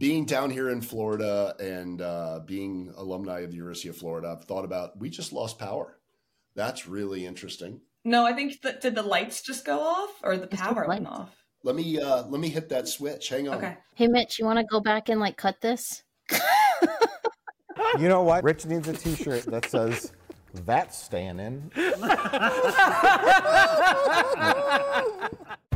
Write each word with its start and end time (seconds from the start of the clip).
being 0.00 0.24
down 0.24 0.50
here 0.50 0.70
in 0.70 0.80
Florida 0.80 1.54
and 1.60 2.00
uh, 2.00 2.40
being 2.46 2.92
alumni 2.96 3.40
of 3.40 3.50
the 3.50 3.56
University 3.56 3.90
of 3.90 3.96
Florida, 3.96 4.34
I've 4.36 4.46
thought 4.46 4.64
about 4.64 4.98
we 4.98 5.10
just 5.10 5.32
lost 5.32 5.58
power. 5.58 5.98
That's 6.56 6.88
really 6.88 7.26
interesting. 7.26 7.82
No, 8.02 8.26
I 8.26 8.32
think 8.32 8.62
that 8.62 8.80
did 8.80 8.94
the 8.94 9.02
lights 9.02 9.42
just 9.42 9.64
go 9.64 9.78
off 9.78 10.10
or 10.24 10.38
the 10.38 10.46
Just 10.46 10.62
power 10.62 10.84
the 10.84 10.88
went 10.88 11.06
off? 11.06 11.36
Let 11.62 11.76
me 11.76 12.00
uh, 12.00 12.26
let 12.26 12.40
me 12.40 12.48
hit 12.48 12.70
that 12.70 12.88
switch. 12.88 13.28
Hang 13.28 13.48
on. 13.48 13.58
Okay. 13.58 13.76
Hey, 13.94 14.08
Mitch, 14.08 14.38
you 14.38 14.46
want 14.46 14.58
to 14.58 14.64
go 14.64 14.80
back 14.80 15.10
and 15.10 15.20
like 15.20 15.36
cut 15.36 15.60
this? 15.60 16.02
You 17.98 18.08
know 18.08 18.22
what? 18.22 18.44
Rich 18.44 18.66
needs 18.66 18.86
a 18.88 18.92
T-shirt 18.92 19.46
that 19.46 19.68
says 19.68 20.12
"That's 20.64 20.96
staying 20.96 21.72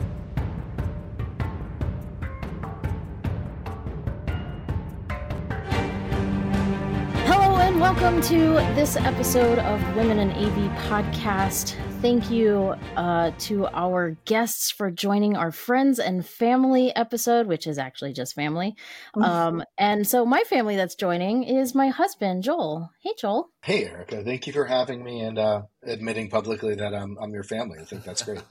and 7.75 7.81
welcome 7.81 8.21
to 8.21 8.53
this 8.77 8.97
episode 8.97 9.59
of 9.59 9.97
Women 9.97 10.21
in 10.21 10.31
AV 10.31 10.71
podcast. 10.83 11.75
Thank 12.01 12.31
you 12.31 12.77
uh, 12.97 13.33
to 13.39 13.67
our 13.67 14.11
guests 14.27 14.71
for 14.71 14.93
joining 14.93 15.37
our 15.37 15.51
friends 15.51 15.99
and 15.99 16.25
family 16.25 16.95
episode, 16.95 17.49
which 17.49 17.67
is 17.67 17.77
actually 17.77 18.13
just 18.13 18.35
family. 18.35 18.77
Um, 19.25 19.65
and 19.79 20.07
so, 20.07 20.27
my 20.27 20.43
family 20.43 20.77
that's 20.77 20.95
joining 20.95 21.45
is 21.45 21.75
my 21.75 21.89
husband, 21.89 22.43
Joel. 22.43 22.91
Hey, 23.01 23.13
Joel. 23.19 23.49
Hey, 23.63 23.87
Erica. 23.87 24.23
Thank 24.23 24.47
you 24.47 24.53
for 24.53 24.67
having 24.67 25.03
me 25.03 25.21
and 25.21 25.39
uh, 25.39 25.63
admitting 25.83 26.29
publicly 26.29 26.75
that 26.75 26.95
I'm, 26.95 27.17
I'm 27.21 27.33
your 27.33 27.45
family. 27.45 27.79
I 27.81 27.85
think 27.85 28.05
that's 28.05 28.23
great. 28.23 28.43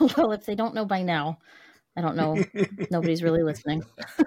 well, 0.16 0.32
if 0.32 0.46
they 0.46 0.54
don't 0.54 0.74
know 0.74 0.84
by 0.84 1.02
now, 1.02 1.38
I 1.98 2.00
don't 2.00 2.14
know. 2.14 2.36
Nobody's 2.92 3.24
really 3.24 3.42
listening. 3.42 3.82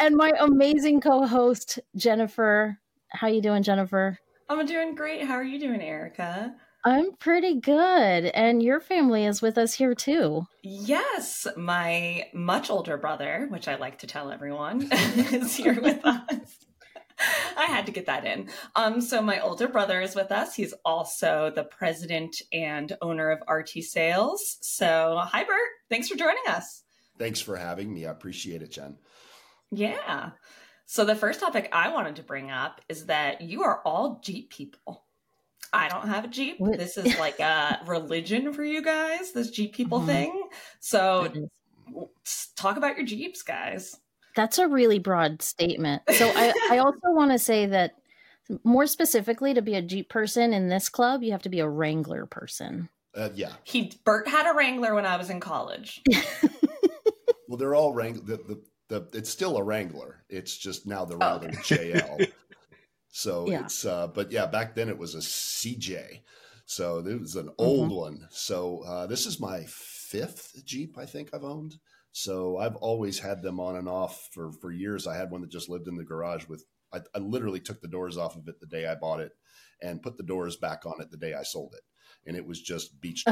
and 0.00 0.16
my 0.16 0.32
amazing 0.40 1.02
co-host 1.02 1.78
Jennifer. 1.94 2.78
How 3.10 3.28
you 3.28 3.42
doing, 3.42 3.62
Jennifer? 3.62 4.16
I'm 4.48 4.64
doing 4.64 4.94
great. 4.94 5.22
How 5.24 5.34
are 5.34 5.44
you 5.44 5.60
doing, 5.60 5.82
Erica? 5.82 6.54
I'm 6.82 7.12
pretty 7.12 7.60
good, 7.60 8.24
and 8.24 8.62
your 8.62 8.80
family 8.80 9.26
is 9.26 9.42
with 9.42 9.58
us 9.58 9.74
here 9.74 9.94
too. 9.94 10.46
Yes, 10.62 11.46
my 11.58 12.28
much 12.32 12.70
older 12.70 12.96
brother, 12.96 13.46
which 13.50 13.68
I 13.68 13.74
like 13.74 13.98
to 13.98 14.06
tell 14.06 14.30
everyone, 14.30 14.88
is 14.92 15.54
here 15.54 15.78
with 15.82 16.00
us. 16.06 16.56
I 17.60 17.66
had 17.66 17.84
to 17.86 17.92
get 17.92 18.06
that 18.06 18.24
in. 18.24 18.48
Um, 18.74 19.00
so 19.02 19.20
my 19.20 19.38
older 19.40 19.68
brother 19.68 20.00
is 20.00 20.14
with 20.14 20.32
us. 20.32 20.54
He's 20.54 20.72
also 20.84 21.52
the 21.54 21.64
president 21.64 22.40
and 22.52 22.96
owner 23.02 23.30
of 23.30 23.42
RT 23.48 23.82
Sales. 23.84 24.56
So 24.62 25.20
hi, 25.22 25.44
Bert. 25.44 25.58
Thanks 25.90 26.08
for 26.08 26.16
joining 26.16 26.42
us. 26.48 26.82
Thanks 27.18 27.40
for 27.40 27.56
having 27.56 27.92
me. 27.92 28.06
I 28.06 28.10
appreciate 28.10 28.62
it, 28.62 28.70
Jen. 28.72 28.96
Yeah. 29.70 30.30
So 30.86 31.04
the 31.04 31.14
first 31.14 31.38
topic 31.38 31.68
I 31.72 31.90
wanted 31.92 32.16
to 32.16 32.22
bring 32.22 32.50
up 32.50 32.80
is 32.88 33.06
that 33.06 33.42
you 33.42 33.62
are 33.62 33.82
all 33.84 34.20
Jeep 34.24 34.50
people. 34.50 35.04
I 35.72 35.88
don't 35.88 36.08
have 36.08 36.24
a 36.24 36.28
Jeep. 36.28 36.58
What? 36.58 36.78
This 36.78 36.96
is 36.96 37.16
like 37.18 37.38
a 37.40 37.80
religion 37.86 38.52
for 38.54 38.64
you 38.64 38.82
guys, 38.82 39.32
this 39.32 39.50
Jeep 39.50 39.74
people 39.74 40.00
Mhm. 40.00 40.06
thing. 40.06 40.48
So 40.80 41.24
It 41.24 41.36
is. 41.36 42.08
talk 42.56 42.76
about 42.78 42.96
your 42.96 43.06
Jeeps, 43.06 43.42
guys. 43.42 43.96
That's 44.36 44.58
a 44.58 44.68
really 44.68 44.98
broad 44.98 45.42
statement. 45.42 46.02
So 46.12 46.30
I, 46.34 46.52
I 46.70 46.78
also 46.84 47.10
want 47.10 47.32
to 47.32 47.38
say 47.38 47.66
that 47.66 47.94
more 48.64 48.86
specifically, 48.86 49.54
to 49.54 49.62
be 49.62 49.74
a 49.74 49.82
Jeep 49.82 50.08
person 50.08 50.52
in 50.52 50.68
this 50.68 50.88
club, 50.88 51.22
you 51.22 51.32
have 51.32 51.42
to 51.42 51.48
be 51.48 51.60
a 51.60 51.68
Wrangler 51.68 52.26
person. 52.26 52.88
Uh, 53.14 53.28
yeah. 53.34 53.52
He 53.64 53.92
Bert 54.04 54.26
had 54.26 54.50
a 54.50 54.56
Wrangler 54.56 54.94
when 54.94 55.06
I 55.06 55.16
was 55.16 55.30
in 55.30 55.40
college. 55.40 56.02
Well, 57.50 57.56
they're 57.56 57.74
all 57.74 57.92
Wrangler. 57.92 58.22
The, 58.22 58.36
the, 58.36 58.62
the, 59.00 59.18
it's 59.18 59.28
still 59.28 59.56
a 59.56 59.62
Wrangler. 59.62 60.22
It's 60.28 60.56
just 60.56 60.86
now 60.86 61.04
the 61.04 61.16
Wrangler 61.16 61.48
okay. 61.48 61.94
JL. 61.94 62.32
So 63.08 63.48
Yeah. 63.48 63.64
it's, 63.64 63.84
uh, 63.84 64.06
but 64.06 64.30
yeah, 64.30 64.46
back 64.46 64.76
then 64.76 64.88
it 64.88 64.96
was 64.96 65.16
a 65.16 65.18
CJ. 65.18 66.20
So 66.64 66.98
it 66.98 67.20
was 67.20 67.34
an 67.34 67.50
old 67.58 67.90
one. 67.90 68.28
So 68.30 68.84
uh, 68.86 69.08
this 69.08 69.26
is 69.26 69.40
my 69.40 69.64
fifth 69.66 70.64
Jeep 70.64 70.96
I 70.96 71.06
think 71.06 71.30
I've 71.34 71.42
owned. 71.42 71.74
So 72.12 72.58
I've 72.58 72.76
always 72.76 73.18
had 73.18 73.42
them 73.42 73.60
on 73.60 73.76
and 73.76 73.88
off 73.88 74.28
for, 74.32 74.52
for 74.52 74.72
years. 74.72 75.06
I 75.06 75.16
had 75.16 75.30
one 75.30 75.40
that 75.42 75.50
just 75.50 75.68
lived 75.68 75.88
in 75.88 75.96
the 75.96 76.04
garage 76.04 76.46
with, 76.48 76.64
I, 76.92 77.00
I 77.14 77.18
literally 77.18 77.60
took 77.60 77.80
the 77.80 77.88
doors 77.88 78.16
off 78.16 78.36
of 78.36 78.48
it 78.48 78.58
the 78.60 78.66
day 78.66 78.86
I 78.86 78.94
bought 78.96 79.20
it 79.20 79.32
and 79.80 80.02
put 80.02 80.16
the 80.16 80.24
doors 80.24 80.56
back 80.56 80.86
on 80.86 81.00
it 81.00 81.10
the 81.10 81.16
day 81.16 81.34
I 81.34 81.42
sold 81.42 81.74
it. 81.74 81.82
And 82.26 82.36
it 82.36 82.44
was 82.44 82.60
just 82.60 83.00
beach 83.00 83.24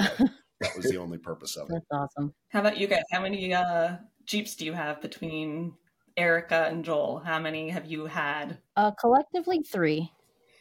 that 0.61 0.77
was 0.77 0.87
the 0.91 0.97
only 0.97 1.19
purpose 1.19 1.57
of 1.57 1.69
it. 1.69 1.75
That's 1.75 1.87
awesome. 1.91 2.35
How 2.49 2.61
about 2.61 2.79
you 2.79 2.87
guys? 2.87 3.03
How 3.11 3.21
many 3.21 3.53
uh, 3.53 3.97
Jeeps 4.25 4.57
do 4.57 4.65
you 4.65 4.73
have 4.73 5.01
between 5.01 5.75
Erica 6.17 6.69
and 6.71 6.85
Joel? 6.85 7.21
How 7.25 7.39
many 7.39 7.69
have 7.71 7.87
you 7.87 8.07
had? 8.07 8.59
Uh, 8.77 8.93
collectively 8.93 9.63
three. 9.63 10.11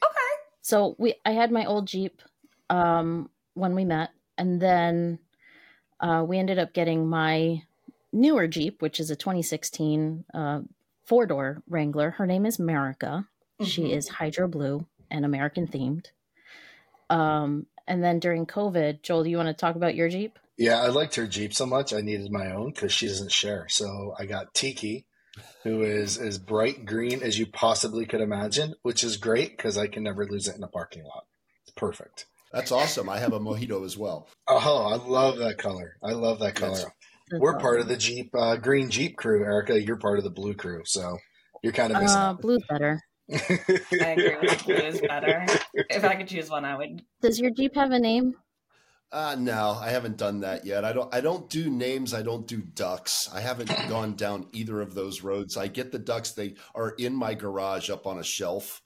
Okay. 0.04 0.34
So 0.62 0.96
we, 0.98 1.16
I 1.26 1.32
had 1.32 1.52
my 1.52 1.66
old 1.66 1.88
Jeep 1.88 2.22
um, 2.70 3.30
when 3.54 3.76
we 3.76 3.86
met, 3.86 4.10
and 4.38 4.62
then 4.62 5.20
uh, 6.00 6.26
we 6.28 6.38
ended 6.38 6.60
up 6.60 6.74
getting 6.74 7.08
my 7.08 7.62
newer 8.18 8.48
Jeep, 8.48 8.82
which 8.82 9.00
is 9.00 9.10
a 9.10 9.16
2016 9.16 10.26
uh, 10.34 10.62
four 11.06 11.26
door 11.26 11.62
Wrangler. 11.70 12.12
Her 12.12 12.26
name 12.26 12.46
is 12.46 12.60
Merica. 12.60 13.28
She 13.64 13.84
Mhm. 13.84 13.96
is 13.98 14.08
hydro 14.10 14.48
blue 14.48 14.86
and 15.10 15.24
American 15.26 15.68
themed. 15.68 16.08
Um, 17.10 17.68
and 17.88 18.04
then 18.04 18.20
during 18.20 18.46
COVID, 18.46 19.02
Joel, 19.02 19.24
do 19.24 19.30
you 19.30 19.38
want 19.38 19.48
to 19.48 19.54
talk 19.54 19.76
about 19.76 19.96
your 19.96 20.10
Jeep? 20.10 20.38
Yeah, 20.58 20.82
I 20.82 20.88
liked 20.88 21.16
her 21.16 21.28
Jeep 21.28 21.54
so 21.54 21.66
much. 21.66 21.94
I 21.94 22.02
needed 22.02 22.32
my 22.32 22.52
own 22.52 22.72
because 22.72 22.92
she 22.92 23.08
doesn't 23.08 23.32
share. 23.32 23.68
So 23.70 24.16
I 24.20 24.26
got 24.26 24.54
Tiki, 24.54 25.06
who 25.64 25.84
is 25.84 26.18
as 26.18 26.38
bright 26.38 26.86
green 26.86 27.22
as 27.22 27.38
you 27.40 27.46
possibly 27.46 28.06
could 28.06 28.22
imagine, 28.22 28.74
which 28.82 29.04
is 29.04 29.18
great 29.18 29.56
because 29.56 29.78
I 29.78 29.88
can 29.88 30.04
never 30.04 30.26
lose 30.26 30.48
it 30.48 30.56
in 30.56 30.64
a 30.64 30.68
parking 30.68 31.04
lot. 31.04 31.26
It's 31.64 31.72
perfect. 31.76 32.26
That's 32.52 32.72
awesome. 32.72 33.08
I 33.10 33.20
have 33.20 33.34
a 33.34 33.40
mojito 33.40 33.86
as 33.86 33.98
well. 33.98 34.28
Oh, 34.48 34.88
I 34.88 34.96
love 34.96 35.38
that 35.38 35.58
color. 35.58 35.98
I 36.04 36.12
love 36.14 36.40
that 36.40 36.56
color. 36.56 36.78
Yes. 36.80 36.86
We're 37.32 37.60
part 37.60 37.80
of 37.80 37.88
the 37.88 37.98
Jeep 37.98 38.34
uh, 38.34 38.56
green 38.56 38.90
Jeep 38.90 39.18
crew, 39.18 39.44
Erica. 39.44 39.82
You're 39.82 39.98
part 39.98 40.18
of 40.18 40.24
the 40.24 40.30
blue 40.30 40.54
crew, 40.54 40.84
so 40.86 41.18
you're 41.62 41.74
kind 41.74 41.94
of 41.94 42.02
missing 42.02 42.18
uh, 42.18 42.34
blue's 42.34 42.64
better. 42.70 43.02
I 43.34 43.36
agree 43.92 44.38
with 44.42 44.66
blue 44.66 44.76
is 44.76 45.02
better. 45.02 45.46
If 45.74 46.06
I 46.06 46.16
could 46.16 46.28
choose 46.28 46.50
one, 46.50 46.64
I 46.64 46.78
would. 46.78 47.04
Does 47.22 47.40
your 47.40 47.52
Jeep 47.52 47.76
have 47.76 47.92
a 47.92 48.00
name? 48.00 48.36
Uh, 49.12 49.36
no, 49.40 49.78
I 49.80 49.90
haven't 49.90 50.18
done 50.18 50.42
that 50.42 50.66
yet. 50.66 50.84
I 50.84 50.92
don't. 50.92 51.14
I 51.14 51.22
don't 51.22 51.50
do 51.50 51.70
names. 51.70 52.14
I 52.14 52.22
don't 52.22 52.48
do 52.48 52.62
ducks. 52.62 53.30
I 53.34 53.40
haven't 53.40 53.68
gone 53.90 54.16
down 54.16 54.48
either 54.52 54.82
of 54.82 54.94
those 54.94 55.24
roads. 55.24 55.58
I 55.58 55.68
get 55.68 55.92
the 55.92 56.00
ducks. 56.00 56.32
They 56.32 56.56
are 56.76 56.92
in 56.92 57.16
my 57.16 57.34
garage 57.34 57.90
up 57.90 58.06
on 58.06 58.20
a 58.20 58.24
shelf, 58.24 58.82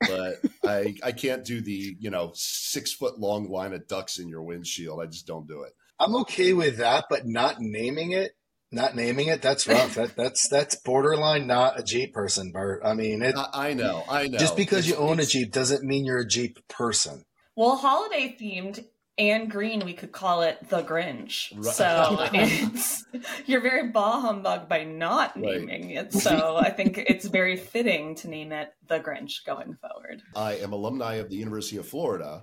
but 0.00 0.36
I 0.66 0.94
I 1.02 1.12
can't 1.12 1.44
do 1.44 1.62
the 1.62 1.96
you 1.98 2.10
know 2.10 2.32
six 2.34 2.92
foot 2.92 3.18
long 3.18 3.50
line 3.50 3.72
of 3.72 3.86
ducks 3.86 4.18
in 4.18 4.28
your 4.28 4.42
windshield. 4.42 5.00
I 5.00 5.06
just 5.06 5.26
don't 5.26 5.48
do 5.48 5.62
it. 5.62 5.72
I'm 5.98 6.16
okay 6.16 6.52
with 6.52 6.78
that, 6.78 7.06
but 7.08 7.26
not 7.26 7.56
naming 7.60 8.12
it. 8.12 8.32
Not 8.72 8.96
naming 8.96 9.28
it. 9.28 9.40
That's 9.40 9.68
rough. 9.68 9.94
that, 9.94 10.16
that's 10.16 10.48
that's 10.48 10.74
borderline 10.74 11.46
not 11.46 11.78
a 11.78 11.84
Jeep 11.84 12.12
person, 12.12 12.50
Bert. 12.50 12.82
I 12.84 12.94
mean, 12.94 13.22
it, 13.22 13.36
I, 13.36 13.70
I 13.70 13.74
know. 13.74 14.02
I 14.08 14.26
know. 14.26 14.38
just 14.38 14.56
because 14.56 14.88
you 14.88 14.96
own 14.96 15.20
a 15.20 15.24
Jeep 15.24 15.52
doesn't 15.52 15.84
mean 15.84 16.04
you're 16.04 16.18
a 16.18 16.26
Jeep 16.26 16.58
person. 16.68 17.24
Well, 17.54 17.76
holiday 17.76 18.36
themed 18.40 18.84
and 19.16 19.48
green, 19.48 19.84
we 19.84 19.92
could 19.92 20.10
call 20.10 20.42
it 20.42 20.68
the 20.68 20.82
Grinch. 20.82 21.52
Right. 21.54 21.72
So 21.74 22.16
it's 22.32 23.04
you're 23.46 23.60
very 23.60 23.90
bah 23.90 24.20
humbug 24.20 24.68
by 24.68 24.82
not 24.82 25.36
Right. 25.36 25.60
naming 25.60 25.90
it. 25.90 26.12
So 26.12 26.56
I 26.56 26.70
think 26.70 26.98
it's 26.98 27.26
very 27.26 27.56
fitting 27.56 28.16
to 28.16 28.28
name 28.28 28.50
it 28.50 28.74
the 28.88 28.98
Grinch 28.98 29.44
going 29.46 29.76
forward. 29.80 30.22
I 30.34 30.54
am 30.56 30.72
alumni 30.72 31.14
of 31.16 31.30
the 31.30 31.36
University 31.36 31.76
of 31.76 31.86
Florida. 31.86 32.42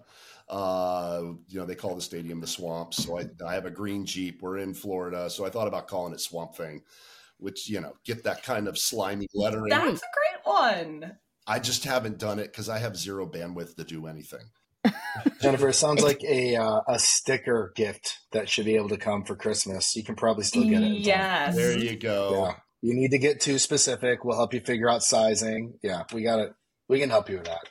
Uh, 0.51 1.33
you 1.47 1.57
know, 1.57 1.65
they 1.65 1.75
call 1.75 1.95
the 1.95 2.01
stadium 2.01 2.41
the 2.41 2.47
Swamp. 2.47 2.93
So 2.93 3.17
I, 3.17 3.25
I 3.47 3.53
have 3.53 3.65
a 3.65 3.71
green 3.71 4.05
Jeep. 4.05 4.41
We're 4.41 4.57
in 4.57 4.73
Florida. 4.73 5.29
So 5.29 5.45
I 5.45 5.49
thought 5.49 5.67
about 5.67 5.87
calling 5.87 6.13
it 6.13 6.19
Swamp 6.19 6.55
Thing, 6.55 6.83
which, 7.37 7.69
you 7.69 7.79
know, 7.79 7.93
get 8.03 8.25
that 8.25 8.43
kind 8.43 8.67
of 8.67 8.77
slimy 8.77 9.27
lettering. 9.33 9.69
That's 9.69 10.01
a 10.01 10.43
great 10.43 10.43
one. 10.43 11.17
I 11.47 11.59
just 11.59 11.85
haven't 11.85 12.17
done 12.17 12.37
it 12.37 12.51
because 12.51 12.67
I 12.67 12.79
have 12.79 12.97
zero 12.97 13.25
bandwidth 13.25 13.75
to 13.77 13.85
do 13.85 14.07
anything. 14.07 14.41
Jennifer, 15.41 15.69
it 15.69 15.73
sounds 15.73 16.03
like 16.03 16.23
a 16.23 16.55
uh, 16.55 16.81
a 16.87 16.99
sticker 16.99 17.71
gift 17.75 18.19
that 18.31 18.49
should 18.49 18.65
be 18.65 18.75
able 18.75 18.89
to 18.89 18.97
come 18.97 19.23
for 19.23 19.35
Christmas. 19.35 19.95
You 19.95 20.03
can 20.03 20.15
probably 20.15 20.43
still 20.43 20.63
get 20.63 20.81
it. 20.81 20.85
in 20.85 20.93
time. 20.93 21.01
Yes. 21.01 21.55
There 21.55 21.77
you 21.77 21.97
go. 21.97 22.45
Yeah. 22.47 22.55
You 22.81 22.95
need 22.95 23.11
to 23.11 23.19
get 23.19 23.39
too 23.39 23.59
specific. 23.59 24.25
We'll 24.25 24.37
help 24.37 24.53
you 24.53 24.59
figure 24.59 24.89
out 24.89 25.03
sizing. 25.03 25.75
Yeah, 25.83 26.03
we 26.11 26.23
got 26.23 26.39
it. 26.39 26.53
We 26.87 26.99
can 26.99 27.09
help 27.09 27.29
you 27.29 27.37
with 27.37 27.45
that. 27.45 27.69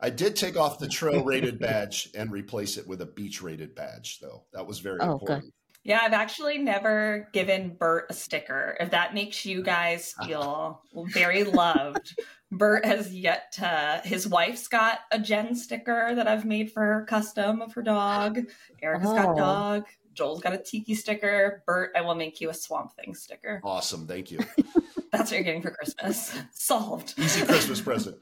I 0.00 0.10
did 0.10 0.36
take 0.36 0.56
off 0.56 0.78
the 0.78 0.88
trail 0.88 1.22
rated 1.24 1.58
badge 1.60 2.10
and 2.14 2.30
replace 2.32 2.76
it 2.76 2.86
with 2.86 3.00
a 3.00 3.06
beach 3.06 3.42
rated 3.42 3.74
badge, 3.74 4.18
though. 4.20 4.44
That 4.52 4.66
was 4.66 4.78
very 4.80 4.98
Oh, 5.00 5.12
important. 5.12 5.52
Yeah, 5.86 6.00
I've 6.02 6.14
actually 6.14 6.56
never 6.58 7.28
given 7.34 7.76
Bert 7.78 8.06
a 8.08 8.14
sticker. 8.14 8.74
If 8.80 8.90
that 8.92 9.12
makes 9.12 9.44
you 9.44 9.62
guys 9.62 10.14
feel 10.26 10.80
very 11.12 11.44
loved, 11.44 12.14
Bert 12.50 12.86
has 12.86 13.12
yet 13.14 13.52
to. 13.54 14.00
His 14.02 14.26
wife's 14.26 14.66
got 14.66 15.00
a 15.12 15.18
Jen 15.18 15.54
sticker 15.54 16.14
that 16.14 16.26
I've 16.26 16.46
made 16.46 16.72
for 16.72 16.80
her 16.80 17.04
custom 17.04 17.60
of 17.60 17.74
her 17.74 17.82
dog. 17.82 18.40
Erica's 18.82 19.08
Oh. 19.10 19.14
got 19.14 19.36
dog. 19.36 19.84
Joel's 20.14 20.40
got 20.40 20.54
a 20.54 20.58
tiki 20.58 20.94
sticker. 20.94 21.62
Bert, 21.66 21.90
I 21.94 22.00
will 22.00 22.14
make 22.14 22.40
you 22.40 22.48
a 22.48 22.54
Swamp 22.54 22.92
Thing 22.96 23.14
sticker. 23.14 23.60
Awesome. 23.62 24.06
Thank 24.06 24.30
you. 24.30 24.38
That's 25.12 25.30
what 25.30 25.32
you're 25.32 25.42
getting 25.42 25.60
for 25.62 25.72
Christmas. 25.72 26.34
Solved. 26.52 27.12
Easy 27.18 27.44
Christmas 27.44 27.80
present. 27.82 28.16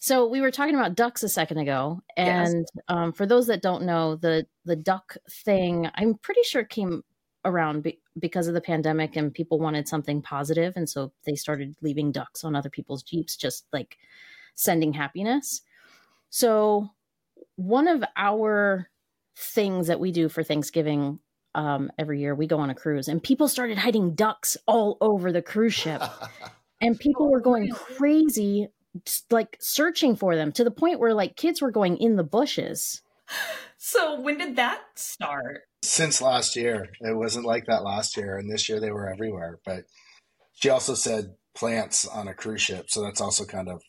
So 0.00 0.28
we 0.28 0.40
were 0.40 0.50
talking 0.52 0.74
about 0.76 0.94
ducks 0.94 1.22
a 1.22 1.28
second 1.28 1.58
ago, 1.58 2.00
Yes. 2.16 2.50
and 2.52 2.66
um, 2.88 3.12
for 3.12 3.26
those 3.26 3.48
that 3.48 3.62
don't 3.62 3.84
know, 3.84 4.16
the 4.16 4.46
the 4.64 4.76
duck 4.76 5.16
thing, 5.44 5.90
I'm 5.94 6.14
pretty 6.14 6.42
sure 6.44 6.62
came 6.64 7.02
around 7.44 7.82
be- 7.82 8.00
because 8.18 8.46
of 8.46 8.54
the 8.54 8.60
pandemic, 8.60 9.16
and 9.16 9.34
people 9.34 9.58
wanted 9.58 9.88
something 9.88 10.22
positive, 10.22 10.74
and 10.76 10.88
so 10.88 11.12
they 11.26 11.34
started 11.34 11.74
leaving 11.82 12.12
ducks 12.12 12.44
on 12.44 12.54
other 12.54 12.70
people's 12.70 13.02
jeeps, 13.02 13.36
just 13.36 13.66
like 13.72 13.96
sending 14.54 14.92
happiness. 14.92 15.62
So 16.30 16.90
one 17.56 17.88
of 17.88 18.04
our 18.16 18.88
things 19.36 19.88
that 19.88 20.00
we 20.00 20.12
do 20.12 20.28
for 20.28 20.44
Thanksgiving 20.44 21.18
um, 21.56 21.90
every 21.98 22.20
year, 22.20 22.34
we 22.36 22.46
go 22.46 22.58
on 22.60 22.70
a 22.70 22.74
cruise, 22.74 23.08
and 23.08 23.20
people 23.22 23.48
started 23.48 23.78
hiding 23.78 24.14
ducks 24.14 24.56
all 24.66 24.96
over 25.00 25.32
the 25.32 25.42
cruise 25.42 25.74
ship 25.74 26.02
and 26.80 26.98
people 27.00 27.30
were 27.30 27.40
going 27.40 27.68
crazy 27.70 28.68
just, 28.68 28.72
like 29.30 29.56
searching 29.60 30.16
for 30.16 30.36
them 30.36 30.52
to 30.52 30.64
the 30.64 30.70
point 30.70 31.00
where 31.00 31.14
like 31.14 31.36
kids 31.36 31.60
were 31.60 31.70
going 31.70 31.96
in 31.98 32.16
the 32.16 32.24
bushes 32.24 33.02
So 33.78 34.20
when 34.20 34.38
did 34.38 34.56
that 34.56 34.82
start? 34.96 35.62
Since 35.82 36.20
last 36.20 36.56
year, 36.56 36.88
it 37.00 37.16
wasn't 37.16 37.46
like 37.46 37.66
that 37.66 37.84
last 37.84 38.16
year, 38.16 38.36
and 38.36 38.50
this 38.50 38.68
year 38.68 38.80
they 38.80 38.90
were 38.90 39.08
everywhere. 39.08 39.60
But 39.64 39.84
she 40.54 40.68
also 40.68 40.94
said 40.94 41.34
plants 41.54 42.06
on 42.06 42.26
a 42.26 42.34
cruise 42.34 42.60
ship, 42.60 42.90
so 42.90 43.02
that's 43.02 43.20
also 43.20 43.44
kind 43.44 43.68
of 43.68 43.80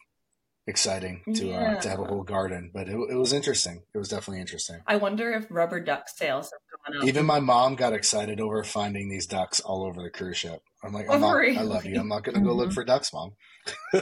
exciting 0.68 1.24
to 1.36 1.52
uh, 1.52 1.82
to 1.82 1.90
have 1.90 2.00
a 2.00 2.06
whole 2.06 2.24
garden. 2.24 2.70
But 2.72 2.88
it, 2.88 2.96
it 3.10 3.16
was 3.16 3.34
interesting. 3.34 3.82
It 3.94 3.98
was 3.98 4.10
definitely 4.10 4.42
interesting. 4.42 4.82
I 4.86 4.98
wonder 4.98 5.32
if 5.32 5.48
rubber 5.50 5.80
duck 5.80 6.08
sales 6.08 6.52
have 6.52 6.94
gone 6.94 7.02
up. 7.02 7.08
Even 7.08 7.26
my 7.26 7.40
mom 7.40 7.76
got 7.76 7.94
excited 7.94 8.40
over 8.40 8.64
finding 8.64 9.10
these 9.10 9.26
ducks 9.26 9.60
all 9.60 9.84
over 9.84 10.04
the 10.04 10.12
cruise 10.12 10.38
ship. 10.38 10.62
I'm 10.82 10.94
like, 10.94 11.08
Oh, 11.10 11.14
I'm 11.16 11.22
not, 11.22 11.36
I 11.38 11.62
love 11.62 11.86
you. 11.86 12.00
I'm 12.00 12.08
not 12.08 12.24
going 12.24 12.36
to 12.36 12.42
go 12.42 12.54
look 12.54 12.72
for 12.74 12.84
ducks, 12.84 13.12
mom. 13.14 13.32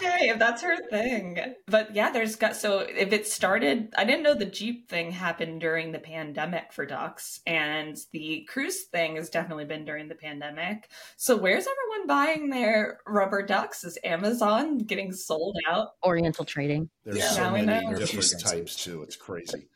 Hey, 0.00 0.28
if 0.28 0.38
that's 0.38 0.62
her 0.62 0.76
thing. 0.90 1.38
But 1.66 1.94
yeah, 1.94 2.10
there's 2.10 2.36
got 2.36 2.56
so 2.56 2.80
if 2.80 3.12
it 3.12 3.26
started, 3.26 3.92
I 3.96 4.04
didn't 4.04 4.22
know 4.22 4.34
the 4.34 4.44
Jeep 4.44 4.88
thing 4.88 5.10
happened 5.10 5.60
during 5.60 5.92
the 5.92 5.98
pandemic 5.98 6.72
for 6.72 6.86
ducks, 6.86 7.40
and 7.46 7.96
the 8.12 8.46
cruise 8.48 8.84
thing 8.84 9.16
has 9.16 9.30
definitely 9.30 9.64
been 9.64 9.84
during 9.84 10.08
the 10.08 10.14
pandemic. 10.14 10.88
So 11.16 11.36
where's 11.36 11.66
everyone 11.66 12.06
buying 12.06 12.50
their 12.50 12.98
rubber 13.06 13.44
ducks? 13.44 13.84
Is 13.84 13.98
Amazon 14.04 14.78
getting 14.78 15.12
sold 15.12 15.56
out? 15.68 15.88
oriental 16.04 16.44
trading 16.44 16.88
There's 17.04 17.18
Yeah. 17.18 17.28
so 17.30 17.42
Now 17.42 17.54
we 17.54 17.62
many 17.62 17.80
different 17.94 18.04
Different 18.14 18.40
types 18.44 18.84
too. 18.84 19.02
It's 19.02 19.16
crazy. 19.16 19.68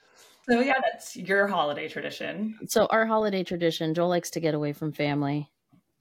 So 0.49 0.61
yeah, 0.61 0.75
that's 0.91 1.17
your 1.17 1.47
holiday 1.47 1.89
tradition. 1.89 2.59
so 2.69 2.87
our 2.87 3.05
holiday 3.06 3.45
tradition 3.45 3.93
joel 3.95 4.09
likes 4.09 4.31
to 4.31 4.41
get 4.41 4.55
away 4.55 4.73
from 4.73 4.93
family 4.93 5.50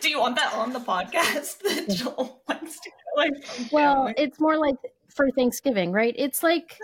Do 0.00 0.10
you 0.10 0.20
want 0.20 0.36
that 0.36 0.52
on 0.54 0.72
the 0.72 0.80
podcast? 0.80 1.58
That 1.62 1.88
Joel 1.88 2.42
wants 2.48 2.78
to 2.80 2.90
go 2.90 3.22
away 3.22 3.30
from 3.42 3.68
well 3.72 3.94
family? 4.06 4.14
it's 4.18 4.40
more 4.40 4.56
like 4.58 4.76
for 5.08 5.30
thanksgiving 5.30 5.92
right 5.92 6.14
it's 6.18 6.42
like 6.42 6.78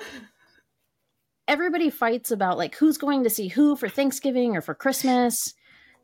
everybody 1.48 1.90
fights 1.90 2.30
about 2.30 2.56
like 2.58 2.76
who's 2.76 2.96
going 2.96 3.24
to 3.24 3.30
see 3.30 3.48
who 3.48 3.76
for 3.76 3.88
thanksgiving 3.88 4.56
or 4.56 4.60
for 4.60 4.74
christmas 4.74 5.54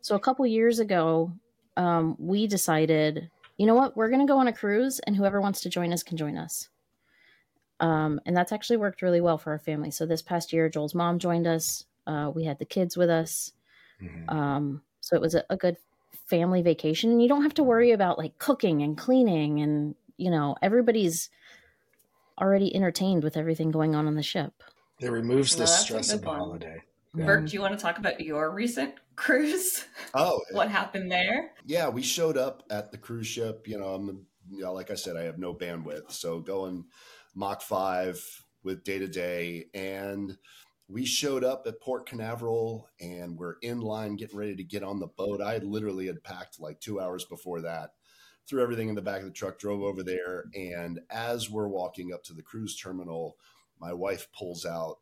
so 0.00 0.14
a 0.16 0.20
couple 0.20 0.44
years 0.46 0.78
ago 0.78 1.32
um, 1.76 2.16
we 2.18 2.46
decided 2.46 3.30
you 3.58 3.66
know 3.66 3.74
what 3.74 3.96
we're 3.96 4.10
going 4.10 4.26
to 4.26 4.30
go 4.30 4.38
on 4.38 4.48
a 4.48 4.52
cruise 4.52 5.00
and 5.06 5.16
whoever 5.16 5.40
wants 5.40 5.60
to 5.60 5.68
join 5.68 5.92
us 5.92 6.02
can 6.02 6.16
join 6.16 6.36
us 6.36 6.68
um, 7.80 8.20
and 8.26 8.36
that's 8.36 8.52
actually 8.52 8.76
worked 8.78 9.02
really 9.02 9.20
well 9.20 9.38
for 9.38 9.50
our 9.50 9.58
family 9.58 9.90
so 9.90 10.06
this 10.06 10.22
past 10.22 10.52
year 10.52 10.68
joel's 10.68 10.94
mom 10.94 11.18
joined 11.18 11.46
us 11.46 11.84
uh, 12.06 12.30
we 12.34 12.44
had 12.44 12.58
the 12.58 12.64
kids 12.64 12.96
with 12.96 13.10
us 13.10 13.52
Mhm. 14.02 14.30
um, 14.32 14.82
so 15.00 15.16
it 15.16 15.22
was 15.22 15.34
a, 15.34 15.44
a 15.48 15.56
good 15.56 15.76
family 16.28 16.60
vacation 16.62 17.10
and 17.10 17.22
you 17.22 17.28
don't 17.28 17.42
have 17.42 17.54
to 17.54 17.62
worry 17.62 17.92
about 17.92 18.18
like 18.18 18.36
cooking 18.38 18.82
and 18.82 18.98
cleaning 18.98 19.60
and 19.60 19.94
you 20.16 20.30
know 20.30 20.56
everybody's 20.62 21.30
already 22.40 22.74
entertained 22.74 23.24
with 23.24 23.36
everything 23.36 23.70
going 23.70 23.94
on 23.94 24.06
on 24.06 24.14
the 24.14 24.22
ship 24.22 24.62
It 25.00 25.10
removes 25.10 25.52
the 25.52 25.64
Well, 25.64 25.66
that's 25.66 25.82
stress 25.82 26.12
of 26.12 26.20
the 26.22 26.26
one. 26.28 26.38
holiday. 26.40 26.82
Bert, 27.14 27.46
do 27.48 27.54
you 27.54 27.62
want 27.62 27.72
to 27.78 27.82
talk 27.82 27.96
about 27.98 28.20
your 28.20 28.50
recent 28.50 28.94
cruise? 29.16 29.86
Oh, 30.12 30.42
what 30.52 30.68
happened 30.70 31.10
there? 31.10 31.52
yeah, 31.64 31.88
we 31.88 32.02
showed 32.02 32.36
up 32.36 32.62
at 32.70 32.92
the 32.92 32.98
cruise 32.98 33.26
ship. 33.26 33.66
You 33.66 33.78
know, 33.78 33.94
I'm, 33.94 34.26
you 34.50 34.60
know, 34.62 34.74
like 34.74 34.90
I 34.90 34.94
said, 34.94 35.16
I 35.16 35.22
have 35.22 35.38
no 35.38 35.54
bandwidth, 35.54 36.12
so 36.12 36.40
going 36.40 36.84
Mach 37.36 37.60
five 37.60 38.18
with 38.64 38.82
day 38.82 38.98
to 38.98 39.06
day, 39.06 39.66
and 39.74 40.38
we 40.88 41.04
showed 41.04 41.44
up 41.44 41.66
at 41.66 41.80
Port 41.82 42.08
Canaveral, 42.08 42.88
and 42.98 43.36
we're 43.36 43.56
in 43.60 43.80
line 43.80 44.16
getting 44.16 44.38
ready 44.38 44.56
to 44.56 44.64
get 44.64 44.82
on 44.82 44.98
the 44.98 45.06
boat. 45.06 45.42
I 45.42 45.58
literally 45.58 46.06
had 46.06 46.24
packed 46.24 46.58
like 46.58 46.80
two 46.80 46.98
hours 46.98 47.26
before 47.26 47.60
that, 47.60 47.90
threw 48.48 48.62
everything 48.62 48.88
in 48.88 48.94
the 48.94 49.02
back 49.02 49.20
of 49.20 49.26
the 49.26 49.32
truck, 49.32 49.58
drove 49.58 49.82
over 49.82 50.02
there, 50.02 50.46
and 50.54 51.00
as 51.10 51.50
we're 51.50 51.68
walking 51.68 52.10
up 52.12 52.24
to 52.24 52.32
the 52.32 52.42
cruise 52.42 52.74
terminal, 52.74 53.36
my 53.78 53.92
wife 53.92 54.28
pulls 54.32 54.64
out 54.64 54.96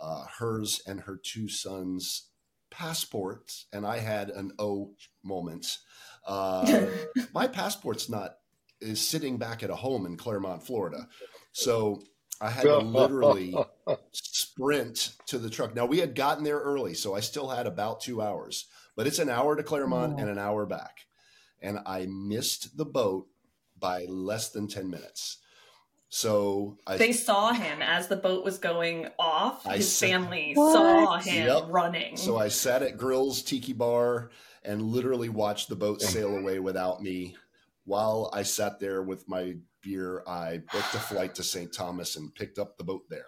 uh, 0.00 0.24
hers 0.38 0.80
and 0.86 1.00
her 1.00 1.16
two 1.20 1.48
sons' 1.48 2.28
passports, 2.70 3.66
and 3.72 3.84
I 3.84 3.98
had 3.98 4.30
an 4.30 4.52
O 4.60 4.92
moment. 5.24 5.78
Uh, 6.24 6.86
my 7.34 7.48
passport's 7.48 8.08
not 8.08 8.36
is 8.80 9.06
sitting 9.06 9.38
back 9.38 9.62
at 9.62 9.70
a 9.70 9.76
home 9.76 10.06
in 10.06 10.16
Clermont, 10.16 10.66
Florida. 10.66 11.08
So 11.52 12.02
I 12.40 12.50
had 12.50 12.62
to 12.62 12.78
literally 12.78 13.54
sprint 14.12 15.12
to 15.26 15.38
the 15.38 15.50
truck. 15.50 15.74
Now 15.74 15.86
we 15.86 15.98
had 15.98 16.14
gotten 16.14 16.44
there 16.44 16.58
early, 16.58 16.94
so 16.94 17.14
I 17.14 17.20
still 17.20 17.48
had 17.48 17.66
about 17.66 18.00
two 18.00 18.20
hours, 18.22 18.66
but 18.96 19.06
it's 19.06 19.18
an 19.18 19.28
hour 19.28 19.56
to 19.56 19.62
Clermont 19.62 20.14
Oh. 20.16 20.20
and 20.20 20.28
an 20.30 20.38
hour 20.38 20.66
back. 20.66 21.06
And 21.60 21.78
I 21.86 22.06
missed 22.08 22.76
the 22.76 22.84
boat 22.84 23.28
by 23.78 24.04
less 24.06 24.50
than 24.50 24.66
10 24.68 24.90
minutes. 24.90 25.38
So 26.08 26.76
I 26.86 26.96
they 26.98 27.12
saw 27.12 27.52
him 27.52 27.80
as 27.80 28.08
the 28.08 28.16
boat 28.16 28.44
was 28.44 28.58
going 28.58 29.08
off. 29.18 29.66
I 29.66 29.76
His 29.78 29.90
said- 29.90 30.10
family 30.10 30.52
What? 30.54 30.72
saw 30.74 31.16
him 31.18 31.46
Yep. 31.46 31.64
running. 31.68 32.16
So 32.16 32.36
I 32.36 32.48
sat 32.48 32.82
at 32.82 32.98
Grill's 32.98 33.42
Tiki 33.42 33.72
Bar 33.72 34.30
and 34.62 34.82
literally 34.82 35.28
watched 35.30 35.68
the 35.68 35.76
boat 35.76 36.02
sail 36.02 36.36
away 36.36 36.58
without 36.58 37.02
me. 37.02 37.34
While 37.84 38.30
I 38.32 38.42
sat 38.42 38.78
there 38.80 39.02
with 39.02 39.28
my 39.28 39.54
beer, 39.82 40.22
I 40.26 40.58
booked 40.72 40.94
a 40.94 40.98
flight 40.98 41.34
to 41.36 41.42
St. 41.42 41.72
Thomas 41.74 42.16
and 42.16 42.34
picked 42.34 42.58
up 42.58 42.78
the 42.78 42.84
boat 42.84 43.02
there. 43.10 43.26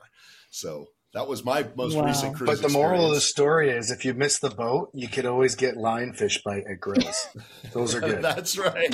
So 0.51 0.87
that 1.13 1.27
was 1.29 1.45
my 1.45 1.67
most 1.77 1.97
Wow. 1.97 2.05
recent 2.05 2.37
cruise. 2.37 2.61
But 2.61 2.63
the 2.67 2.73
moral 2.73 3.07
of 3.09 3.15
the 3.15 3.21
story 3.21 3.71
is 3.71 3.91
if 3.91 4.05
you 4.05 4.15
miss 4.15 4.39
the 4.39 4.51
boat, 4.51 4.91
you 4.95 5.09
could 5.09 5.27
always 5.27 5.55
get 5.57 5.77
lionfish 5.77 6.43
bite 6.45 6.65
at 6.71 6.81
grills. 6.81 7.29
Those 7.73 7.95
are 7.95 8.01
good. 8.01 8.23
That's 8.23 8.57
right. 8.57 8.91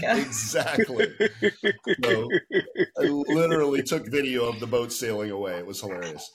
Go. 0.00 0.16
exactly. 0.16 1.14
So 2.02 2.30
I 2.98 3.02
literally 3.04 3.82
took 3.82 4.10
video 4.10 4.44
of 4.46 4.60
the 4.60 4.66
boat 4.66 4.92
sailing 4.92 5.30
away. 5.30 5.58
It 5.58 5.66
was 5.66 5.80
hilarious. 5.80 6.30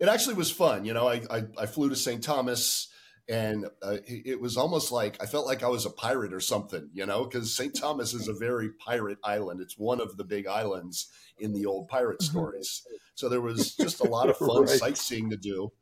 It 0.00 0.08
actually 0.08 0.34
was 0.34 0.50
fun. 0.50 0.84
You 0.84 0.94
know, 0.94 1.08
I 1.08 1.22
I, 1.30 1.42
I 1.58 1.66
flew 1.66 1.88
to 1.88 1.96
St. 1.96 2.22
Thomas, 2.22 2.88
and 3.28 3.66
uh, 3.82 3.98
it 4.06 4.40
was 4.40 4.56
almost 4.56 4.92
like 4.92 5.22
I 5.22 5.26
felt 5.26 5.46
like 5.46 5.62
I 5.62 5.68
was 5.68 5.86
a 5.86 5.90
pirate 5.90 6.32
or 6.32 6.40
something. 6.40 6.90
You 6.92 7.06
know, 7.06 7.24
because 7.24 7.56
St. 7.56 7.74
Thomas 7.74 8.12
is 8.14 8.28
a 8.28 8.34
very 8.34 8.70
pirate 8.70 9.18
island. 9.24 9.60
It's 9.60 9.78
one 9.78 10.00
of 10.00 10.16
the 10.16 10.24
big 10.24 10.46
islands 10.46 11.08
in 11.38 11.52
the 11.52 11.66
old 11.66 11.88
pirate 11.88 12.20
Mhm. 12.20 12.30
stories. 12.30 12.82
So 13.14 13.28
there 13.28 13.40
was 13.40 13.74
just 13.74 14.00
a 14.00 14.04
lot 14.04 14.28
of 14.28 14.36
fun 14.46 14.66
Right. 14.66 14.78
sightseeing 14.78 15.30
to 15.30 15.36
do. 15.36 15.72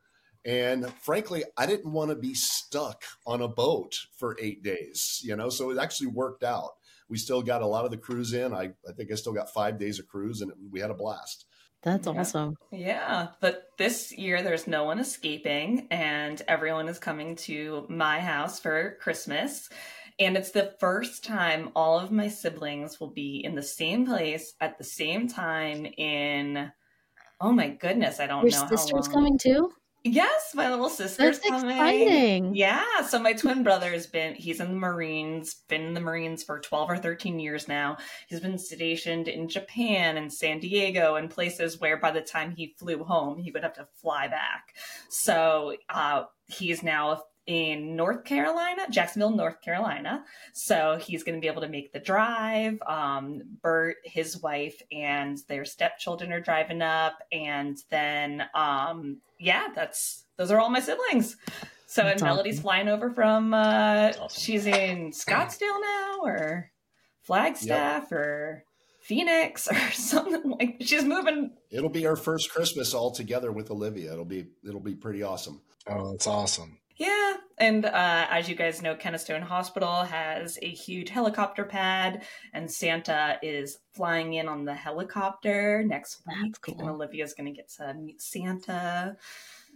And 0.44 0.92
frankly, 0.94 1.44
I 1.56 1.66
didn't 1.66 1.92
want 1.92 2.10
to 2.10 2.16
be 2.16 2.34
stuck 2.34 3.04
on 3.26 3.40
a 3.40 3.48
boat 3.48 4.06
for 4.18 4.36
eight 4.40 4.62
days, 4.62 5.20
you 5.22 5.36
know, 5.36 5.50
so 5.50 5.70
it 5.70 5.78
actually 5.78 6.08
worked 6.08 6.42
out. 6.42 6.72
We 7.08 7.16
still 7.16 7.42
got 7.42 7.62
a 7.62 7.66
lot 7.66 7.84
of 7.84 7.90
the 7.92 7.96
cruise 7.96 8.32
in. 8.32 8.52
I, 8.52 8.72
I 8.88 8.92
think 8.96 9.12
I 9.12 9.14
still 9.14 9.34
got 9.34 9.52
five 9.52 9.78
days 9.78 10.00
of 10.00 10.08
cruise 10.08 10.40
and 10.40 10.50
it, 10.50 10.56
we 10.70 10.80
had 10.80 10.90
a 10.90 10.94
blast. 10.94 11.46
That's 11.82 12.06
Yeah. 12.06 12.06
awesome 12.06 12.56
Yeah, 12.70 13.28
but 13.40 13.64
this 13.76 14.12
year 14.12 14.42
there's 14.42 14.66
no 14.66 14.84
one 14.84 14.98
escaping, 14.98 15.88
and 15.90 16.40
everyone 16.48 16.88
is 16.88 16.98
coming 16.98 17.36
to 17.36 17.86
my 17.90 18.18
house 18.20 18.58
for 18.60 18.96
Christmas. 19.00 19.68
And 20.18 20.36
it's 20.36 20.52
the 20.52 20.74
first 20.80 21.24
time 21.24 21.70
all 21.76 21.98
of 21.98 22.10
my 22.10 22.28
siblings 22.28 22.98
will 23.00 23.10
be 23.10 23.42
in 23.44 23.54
the 23.54 23.62
same 23.62 24.06
place 24.06 24.54
at 24.60 24.78
the 24.78 24.84
same 24.84 25.28
time 25.28 25.84
in, 25.86 26.72
oh 27.40 27.52
my 27.52 27.70
goodness, 27.70 28.20
I 28.20 28.26
don't 28.28 28.48
your 28.48 28.50
know. 28.50 28.66
sister's 28.68 29.08
how 29.08 29.10
long. 29.10 29.14
coming 29.14 29.38
too 29.38 29.70
Yes, 30.04 30.52
my 30.54 30.68
little 30.68 30.88
sister's 30.88 31.38
that's 31.38 31.48
coming. 31.48 31.70
exciting 31.70 32.54
Yeah, 32.54 33.02
so 33.06 33.20
my 33.20 33.32
twin 33.32 33.62
brother's 33.62 34.06
been 34.06 34.34
he's 34.34 34.60
in 34.60 34.68
the 34.68 34.76
Marines, 34.76 35.54
been 35.68 35.82
in 35.82 35.94
the 35.94 36.00
Marines 36.00 36.42
for 36.42 36.58
12 36.58 36.90
or 36.90 36.98
13 36.98 37.38
years 37.38 37.68
now. 37.68 37.96
He's 38.28 38.40
been 38.40 38.58
stationed 38.58 39.28
in 39.28 39.48
Japan 39.48 40.16
and 40.16 40.32
San 40.32 40.58
Diego 40.58 41.14
and 41.14 41.30
places 41.30 41.80
where 41.80 41.96
by 41.98 42.10
the 42.10 42.20
time 42.20 42.50
he 42.50 42.74
flew 42.78 43.04
home, 43.04 43.38
he 43.38 43.52
would 43.52 43.62
have 43.62 43.74
to 43.74 43.86
fly 44.00 44.26
back. 44.26 44.74
So, 45.08 45.76
uh 45.88 46.24
he's 46.48 46.82
now 46.82 47.22
in 47.46 47.96
North 47.96 48.24
Carolina, 48.24 48.82
Jacksonville, 48.90 49.30
North 49.30 49.60
Carolina. 49.60 50.24
So 50.52 50.98
he's 51.00 51.22
going 51.24 51.34
to 51.34 51.40
be 51.40 51.48
able 51.48 51.62
to 51.62 51.68
make 51.68 51.92
the 51.92 52.00
drive. 52.00 52.80
Um, 52.86 53.42
Bert, 53.62 53.96
his 54.04 54.40
wife, 54.40 54.80
and 54.92 55.38
their 55.48 55.64
stepchildren 55.64 56.32
are 56.32 56.40
driving 56.40 56.82
up, 56.82 57.14
and 57.32 57.78
then 57.90 58.44
um, 58.54 59.18
yeah, 59.38 59.68
that's 59.74 60.24
those 60.36 60.50
are 60.50 60.60
all 60.60 60.70
my 60.70 60.80
siblings. 60.80 61.36
So 61.86 62.04
That's 62.04 62.22
and 62.22 62.30
Melody's 62.30 62.54
awesome. 62.54 62.62
flying 62.62 62.88
over 62.88 63.10
from 63.10 63.52
uh 63.52 64.12
awesome. 64.18 64.28
she's 64.30 64.64
in 64.64 65.10
Scottsdale 65.10 65.78
now 65.78 66.20
or 66.22 66.70
Flagstaff 67.20 68.10
or 68.10 68.64
Phoenix 69.02 69.68
or 69.70 69.90
something 69.90 70.54
like 70.58 70.76
she's 70.80 71.04
moving 71.04 71.50
It'll 71.70 71.90
be 71.90 72.06
our 72.06 72.16
first 72.16 72.50
Christmas 72.50 72.94
all 72.94 73.10
together 73.10 73.52
with 73.52 73.70
Olivia. 73.70 74.10
It'll 74.10 74.24
be 74.24 74.46
it'll 74.66 74.80
be 74.80 74.94
pretty 74.94 75.22
awesome. 75.22 75.60
Oh, 75.86 76.12
that's 76.12 76.26
awesome. 76.26 76.78
Yeah, 77.62 77.68
and 77.68 77.84
uh, 77.86 78.26
as 78.30 78.48
you 78.48 78.54
guys 78.54 78.82
know, 78.82 78.94
Kennestone 78.94 79.42
Hospital 79.42 80.02
has 80.04 80.58
a 80.62 80.68
huge 80.68 81.08
helicopter 81.10 81.64
pad, 81.64 82.22
and 82.52 82.70
Santa 82.70 83.38
is 83.42 83.78
flying 83.92 84.34
in 84.34 84.48
on 84.48 84.64
the 84.64 84.74
helicopter 84.74 85.82
next 85.86 86.22
That's 86.26 86.42
week. 86.42 86.60
cool. 86.60 86.76
And 86.80 86.90
Olivia's 86.90 87.34
going 87.34 87.52
to 87.52 87.56
get 87.56 87.68
to 87.78 87.94
meet 87.94 88.20
Santa, 88.20 89.16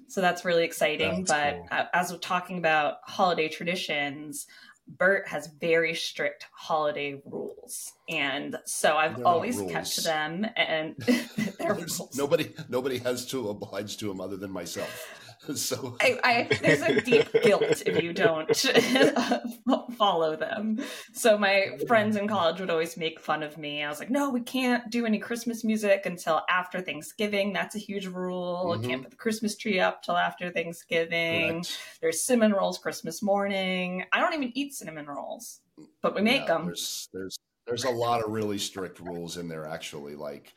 so 0.09 0.21
that's 0.21 0.45
really 0.45 0.65
exciting. 0.65 1.25
That's 1.25 1.31
but 1.31 1.69
cool. 1.71 1.79
uh, 1.79 1.85
as 1.93 2.13
we're 2.13 2.19
talking 2.19 2.59
about 2.59 2.99
holiday 3.05 3.49
traditions, 3.49 4.47
Bert 4.89 5.27
has 5.29 5.49
very 5.49 5.95
strict 5.95 6.47
holiday 6.53 7.21
rules, 7.25 7.93
and 8.09 8.57
so 8.65 8.97
I've 8.97 9.17
They're 9.17 9.27
always 9.27 9.61
kept 9.63 9.95
to 9.97 10.03
them. 10.03 10.47
And 10.57 10.97
they're 11.59 11.75
rules. 11.75 12.17
nobody 12.17 12.53
nobody 12.69 12.99
has 12.99 13.27
to 13.27 13.49
oblige 13.49 13.97
to 13.99 14.11
him 14.11 14.21
other 14.21 14.37
than 14.37 14.51
myself. 14.51 15.26
So 15.57 15.97
I, 16.01 16.19
I 16.25 16.59
there's 16.61 16.83
a 16.83 17.01
deep 17.01 17.29
guilt 17.43 17.83
if 17.87 18.03
you 18.03 18.13
don't 18.13 18.55
follow 19.97 20.37
them. 20.37 20.79
So 21.13 21.39
my 21.39 21.79
friends 21.87 22.17
in 22.17 22.29
college 22.29 22.61
would 22.61 22.71
always 22.71 22.97
make 22.97 23.21
fun 23.21 23.43
of 23.43 23.57
me. 23.59 23.83
I 23.83 23.89
was 23.89 23.99
like, 23.99 24.11
"No, 24.11 24.31
we 24.31 24.41
can't 24.41 24.89
do 24.91 25.07
any 25.07 25.19
Christmas 25.19 25.65
music 25.65 26.07
until 26.07 26.43
after 26.49 26.81
Thanksgiving. 26.81 27.53
That's 27.53 27.75
a 27.75 27.79
huge 27.79 28.07
rule. 28.07 28.77
Mhm. 28.79 28.85
Can't 28.85 29.03
put 29.03 29.11
the 29.11 29.17
Christmas 29.17 29.57
tree 29.57 29.81
up 29.81 30.03
till 30.03 30.17
after 30.17 30.51
Thanksgiving. 30.51 31.63
correct. 31.63 31.79
There's 32.01 32.23
cinnamon 32.23 32.53
rolls 32.53 32.79
Christmas 32.79 33.23
morning. 33.23 34.05
I 34.13 34.21
don't 34.21 34.35
even 34.35 34.53
eat 34.57 34.75
cinnamon 34.75 35.07
rolls, 35.07 35.61
but 36.03 36.15
we 36.15 36.23
make 36.23 36.43
Yeah, 36.43 36.47
them. 36.47 36.67
There's 36.67 37.09
there's 37.13 37.37
there's 37.67 37.85
a 37.85 37.91
lot 37.91 38.23
of 38.23 38.31
really 38.31 38.59
strict 38.59 39.01
rules 39.01 39.37
in 39.37 39.49
there 39.49 39.67
actually. 39.67 40.15
Like 40.17 40.55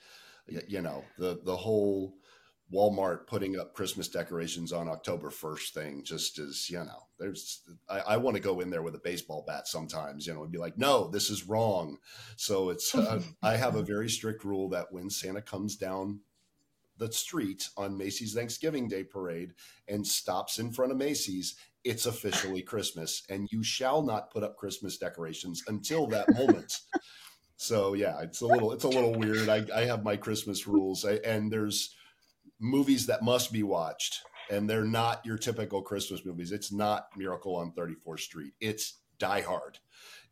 you 0.47 0.81
know 0.81 1.03
the 1.17 1.39
the 1.43 1.55
whole 1.55 2.15
Walmart 2.73 3.25
putting 3.25 3.59
up 3.59 3.73
Christmas 3.73 4.07
decorations 4.07 4.71
on 4.71 4.87
October 4.87 5.29
first 5.29 5.73
thing 5.73 6.03
just 6.03 6.37
as, 6.37 6.69
you 6.69 6.77
know 6.77 7.07
there's 7.17 7.61
I, 7.89 7.99
I 7.99 8.17
want 8.17 8.35
to 8.35 8.41
go 8.41 8.59
in 8.59 8.69
there 8.69 8.83
with 8.83 8.95
a 8.95 9.01
baseball 9.03 9.43
bat 9.45 9.67
sometimes 9.67 10.27
you 10.27 10.33
know 10.33 10.43
and 10.43 10.51
be 10.51 10.59
like 10.59 10.77
no 10.77 11.09
this 11.09 11.29
is 11.29 11.47
wrong. 11.47 11.97
So 12.35 12.69
it's 12.69 12.93
uh, 12.93 13.21
I 13.43 13.55
have 13.55 13.75
a 13.75 13.83
very 13.83 14.09
strict 14.09 14.43
rule 14.43 14.69
that 14.69 14.91
when 14.91 15.09
Santa 15.09 15.41
comes 15.41 15.75
down 15.75 16.21
the 16.97 17.11
street 17.11 17.69
on 17.77 17.97
Macy's 17.97 18.33
Thanksgiving 18.33 18.87
Day 18.87 19.03
parade 19.03 19.53
and 19.87 20.05
stops 20.05 20.59
in 20.59 20.71
front 20.71 20.91
of 20.91 20.97
Macy's, 20.97 21.55
it's 21.83 22.05
officially 22.05 22.61
Christmas, 22.61 23.23
and 23.29 23.47
you 23.51 23.63
shall 23.63 24.01
not 24.01 24.31
put 24.31 24.43
up 24.43 24.57
Christmas 24.57 24.97
decorations 24.97 25.63
until 25.67 26.07
that 26.07 26.31
moment. 26.37 26.77
So 27.55 27.93
yeah, 27.93 28.19
it's 28.21 28.41
a 28.41 28.45
little 28.45 28.71
it's 28.73 28.83
a 28.83 28.89
little 28.89 29.13
weird. 29.13 29.49
I, 29.49 29.65
I 29.73 29.85
have 29.85 30.03
my 30.03 30.17
Christmas 30.17 30.67
rules, 30.67 31.05
I, 31.05 31.13
and 31.25 31.51
there's 31.51 31.95
movies 32.59 33.05
that 33.07 33.21
must 33.23 33.51
be 33.53 33.63
watched, 33.63 34.21
and 34.49 34.69
they're 34.69 34.83
not 34.85 35.25
your 35.25 35.37
typical 35.37 35.81
Christmas 35.81 36.25
movies. 36.25 36.51
It's 36.51 36.71
not 36.71 37.07
Miracle 37.17 37.55
on 37.55 37.71
34th 37.71 38.19
Street. 38.19 38.53
It's 38.59 38.99
Die 39.19 39.41
Hard. 39.41 39.79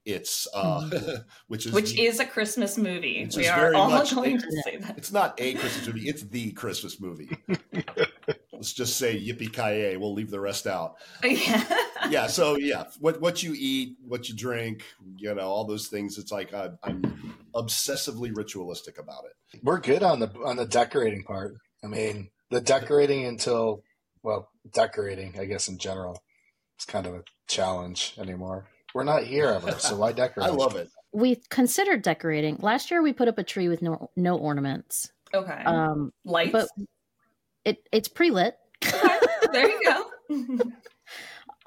It's 0.05 0.48
uh, 0.53 0.89
which 1.48 1.65
is 1.65 1.74
Which 1.74 1.93
the- 1.93 2.03
is 2.05 2.19
a 2.22 2.25
Christmas 2.25 2.77
movie. 2.77 3.27
We 3.36 3.48
are 3.48 3.60
very 3.60 3.75
all 3.75 3.89
much- 3.89 4.15
going 4.15 4.39
to 4.39 4.51
say 4.63 4.77
that. 4.77 4.98
It's 4.98 5.12
not 5.12 5.34
a 5.38 5.53
Christmas 5.55 5.86
movie. 5.88 6.07
It's 6.07 6.24
the 6.24 6.51
Christmas 6.53 7.01
movie. 7.01 7.29
Let's 8.53 8.74
just 8.74 8.98
say 8.98 9.19
yippee 9.19 9.51
ki 9.53 9.98
We'll 9.98 10.13
leave 10.13 10.31
the 10.31 10.39
rest 10.39 10.65
out. 10.67 10.96
yeah. 11.24 11.63
Yeah. 12.10 12.27
So 12.27 12.57
yeah, 12.57 12.86
what 13.00 13.19
what 13.19 13.41
you 13.43 13.53
eat, 13.57 13.98
what 14.07 14.29
you 14.29 14.36
drink, 14.36 14.84
you 15.17 15.34
know, 15.34 15.41
all 15.41 15.65
those 15.65 15.88
things. 15.88 16.17
It's 16.19 16.31
like 16.31 16.53
I, 16.53 16.69
I'm 16.84 17.36
obsessively 17.55 18.31
ritualistic 18.34 19.00
about 19.00 19.24
it. 19.25 19.60
We're 19.63 19.79
good 19.79 20.03
on 20.03 20.19
the 20.19 20.29
on 20.46 20.55
the 20.57 20.65
decorating 20.65 21.24
part. 21.24 21.55
I 21.84 21.88
mean, 21.88 22.29
the 22.50 22.62
decorating 22.62 23.25
until 23.25 23.84
well, 24.24 24.50
decorating, 24.74 25.36
I 25.39 25.46
guess 25.46 25.67
in 25.67 25.77
general, 25.77 26.22
is 26.79 26.86
kind 26.86 27.05
of 27.05 27.13
a 27.13 27.24
challenge 27.48 28.15
anymore. 28.17 28.67
We're 28.93 29.03
not 29.03 29.24
here 29.24 29.48
ever, 29.48 29.72
so 29.74 29.96
why 29.98 30.12
decorate? 30.13 30.48
I 30.48 30.50
love 30.50 30.75
it. 30.75 30.89
We 31.13 31.41
considered 31.50 32.01
decorating. 32.01 32.57
Last 32.60 32.91
year 32.91 33.01
we 33.01 33.13
put 33.13 33.27
up 33.27 33.38
a 33.38 33.43
tree 33.43 33.69
with 33.69 33.81
no 33.81 34.10
no 34.15 34.38
ornaments. 34.38 35.12
Okay. 35.34 35.63
Um, 35.65 36.12
Lights. 36.25 36.51
but 36.51 36.67
it 37.65 37.88
it's 37.91 38.07
pre-lit. 38.07 38.55
there 39.51 39.69
you 39.69 39.81
go. 39.84 40.62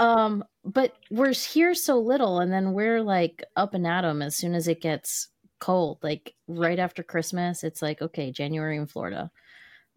Um, 0.01 0.45
but 0.65 0.97
we're 1.11 1.35
here 1.35 1.75
so 1.75 2.01
little, 2.01 2.41
and 2.41 2.51
then 2.51 2.73
we're 2.73 3.03
like 3.03 3.45
up 3.55 3.75
and 3.75 3.87
at 3.87 4.05
'em 4.07 4.23
as 4.23 4.35
soon 4.35 4.55
as 4.55 4.67
it 4.67 4.81
gets 4.81 5.29
cold. 5.61 5.99
Like 6.03 6.35
right 6.49 6.79
after 6.79 7.03
Christmas, 7.03 7.63
it's 7.63 7.83
like 7.83 8.01
okay, 8.01 8.33
January 8.33 8.79
in 8.79 8.87
Florida. 8.87 9.31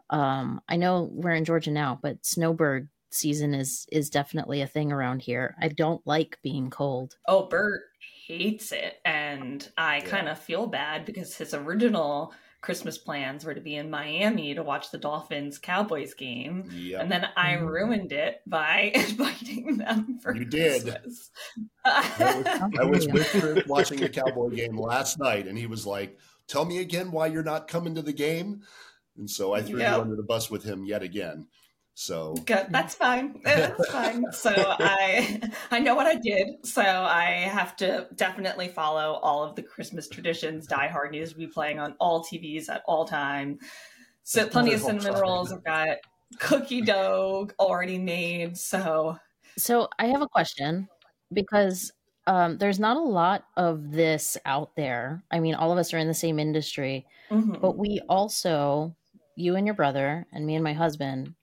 Um, 0.10 0.62
I 0.70 0.76
know 0.76 1.10
we're 1.12 1.32
in 1.34 1.46
Georgia 1.46 1.72
now, 1.72 2.00
but 2.02 2.26
snowbird 2.26 2.90
season 3.12 3.54
is 3.54 3.86
is 3.92 4.10
definitely 4.10 4.62
a 4.62 4.68
thing 4.68 4.92
around 4.92 5.22
here. 5.22 5.56
I 5.62 5.68
don't 5.70 6.06
like 6.06 6.40
being 6.44 6.70
cold. 6.70 7.16
oh, 7.28 7.48
Bert 7.48 7.82
hates 8.28 8.72
it, 8.72 8.96
and 9.06 9.68
I 9.78 9.98
Yeah. 9.98 10.06
kind 10.06 10.30
of 10.30 10.40
feel 10.40 10.68
bad 10.68 11.06
because 11.06 11.36
his 11.36 11.54
original 11.54 12.34
Christmas 12.62 12.98
plans 12.98 13.44
were 13.44 13.54
to 13.54 13.60
be 13.62 13.76
in 13.76 13.90
Miami 13.90 14.54
to 14.56 14.64
watch 14.64 14.90
the 14.90 14.98
Dolphins 14.98 15.60
Cowboys 15.60 16.14
game. 16.14 16.64
Yeah. 16.72 17.02
And 17.02 17.12
then 17.12 17.28
I 17.36 17.56
Mhm. 17.56 17.68
ruined 17.68 18.12
it 18.14 18.42
by 18.48 18.92
inviting 18.96 19.78
them 19.78 20.20
for 20.22 20.34
You 20.36 20.46
did. 20.46 20.84
Christmas. 20.84 21.30
I 21.86 22.84
was 22.86 23.06
Yeah. 23.08 23.14
with 23.14 23.32
Trip 23.32 23.68
watching 23.68 24.00
the 24.00 24.10
Cowboy 24.10 24.50
game 24.50 24.78
last 24.78 25.20
night, 25.20 25.48
and 25.48 25.58
he 25.58 25.68
was 25.68 25.86
like, 25.86 26.18
"Tell 26.48 26.64
me 26.66 26.80
again 26.80 27.12
why 27.12 27.28
you're 27.28 27.44
not 27.44 27.68
coming 27.68 27.96
to 27.96 28.02
the 28.02 28.14
game." 28.14 28.64
And 29.18 29.30
so 29.30 29.54
I 29.54 29.62
threw 29.62 29.80
Yeah. 29.80 29.96
you 29.96 30.02
under 30.02 30.16
the 30.16 30.24
bus 30.24 30.50
with 30.50 30.64
him 30.64 30.86
yet 30.86 31.04
again. 31.04 31.48
So 31.96 32.34
Good. 32.46 32.68
That's 32.70 32.96
fine. 32.96 33.40
That's 33.44 33.90
fine. 33.92 34.26
So 34.32 34.52
I 34.58 35.42
I 35.72 35.80
know 35.80 35.94
what 35.94 36.08
I 36.08 36.16
did. 36.16 36.66
So 36.66 36.82
I 36.82 37.48
have 37.52 37.76
to 37.78 38.08
definitely 38.16 38.68
follow 38.68 39.20
all 39.22 39.44
of 39.44 39.56
the 39.56 39.62
Christmas 39.62 40.08
traditions. 40.08 40.66
Die 40.66 40.88
Hard 40.88 41.12
needs 41.12 41.32
to 41.32 41.38
be 41.38 41.48
playing 41.48 41.80
on 41.80 41.96
all 42.00 42.24
TVs 42.24 42.70
at 42.70 42.82
all 42.88 43.06
time. 43.06 43.60
So 44.24 44.48
plenty 44.48 44.74
of 44.74 44.82
cinnamon 44.82 45.14
rolls. 45.22 45.52
I've 45.52 45.64
got 45.64 45.98
cookie 46.40 46.82
dough 46.82 47.50
already 47.60 48.00
made. 48.00 48.58
So 48.58 49.18
So 49.58 49.88
I 50.00 50.08
have 50.08 50.22
a 50.22 50.28
question 50.28 50.90
because 51.32 51.92
um, 52.26 52.58
there's 52.58 52.80
not 52.80 52.98
a 52.98 53.02
lot 53.02 53.46
of 53.58 53.92
this 53.92 54.38
out 54.46 54.76
there. 54.76 55.24
I 55.30 55.40
mean, 55.40 55.56
all 55.56 55.72
of 55.72 55.78
us 55.78 55.94
are 55.94 55.98
in 55.98 56.08
the 56.08 56.14
same 56.14 56.40
industry, 56.40 57.06
mhm. 57.30 57.60
but 57.60 57.78
we 57.78 58.00
also, 58.08 58.96
you 59.36 59.56
and 59.56 59.66
your 59.66 59.76
brother, 59.76 60.26
and 60.32 60.46
me 60.46 60.56
and 60.56 60.64
my 60.64 60.74
husband, 60.74 61.34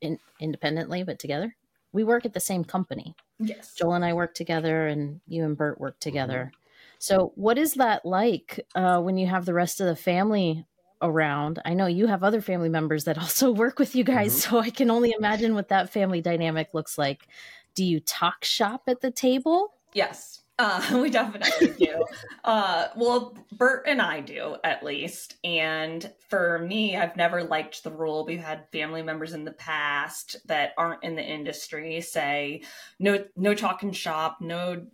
in, 0.00 0.18
independently 0.40 1.02
but 1.02 1.18
together, 1.18 1.56
we 1.92 2.04
work 2.04 2.24
at 2.26 2.34
the 2.34 2.40
same 2.40 2.64
company. 2.64 3.14
yes. 3.38 3.74
Joel 3.74 3.94
and 3.94 4.04
I 4.04 4.12
work 4.12 4.34
together, 4.34 4.86
and 4.86 5.20
you 5.26 5.44
and 5.44 5.56
Bert 5.56 5.80
work 5.80 5.98
together. 6.00 6.52
So, 6.98 7.32
what 7.34 7.58
is 7.58 7.74
that 7.74 8.04
like 8.04 8.66
uh, 8.74 9.00
when 9.00 9.18
you 9.18 9.26
have 9.26 9.44
the 9.44 9.54
rest 9.54 9.80
of 9.80 9.86
the 9.86 9.96
family 9.96 10.66
around? 11.02 11.60
I 11.64 11.74
know 11.74 11.86
you 11.86 12.06
have 12.06 12.22
other 12.22 12.40
family 12.40 12.68
members 12.68 13.04
that 13.04 13.18
also 13.22 13.50
work 13.50 13.78
with 13.78 13.94
you 13.94 14.04
guys, 14.04 14.42
so 14.42 14.58
I 14.58 14.70
can 14.70 14.90
only 14.90 15.12
imagine 15.16 15.54
what 15.54 15.68
that 15.68 15.90
family 15.90 16.20
dynamic 16.20 16.70
looks 16.72 16.98
like. 16.98 17.26
Do 17.74 17.84
you 17.84 18.00
talk 18.00 18.44
shop 18.44 18.84
at 18.86 19.00
the 19.00 19.10
table? 19.10 19.74
Yes, 19.92 20.42
uh, 20.58 20.98
we 21.02 21.10
definitely 21.10 21.68
do. 21.86 22.04
uh, 22.44 22.88
well, 22.96 23.36
Bert 23.52 23.84
and 23.86 24.00
I 24.00 24.20
do 24.20 24.56
at 24.64 24.84
least. 24.84 25.36
And 25.44 26.10
for 26.28 26.58
me, 26.60 26.96
I've 26.96 27.16
never 27.16 27.44
liked 27.44 27.84
the 27.84 27.90
rule. 27.90 28.24
We've 28.24 28.40
had 28.40 28.70
family 28.72 29.02
members 29.02 29.32
in 29.32 29.44
the 29.44 29.52
past 29.52 30.36
that 30.46 30.72
aren't 30.78 31.04
in 31.04 31.16
the 31.16 31.24
industry 31.24 32.00
say 32.00 32.62
no, 32.98 33.24
no 33.36 33.54
talking 33.54 33.92
shop, 33.92 34.38
no. 34.40 34.86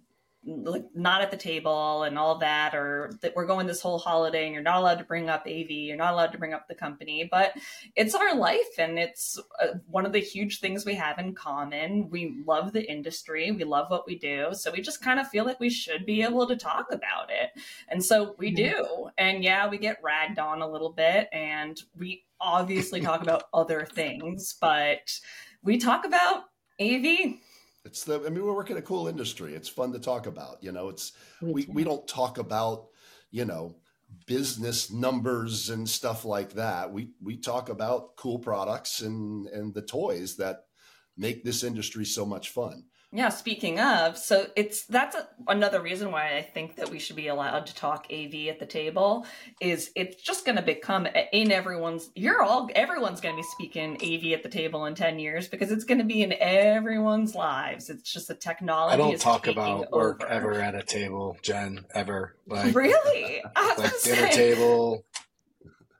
Like 0.45 0.87
not 0.95 1.23
at 1.23 1.31
the 1.31 1.37
table 1.37 2.03
and 2.03 2.19
all 2.19 2.39
that, 2.39 2.75
or 2.75 3.13
that 3.21 3.37
we're 3.37 3.47
going 3.47 3.67
this 3.67 3.81
whole 3.81 3.99
holiday 3.99 4.45
and 4.45 4.55
you're 4.55 4.63
not 4.63 4.79
allowed 4.79 4.99
to 4.99 5.05
bring 5.05 5.29
up 5.29 5.47
AV, 5.47 5.71
you're 5.71 5.97
not 5.97 6.15
allowed 6.15 6.33
to 6.33 6.39
bring 6.39 6.53
up 6.53 6.67
the 6.67 6.75
company. 6.75 7.29
But 7.31 7.53
it's 7.95 8.15
our 8.15 8.35
life 8.35 8.79
and 8.79 8.99
it's 8.99 9.39
uh, 9.63 9.75
one 9.87 10.05
of 10.05 10.13
the 10.13 10.19
huge 10.19 10.61
things 10.61 10.85
we 10.85 10.95
have 10.95 11.19
in 11.19 11.35
common. 11.35 12.11
We 12.11 12.43
love 12.45 12.73
the 12.73 12.91
industry, 12.91 13.53
we 13.53 13.65
love 13.65 13.91
what 13.91 14.07
we 14.07 14.19
do, 14.19 14.49
so 14.53 14.73
we 14.73 14.81
just 14.81 15.03
kind 15.03 15.21
of 15.21 15.29
feel 15.29 15.45
like 15.45 15.61
we 15.61 15.71
should 15.71 16.05
be 16.05 16.23
able 16.23 16.47
to 16.49 16.57
talk 16.57 16.87
about 16.91 17.31
it. 17.31 17.51
And 17.89 18.05
so 18.05 18.35
we 18.39 18.51
do. 18.51 19.11
And 19.19 19.45
yeah, 19.45 19.69
we 19.69 19.79
get 19.79 20.03
ragged 20.03 20.39
on 20.39 20.63
a 20.63 20.69
little 20.69 20.93
bit 20.93 21.29
and 21.33 21.81
we 21.97 22.25
obviously 22.41 23.01
talk 23.01 23.23
about 23.23 23.45
other 23.55 23.87
things, 23.87 24.57
but 24.61 25.19
we 25.63 25.79
talk 25.79 26.05
about 26.05 26.45
AV. 26.81 27.35
it's 27.85 28.05
the. 28.05 28.17
I 28.17 28.29
mean, 28.29 28.45
we 28.45 28.51
work 28.51 28.71
in 28.71 28.77
a 28.77 28.83
cool 28.83 29.09
industry. 29.09 29.55
It's 29.55 29.69
fun 29.69 29.93
to 29.93 29.99
talk 29.99 30.27
about. 30.27 30.59
You 30.61 30.73
know, 30.73 30.89
it's 30.89 31.13
we, 31.41 31.65
do. 31.65 31.73
we 31.73 31.85
don't 31.85 32.07
talk 32.07 32.39
about 32.39 32.87
you 33.31 33.45
know 33.45 33.77
business 34.27 34.91
numbers 34.91 35.71
and 35.71 35.89
stuff 35.89 36.27
like 36.27 36.53
that 36.53 36.93
we 36.93 37.09
we 37.23 37.35
talk 37.35 37.71
about 37.71 38.15
cool 38.17 38.39
products 38.39 39.01
and 39.01 39.47
and 39.49 39.73
the 39.73 39.81
toys 39.81 40.37
that 40.37 40.65
make 41.17 41.43
this 41.43 41.65
industry 41.65 42.05
so 42.05 42.25
much 42.25 42.51
fun. 42.51 42.85
Yeah, 43.15 43.29
speaking 43.29 43.79
of, 43.79 44.17
so 44.17 44.47
it's 44.57 44.87
that's 44.87 45.15
a, 45.15 45.29
another 45.47 45.83
reason 45.83 46.11
why 46.11 46.39
I 46.39 46.41
think 46.41 46.77
that 46.77 46.89
we 46.89 46.99
should 46.99 47.15
be 47.17 47.29
allowed 47.29 47.67
to 47.67 47.75
talk 47.75 48.07
AV 48.11 48.49
at 48.49 48.59
the 48.59 48.65
table 48.65 49.27
is 49.61 49.91
it's 49.95 50.17
just 50.23 50.47
going 50.47 50.57
to 50.57 50.63
become 50.63 51.07
in 51.31 51.53
everyone's 51.53 52.09
you're 52.15 52.43
all 52.43 52.71
everyone's 52.75 53.21
going 53.21 53.35
to 53.35 53.43
be 53.43 53.47
speaking 53.49 53.97
AV 53.97 54.33
at 54.33 54.43
the 54.43 54.49
table 54.49 54.87
in 54.87 54.95
10 54.95 55.19
years 55.19 55.47
because 55.47 55.71
it's 55.71 55.85
going 55.85 55.99
to 55.99 56.05
be 56.05 56.23
in 56.23 56.33
everyone's 56.33 57.35
lives. 57.35 57.91
It's 57.91 58.11
just 58.11 58.31
a 58.31 58.35
technology 58.35 58.95
I 58.95 58.97
don't 58.97 59.21
talk 59.21 59.47
about 59.47 59.93
work 59.93 60.25
ever 60.27 60.55
at 60.55 60.75
a 60.75 60.83
table, 60.83 61.37
Jen, 61.43 61.85
ever. 61.95 62.35
Like 62.47 62.75
Really? 62.75 63.43
like 63.77 64.03
dinner 64.03 64.29
table. 64.29 65.05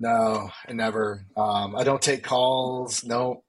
No, 0.01 0.49
never. 0.71 1.27
Um, 1.37 1.77
I 1.77 1.85
don't 1.85 2.01
take 2.01 2.23
calls. 2.23 3.05
No. 3.05 3.45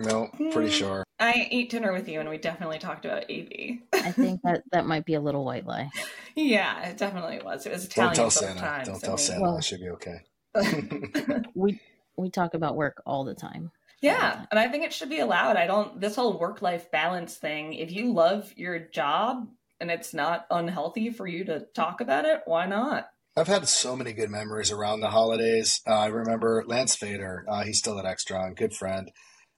No, 0.00 0.28
pretty 0.50 0.70
hmm. 0.70 0.74
sure. 0.74 1.04
I 1.20 1.48
ate 1.50 1.68
dinner 1.68 1.92
with 1.92 2.08
you, 2.08 2.18
and 2.18 2.28
we 2.28 2.38
definitely 2.38 2.78
talked 2.78 3.04
about 3.04 3.30
AV. 3.30 3.80
I 3.92 4.10
think 4.10 4.40
that 4.44 4.62
that 4.72 4.86
might 4.86 5.04
be 5.04 5.14
a 5.14 5.20
little 5.20 5.44
white 5.44 5.66
lie. 5.66 5.90
yeah, 6.34 6.88
it 6.88 6.96
definitely 6.96 7.40
was. 7.44 7.66
It 7.66 7.72
was 7.72 7.84
Italian. 7.84 8.14
Don't 8.14 8.22
tell 8.22 8.30
Santa. 8.30 8.60
Times, 8.60 8.88
Don't 8.88 9.00
tell 9.00 9.18
Santa. 9.18 9.42
Well, 9.42 9.58
I 9.58 9.60
should 9.60 9.80
be 9.80 9.90
okay. 9.90 10.20
we 11.54 11.78
we 12.16 12.30
talk 12.30 12.54
about 12.54 12.74
work 12.74 13.02
all 13.04 13.24
the 13.24 13.34
time. 13.34 13.70
Yeah, 14.00 14.46
and 14.50 14.58
I 14.58 14.68
think 14.68 14.84
it 14.84 14.94
should 14.94 15.10
be 15.10 15.20
allowed. 15.20 15.56
I 15.56 15.66
don't. 15.66 16.00
This 16.00 16.16
whole 16.16 16.38
work 16.38 16.62
life 16.62 16.90
balance 16.90 17.34
thing. 17.34 17.74
If 17.74 17.92
you 17.92 18.12
love 18.12 18.52
your 18.56 18.78
job 18.78 19.46
and 19.78 19.90
it's 19.90 20.14
not 20.14 20.46
unhealthy 20.50 21.10
for 21.10 21.26
you 21.26 21.44
to 21.44 21.66
talk 21.74 22.00
about 22.00 22.24
it, 22.24 22.40
why 22.46 22.64
not? 22.64 23.10
I've 23.36 23.46
had 23.46 23.68
so 23.68 23.94
many 23.94 24.12
good 24.14 24.30
memories 24.30 24.72
around 24.72 25.00
the 25.00 25.10
holidays. 25.10 25.82
Uh, 25.86 25.92
I 25.92 26.06
remember 26.06 26.64
Lance 26.66 26.96
Fader. 26.96 27.44
Uh, 27.46 27.62
he's 27.62 27.78
still 27.78 27.98
at 27.98 28.04
Extron, 28.04 28.56
good 28.56 28.74
friend 28.74 29.10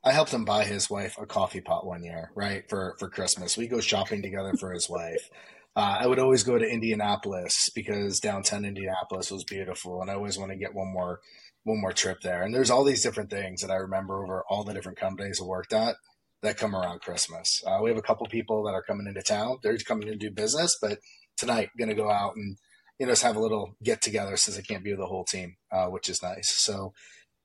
I 0.05 0.13
helped 0.13 0.33
him 0.33 0.45
buy 0.45 0.65
his 0.65 0.91
wife 0.91 1.17
a 1.19 1.27
coffee 1.27 1.61
pot 1.61 1.87
one 1.87 2.03
year, 2.03 2.33
right 2.35 2.69
for 2.69 2.97
for 2.99 3.09
Christmas. 3.09 3.57
We 3.57 3.69
go 3.69 3.81
shopping 3.81 4.23
together 4.23 4.55
for 4.59 4.73
his 4.73 4.89
wife. 4.89 5.31
Uh, 5.75 5.99
I 6.01 6.07
would 6.07 6.19
always 6.19 6.43
go 6.43 6.59
to 6.59 6.69
Indianapolis 6.69 7.71
because 7.75 8.21
downtown 8.21 8.65
Indianapolis 8.65 9.31
was 9.31 9.45
beautiful, 9.45 10.03
and 10.03 10.11
I 10.11 10.15
always 10.15 10.39
want 10.39 10.51
to 10.51 10.59
get 10.59 10.75
one 10.75 10.93
more 10.93 11.21
one 11.65 11.81
more 11.81 11.93
trip 11.93 12.21
there. 12.23 12.43
And 12.43 12.53
there's 12.53 12.71
all 12.71 12.85
these 12.85 13.03
different 13.03 13.31
things 13.31 13.63
that 13.63 13.71
I 13.71 13.77
remember 13.77 14.23
over 14.23 14.43
all 14.49 14.65
the 14.65 14.75
different 14.75 14.99
companies 14.99 15.41
I 15.41 15.45
worked 15.45 15.73
at 15.73 15.97
that 16.43 16.59
come 16.59 16.75
around 16.75 17.01
Christmas. 17.01 17.63
Uh, 17.65 17.79
we 17.81 17.89
have 17.89 17.99
a 17.99 18.03
couple 18.03 18.27
people 18.27 18.65
that 18.65 18.75
are 18.75 18.83
coming 18.83 19.07
into 19.07 19.23
town. 19.23 19.59
They're 19.63 19.79
coming 19.79 20.09
to 20.09 20.17
do 20.17 20.31
business, 20.31 20.77
but 20.83 20.99
tonight 21.37 21.71
going 21.79 21.89
to 21.89 21.95
go 21.95 22.11
out 22.11 22.35
and 22.35 22.57
you 22.99 23.07
know 23.07 23.13
just 23.13 23.23
have 23.23 23.37
a 23.37 23.41
little 23.41 23.77
get 23.83 24.03
together 24.03 24.37
since 24.37 24.59
I 24.59 24.63
can't 24.63 24.83
be 24.83 24.91
with 24.91 25.01
the 25.01 25.07
whole 25.07 25.25
team, 25.25 25.57
uh, 25.71 25.87
which 25.87 26.09
is 26.09 26.23
nice. 26.23 26.51
So 26.51 26.93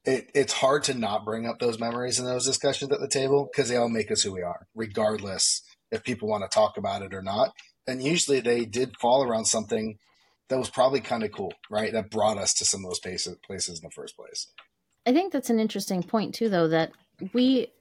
it, 0.05 0.29
it's 0.33 0.53
hard 0.53 0.83
to 0.85 0.93
not 0.93 1.25
bring 1.25 1.45
up 1.45 1.59
those 1.59 1.79
memories 1.79 2.19
and 2.19 2.27
those 2.27 2.45
discussions 2.45 2.91
at 2.91 2.99
the 2.99 3.07
table 3.07 3.49
because 3.51 3.69
they 3.69 3.75
all 3.75 3.89
make 3.89 4.11
us 4.11 4.23
who 4.23 4.31
we 4.31 4.41
are, 4.41 4.67
regardless 4.75 5.61
if 5.91 6.03
people 6.03 6.27
want 6.27 6.43
to 6.43 6.53
talk 6.53 6.77
about 6.77 7.01
it 7.01 7.13
or 7.13 7.21
not. 7.21 7.53
And 7.87 8.03
usually 8.03 8.39
they 8.39 8.65
did 8.65 8.97
fall 8.97 9.23
around 9.23 9.45
something 9.45 9.97
that 10.49 10.57
was 10.57 10.69
probably 10.69 11.01
kind 11.01 11.23
of 11.23 11.31
cool, 11.31 11.53
right? 11.69 11.91
That 11.91 12.09
brought 12.09 12.37
us 12.37 12.53
to 12.55 12.65
some 12.65 12.83
of 12.83 12.91
those 12.91 12.99
places, 12.99 13.37
places 13.45 13.79
in 13.79 13.87
the 13.87 13.91
first 13.91 14.15
place. 14.15 14.47
I 15.05 15.13
think 15.13 15.31
that's 15.31 15.49
an 15.49 15.59
interesting 15.59 16.03
point 16.03 16.35
too, 16.35 16.49
though, 16.49 16.67
that 16.67 16.91
we 17.33 17.71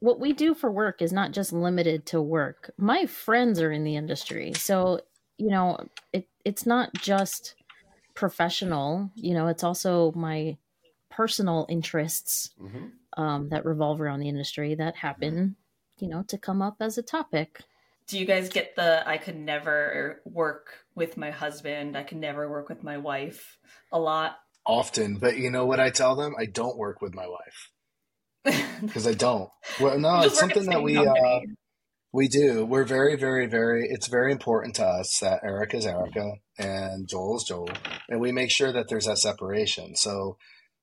what 0.00 0.18
we 0.18 0.32
do 0.32 0.54
for 0.54 0.70
work 0.70 1.02
is 1.02 1.12
not 1.12 1.32
just 1.32 1.52
limited 1.52 2.06
to 2.06 2.22
work. 2.22 2.72
My 2.78 3.04
friends 3.04 3.60
are 3.60 3.70
in 3.70 3.84
the 3.84 3.96
industry, 3.96 4.52
so 4.54 5.00
you 5.36 5.50
know 5.50 5.78
it 6.12 6.26
it's 6.44 6.64
not 6.64 6.92
just 6.94 7.54
professional. 8.14 9.10
You 9.14 9.34
know, 9.34 9.46
it's 9.48 9.62
also 9.62 10.12
my 10.12 10.56
personal 11.10 11.66
interests 11.68 12.50
mm-hmm. 12.60 13.22
um, 13.22 13.48
that 13.50 13.64
revolve 13.64 14.00
around 14.00 14.20
the 14.20 14.28
industry 14.28 14.74
that 14.76 14.96
happen, 14.96 15.34
mm-hmm. 15.34 16.04
you 16.04 16.10
know, 16.10 16.22
to 16.28 16.38
come 16.38 16.62
up 16.62 16.76
as 16.80 16.96
a 16.96 17.02
topic. 17.02 17.60
Do 18.06 18.18
you 18.18 18.24
guys 18.24 18.48
get 18.48 18.74
the 18.74 19.06
I 19.08 19.18
could 19.18 19.36
never 19.36 20.20
work 20.24 20.72
with 20.94 21.16
my 21.16 21.30
husband, 21.30 21.96
I 21.96 22.02
could 22.02 22.18
never 22.18 22.48
work 22.48 22.68
with 22.68 22.82
my 22.82 22.98
wife 22.98 23.58
a 23.92 23.98
lot? 23.98 24.38
Often, 24.66 25.18
but 25.18 25.36
you 25.38 25.50
know 25.50 25.66
what 25.66 25.80
I 25.80 25.90
tell 25.90 26.16
them? 26.16 26.34
I 26.38 26.46
don't 26.46 26.76
work 26.76 27.00
with 27.00 27.14
my 27.14 27.26
wife 27.26 27.70
because 28.82 29.06
I 29.06 29.14
don't. 29.14 29.48
Well, 29.80 29.98
no, 29.98 30.20
it's 30.22 30.38
something 30.38 30.66
that 30.66 30.82
we 30.82 30.96
uh, 30.96 31.40
we 32.12 32.28
do. 32.28 32.64
We're 32.64 32.84
very, 32.84 33.16
very, 33.16 33.46
very. 33.46 33.88
It's 33.88 34.08
very 34.08 34.32
important 34.32 34.76
to 34.76 34.84
us 34.84 35.18
that 35.20 35.40
Eric 35.44 35.74
is 35.74 35.86
Erica 35.86 36.32
and 36.58 37.08
Joel 37.08 37.36
is 37.36 37.44
Joel, 37.44 37.70
and 38.08 38.20
we 38.20 38.32
make 38.32 38.50
sure 38.50 38.72
that 38.72 38.88
there's 38.88 39.06
that 39.06 39.18
separation. 39.18 39.96
So 39.96 40.36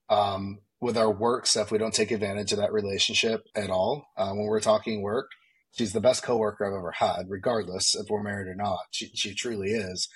um, 0.10 0.60
with 0.80 0.98
our 0.98 1.12
work 1.12 1.48
stuff, 1.48 1.72
we 1.72 1.78
don't 1.78 1.94
take 1.94 2.12
advantage 2.12 2.52
of 2.52 2.60
that 2.60 2.72
relationship 2.72 3.44
at 3.56 3.70
all. 3.70 4.08
Uh, 4.16 4.32
when 4.32 4.46
we're 4.46 4.60
talking 4.60 5.02
work, 5.02 5.30
she's 5.72 5.94
the 5.94 6.02
best 6.02 6.24
coworker 6.24 6.66
I've 6.66 6.78
ever 6.78 6.92
had, 6.92 7.30
regardless 7.30 7.96
if 7.96 8.10
we're 8.10 8.24
married 8.24 8.48
or 8.48 8.56
not. 8.56 8.80
She, 8.92 9.08
she 9.16 9.34
truly 9.34 9.72
is. 9.72 10.08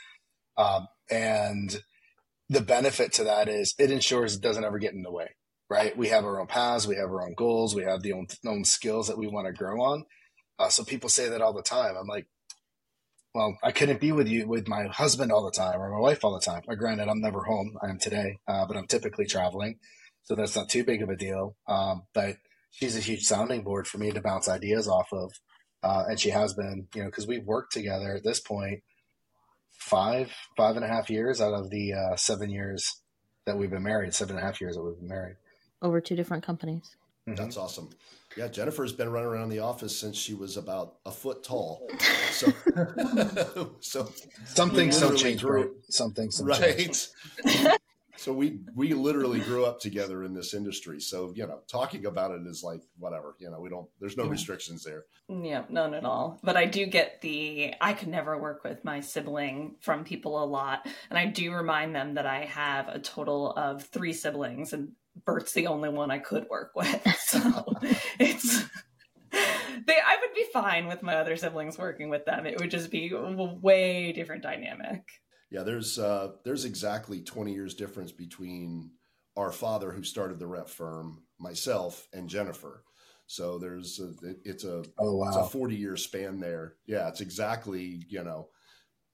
Um, 0.57 0.87
and 1.09 1.81
the 2.49 2.61
benefit 2.61 3.13
to 3.13 3.23
that 3.23 3.47
is 3.47 3.73
it 3.79 3.91
ensures 3.91 4.35
it 4.35 4.41
doesn't 4.41 4.65
ever 4.65 4.77
get 4.77 4.93
in 4.93 5.03
the 5.03 5.11
way, 5.11 5.29
right? 5.69 5.97
We 5.97 6.09
have 6.09 6.25
our 6.25 6.39
own 6.39 6.47
paths, 6.47 6.87
we 6.87 6.95
have 6.97 7.09
our 7.09 7.23
own 7.23 7.33
goals, 7.35 7.73
we 7.73 7.83
have 7.83 8.01
the 8.01 8.13
own, 8.13 8.27
own 8.45 8.63
skills 8.63 9.07
that 9.07 9.17
we 9.17 9.27
want 9.27 9.47
to 9.47 9.53
grow 9.53 9.81
on. 9.81 10.05
Uh, 10.59 10.69
so 10.69 10.83
people 10.83 11.09
say 11.09 11.29
that 11.29 11.41
all 11.41 11.53
the 11.53 11.63
time. 11.63 11.95
I'm 11.99 12.07
like, 12.07 12.27
well, 13.33 13.57
I 13.63 13.71
couldn't 13.71 14.01
be 14.01 14.11
with 14.11 14.27
you 14.27 14.47
with 14.47 14.67
my 14.67 14.87
husband 14.87 15.31
all 15.31 15.45
the 15.45 15.51
time 15.51 15.79
or 15.79 15.89
my 15.89 15.99
wife 15.99 16.23
all 16.23 16.33
the 16.33 16.45
time. 16.45 16.63
Uh, 16.69 16.75
granted, 16.75 17.07
I'm 17.07 17.21
never 17.21 17.43
home. 17.43 17.77
I 17.81 17.89
am 17.89 17.99
today, 17.99 18.39
uh, 18.47 18.65
but 18.65 18.77
I'm 18.77 18.87
typically 18.87 19.25
traveling, 19.25 19.79
so 20.23 20.35
that's 20.35 20.55
not 20.55 20.69
too 20.69 20.83
big 20.83 21.01
of 21.01 21.09
a 21.09 21.15
deal. 21.15 21.55
Um, 21.67 22.03
but 22.13 22.37
she's 22.71 22.97
a 22.97 23.01
huge 23.01 23.23
sounding 23.23 23.63
board 23.63 23.87
for 23.87 23.97
me 23.97 24.11
to 24.11 24.21
bounce 24.21 24.49
ideas 24.49 24.87
off 24.87 25.07
of, 25.13 25.31
uh, 25.83 26.05
and 26.09 26.19
she 26.19 26.29
has 26.29 26.53
been, 26.53 26.87
you 26.95 27.03
know, 27.03 27.07
because 27.09 27.27
we've 27.27 27.45
worked 27.45 27.73
together 27.73 28.15
at 28.15 28.23
this 28.23 28.39
point 28.39 28.81
five 29.71 30.31
five 30.57 30.75
and 30.75 30.85
a 30.85 30.87
half 30.87 31.09
years 31.09 31.41
out 31.41 31.53
of 31.53 31.69
the 31.69 31.93
uh, 31.93 32.15
seven 32.15 32.49
years 32.49 33.01
that 33.45 33.57
we've 33.57 33.71
been 33.71 33.83
married. 33.83 34.13
Seven 34.13 34.35
and 34.35 34.43
a 34.43 34.45
half 34.45 34.61
years 34.61 34.75
that 34.75 34.83
we've 34.83 34.99
been 34.99 35.07
married 35.07 35.37
over 35.81 36.01
two 36.01 36.15
different 36.15 36.43
companies. 36.43 36.95
Mm-hmm. 37.27 37.35
That's 37.35 37.57
awesome. 37.57 37.89
Yeah, 38.37 38.47
Jennifer's 38.47 38.93
been 38.93 39.09
running 39.09 39.29
around 39.29 39.49
the 39.49 39.59
office 39.59 39.97
since 39.97 40.17
she 40.17 40.33
was 40.33 40.55
about 40.55 40.95
a 41.05 41.11
foot 41.11 41.43
tall. 41.43 41.87
So, 42.31 42.47
so 43.81 44.09
something, 44.45 44.91
some 44.91 45.17
change, 45.17 45.41
grew, 45.41 45.75
something, 45.89 46.31
some 46.31 46.47
right. 46.47 47.07
so 48.15 48.31
we 48.31 48.59
we 48.73 48.93
literally 48.93 49.41
grew 49.41 49.65
up 49.65 49.81
together 49.81 50.23
in 50.23 50.33
this 50.33 50.53
industry. 50.53 51.01
So 51.01 51.33
you 51.35 51.45
know, 51.45 51.59
talking 51.69 52.05
about 52.05 52.31
it 52.31 52.47
is 52.47 52.63
like 52.63 52.81
whatever. 52.97 53.35
You 53.39 53.51
know, 53.51 53.59
we 53.59 53.69
don't. 53.69 53.87
There's 53.99 54.15
no 54.15 54.23
yeah. 54.23 54.31
restrictions 54.31 54.83
there. 54.83 55.03
Yeah, 55.27 55.63
none 55.69 55.93
at 55.93 56.05
all. 56.05 56.39
But 56.41 56.55
I 56.55 56.65
do 56.65 56.85
get 56.85 57.19
the 57.21 57.73
I 57.81 57.91
could 57.93 58.07
never 58.07 58.37
work 58.39 58.63
with 58.63 58.85
my 58.85 59.01
sibling 59.01 59.75
from 59.81 60.05
people 60.05 60.41
a 60.41 60.45
lot, 60.45 60.87
and 61.09 61.19
I 61.19 61.25
do 61.25 61.53
remind 61.53 61.95
them 61.95 62.13
that 62.13 62.25
I 62.25 62.45
have 62.45 62.87
a 62.87 62.99
total 62.99 63.51
of 63.51 63.83
three 63.87 64.13
siblings, 64.13 64.71
and 64.71 64.93
Bert's 65.25 65.53
the 65.53 65.67
only 65.67 65.89
one 65.89 66.11
I 66.11 66.19
could 66.19 66.47
work 66.49 66.71
with. 66.75 67.01
So 67.31 67.39
it's 68.19 68.65
they 69.31 69.95
I 70.05 70.17
would 70.19 70.33
be 70.35 70.45
fine 70.51 70.87
with 70.87 71.01
my 71.01 71.15
other 71.15 71.37
siblings 71.37 71.77
working 71.77 72.09
with 72.09 72.25
them. 72.25 72.45
It 72.45 72.59
would 72.59 72.71
just 72.71 72.91
be 72.91 73.09
a 73.13 73.57
way 73.61 74.11
different 74.11 74.43
dynamic. 74.43 75.03
Yeah, 75.49 75.63
there's 75.63 75.97
uh 75.97 76.33
there's 76.43 76.65
exactly 76.65 77.21
20 77.21 77.53
years 77.53 77.73
difference 77.73 78.11
between 78.11 78.91
our 79.37 79.51
father 79.51 79.91
who 79.91 80.03
started 80.03 80.39
the 80.39 80.47
rep 80.47 80.67
firm, 80.67 81.23
myself 81.39 82.07
and 82.11 82.27
Jennifer. 82.27 82.83
So 83.27 83.57
there's 83.59 83.99
a, 83.99 84.13
it's 84.43 84.65
a 84.65 84.83
oh 84.99 85.15
wow. 85.15 85.27
it's 85.27 85.37
a 85.37 85.45
40 85.45 85.75
year 85.75 85.95
span 85.95 86.39
there. 86.39 86.75
Yeah, 86.85 87.07
it's 87.07 87.21
exactly, 87.21 88.03
you 88.09 88.23
know, 88.23 88.49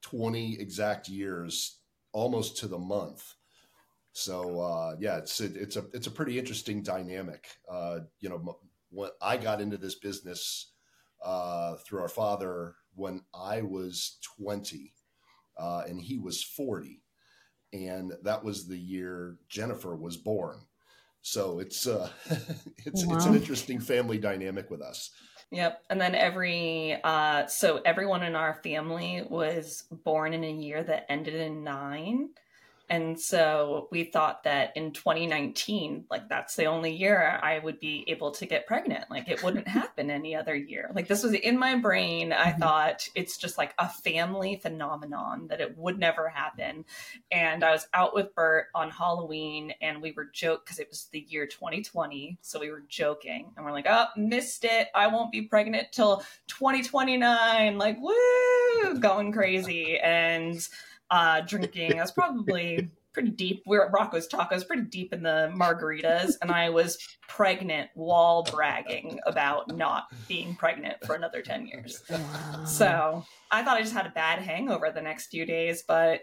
20 0.04 0.60
exact 0.60 1.08
years 1.08 1.80
almost 2.14 2.58
to 2.58 2.68
the 2.68 2.80
month 2.80 3.36
so 4.18 4.60
uh, 4.60 4.96
yeah, 5.00 5.18
it's 5.18 5.40
it's 5.40 5.76
a 5.76 5.86
it's 5.94 6.08
a 6.08 6.12
pretty 6.12 6.40
interesting 6.40 6.82
dynamic. 6.82 7.50
Uh, 7.70 8.00
you 8.20 8.30
know, 8.30 8.58
when 8.90 9.12
I 9.22 9.38
got 9.38 9.62
into 9.62 9.78
this 9.78 9.94
business 9.94 10.72
uh, 11.24 11.76
through 11.76 12.02
our 12.02 12.10
father 12.10 12.74
when 12.96 13.22
I 13.32 13.62
was 13.62 14.18
twenty, 14.24 14.96
uh, 15.56 15.84
and 15.88 16.02
he 16.02 16.18
was 16.18 16.42
forty, 16.42 17.04
and 17.74 18.12
that 18.24 18.44
was 18.44 18.68
the 18.68 18.78
year 18.78 19.38
Jennifer 19.50 19.96
was 19.96 20.18
born. 20.18 20.62
So 21.22 21.60
it's 21.60 21.86
uh, 21.86 22.10
it's 22.88 23.06
wow. 23.06 23.18
it's 23.18 23.26
an 23.26 23.36
interesting 23.36 23.80
family 23.80 24.18
dynamic 24.18 24.72
with 24.72 24.82
us. 24.82 25.12
Yep. 25.52 25.84
And 25.92 26.02
then 26.02 26.16
every 26.16 27.00
uh 27.04 27.46
so 27.46 27.82
everyone 27.86 28.24
in 28.24 28.36
our 28.36 28.56
family 28.64 29.24
was 29.30 29.84
born 30.04 30.34
in 30.34 30.44
a 30.44 30.52
year 30.52 30.84
that 30.84 31.06
ended 31.08 31.36
in 31.36 31.64
9 31.64 32.30
And 32.90 33.20
so 33.20 33.90
we 33.92 34.06
thought 34.06 34.44
that 34.44 34.72
in 34.78 34.94
2019, 34.94 36.06
like 36.10 36.30
that's 36.30 36.56
the 36.56 36.66
only 36.66 36.94
year 36.96 37.38
I 37.44 37.60
would 37.60 37.80
be 37.82 38.06
able 38.08 38.32
to 38.32 38.46
get 38.46 38.66
pregnant. 38.66 39.10
Like 39.10 39.28
it 39.28 39.44
wouldn't 39.44 39.68
happen 39.80 40.10
any 40.10 40.36
other 40.36 40.56
year. 40.56 40.90
Like 40.96 41.08
this 41.08 41.24
was 41.24 41.34
in 41.34 41.58
my 41.60 41.76
brain. 41.76 42.32
I 42.32 42.54
Mhm. 42.54 42.60
thought 42.60 43.10
it's 43.14 43.38
just 43.38 43.58
like 43.58 43.74
a 43.78 43.90
family 43.90 44.56
phenomenon 44.56 45.48
that 45.50 45.60
it 45.60 45.78
would 45.78 46.00
never 46.00 46.30
happen. 46.30 46.86
And 47.30 47.64
I 47.64 47.72
was 47.72 47.88
out 47.94 48.14
with 48.16 48.34
Bert 48.36 48.68
on 48.74 48.90
Halloween 48.90 49.74
and 49.82 50.02
we 50.02 50.14
were 50.14 50.26
joke 50.26 50.64
because 50.66 50.80
it 50.80 50.88
was 50.90 51.08
the 51.12 51.26
year 51.28 51.46
2020. 51.46 52.38
So 52.42 52.58
we 52.60 52.72
were 52.72 52.84
joking 52.88 53.52
and 53.58 53.66
we're 53.66 53.74
like, 53.74 53.88
oh, 53.90 54.06
missed 54.16 54.64
it. 54.64 54.88
I 54.96 55.08
won't 55.08 55.32
be 55.34 55.42
pregnant 55.42 55.92
till 55.92 56.24
2029. 56.48 57.78
Like, 57.78 57.98
woo, 58.00 59.00
going 59.00 59.32
crazy. 59.34 60.00
And 60.00 60.68
uh, 61.10 61.42
drinking. 61.42 62.00
I 62.00 62.02
was 62.02 62.12
probably 62.12 62.90
pretty 63.18 63.32
deep. 63.32 63.64
We 63.66 63.78
were 63.78 63.88
at 63.88 63.92
Rocco's 63.92 64.28
Tacos, 64.28 64.68
pretty 64.68 64.84
deep 64.84 65.12
in 65.12 65.24
the 65.24 65.52
margaritas, 65.56 66.36
and 66.42 66.52
I 66.52 66.70
was 66.70 67.00
pregnant 67.28 67.90
while 67.96 68.44
bragging 68.44 69.20
about 69.26 69.76
not 69.76 70.04
being 70.28 70.56
pregnant 70.56 71.04
for 71.04 71.16
another 71.16 71.42
10 71.42 71.66
years. 71.66 72.04
Wow. 72.10 72.66
So 72.66 73.26
I 73.50 73.64
thought 73.64 73.78
I 73.78 73.82
just 73.82 73.94
had 73.94 74.06
a 74.06 74.12
bad 74.12 74.40
hangover 74.40 74.92
the 74.92 75.02
next 75.02 75.28
few 75.28 75.48
days, 75.48 75.84
but 75.88 76.22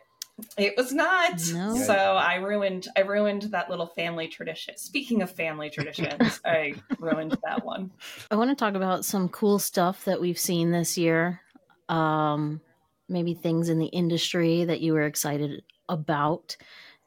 it 0.57 0.75
was 0.77 0.93
not. 0.93 1.41
No. 1.53 1.77
So 1.77 1.95
I 1.95 2.37
ruined 2.37 2.87
I 2.97 3.01
ruined 3.01 3.43
that 3.43 3.71
little 3.71 3.87
family 3.87 4.29
tradition. 4.29 4.77
Speaking 4.77 5.23
of 5.23 5.31
family 5.31 5.71
traditions, 5.71 6.41
I 6.45 6.75
ruined 6.99 7.37
that 7.45 7.65
one. 7.65 7.91
I 8.31 8.37
want 8.37 8.51
to 8.51 8.57
talk 8.57 8.75
about 8.75 9.05
some 9.05 9.29
cool 9.29 9.59
stuff 9.59 10.05
that 10.05 10.21
we've 10.21 10.39
seen 10.39 10.71
this 10.71 10.97
year. 10.97 11.41
Um, 11.89 12.61
maybe 13.09 13.35
things 13.35 13.69
in 13.69 13.79
the 13.79 13.87
industry 13.87 14.65
that 14.65 14.81
you 14.81 14.95
were 14.95 15.05
excited 15.07 15.65
about. 15.89 16.57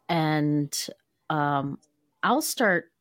And 0.09 0.75
um, 1.29 1.79
I'll 2.23 2.41
start 2.41 2.91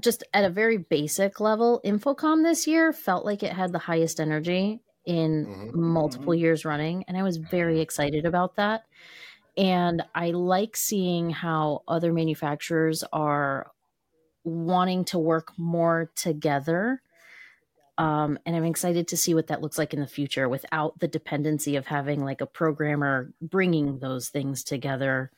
just 0.00 0.24
at 0.32 0.44
a 0.44 0.50
very 0.50 0.76
basic 0.78 1.40
level. 1.40 1.80
InfoComm 1.84 2.42
this 2.42 2.66
year 2.66 2.92
felt 2.92 3.24
like 3.24 3.42
it 3.42 3.52
had 3.52 3.72
the 3.72 3.78
highest 3.78 4.20
energy 4.20 4.80
in 5.04 5.48
Mhm. 5.48 5.70
multiple 5.72 6.34
years 6.34 6.64
running. 6.64 7.04
And 7.06 7.16
I 7.16 7.22
was 7.22 7.36
very 7.36 7.80
excited 7.80 8.24
about 8.26 8.56
that. 8.56 8.86
And 9.56 10.04
I 10.14 10.32
like 10.32 10.76
seeing 10.76 11.30
how 11.30 11.84
other 11.88 12.12
manufacturers 12.12 13.04
are 13.12 13.72
wanting 14.44 15.04
to 15.06 15.18
work 15.18 15.52
more 15.58 16.12
together. 16.16 17.02
Um, 17.96 18.38
and 18.44 18.56
I'm 18.56 18.64
excited 18.64 19.08
to 19.08 19.16
see 19.16 19.34
what 19.34 19.46
that 19.48 19.62
looks 19.62 19.78
like 19.78 19.94
in 19.94 20.00
the 20.00 20.06
future 20.06 20.48
without 20.48 20.98
the 20.98 21.08
dependency 21.08 21.76
of 21.76 21.86
having 21.86 22.24
like 22.24 22.40
a 22.40 22.46
programmer 22.46 23.32
bringing 23.40 24.00
those 24.00 24.28
things 24.28 24.64
together, 24.64 25.30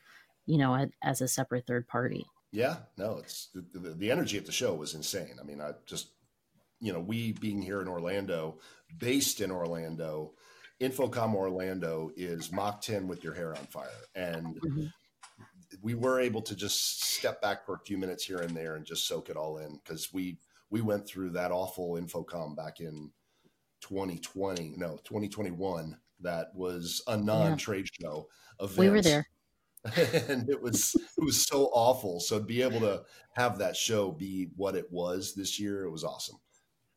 you 0.46 0.56
know, 0.58 0.88
as 1.02 1.20
a 1.20 1.28
separate 1.28 1.66
third 1.66 1.86
party. 1.86 2.26
Yeah, 2.52 2.76
no, 2.96 3.18
it's 3.18 3.50
the, 3.52 3.90
the, 3.90 4.10
energy 4.10 4.38
at 4.38 4.46
the 4.46 4.52
show 4.52 4.74
was 4.74 4.94
insane. 4.94 5.36
I 5.38 5.44
mean, 5.44 5.60
I 5.60 5.72
just, 5.84 6.12
you 6.80 6.92
know, 6.92 7.00
we 7.00 7.32
being 7.32 7.60
here 7.60 7.82
in 7.82 7.88
Orlando, 7.88 8.60
based 8.98 9.42
in 9.42 9.50
Orlando, 9.50 10.32
InfoComm 10.80 11.34
Orlando 11.34 12.10
is 12.16 12.52
Mach 12.52 12.80
10 12.80 13.08
with 13.08 13.22
your 13.22 13.34
hair 13.34 13.50
on 13.50 13.66
fire. 13.66 13.90
And 14.14 14.58
Mhm. 14.62 14.92
we 15.82 15.94
were 15.94 16.20
able 16.20 16.40
to 16.42 16.54
just 16.54 17.02
step 17.02 17.42
back 17.42 17.66
for 17.66 17.74
a 17.74 17.80
few 17.80 17.98
minutes 17.98 18.24
here 18.24 18.38
and 18.38 18.56
there 18.56 18.76
and 18.76 18.86
just 18.86 19.06
soak 19.06 19.28
it 19.28 19.36
all 19.36 19.58
in 19.58 19.76
because 19.76 20.12
we, 20.12 20.38
we 20.70 20.80
went 20.80 21.06
through 21.06 21.30
that 21.30 21.52
awful 21.52 21.92
InfoComm 21.94 22.56
back 22.56 22.80
in 22.80 23.10
2020, 23.82 24.74
no, 24.76 24.98
2021. 25.04 25.96
That 26.20 26.48
was 26.54 27.02
a 27.06 27.16
non 27.16 27.58
trade 27.58 27.86
show 28.00 28.28
event 28.58 28.78
We 28.78 28.90
were 28.90 29.02
there. 29.02 29.28
and 30.28 30.48
it 30.48 30.60
was 30.60 30.94
it 30.96 31.24
was 31.24 31.44
so 31.46 31.66
awful. 31.72 32.20
So 32.20 32.38
to 32.38 32.44
be 32.44 32.62
able 32.62 32.80
to 32.80 33.02
have 33.32 33.58
that 33.58 33.76
show 33.76 34.10
be 34.10 34.48
what 34.56 34.74
it 34.74 34.90
was 34.90 35.34
this 35.34 35.60
year, 35.60 35.84
it 35.84 35.90
was 35.90 36.04
awesome. 36.04 36.36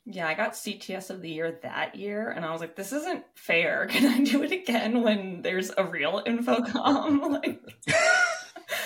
Yeah, 0.05 0.27
I 0.27 0.33
got 0.33 0.53
CTS 0.53 1.11
of 1.11 1.21
the 1.21 1.29
year 1.29 1.59
that 1.61 1.95
year, 1.95 2.31
and 2.31 2.43
I 2.43 2.51
was 2.51 2.61
like, 2.61 2.75
"This 2.75 2.93
isn't 2.93 3.25
fair. 3.35 3.85
Can 3.91 4.05
I 4.11 4.23
do 4.23 4.41
it 4.41 4.51
again 4.51 5.03
when 5.03 5.41
there's 5.43 5.71
a 5.77 5.83
real 5.83 6.23
InfoComm? 6.25 7.21
like, 7.43 7.61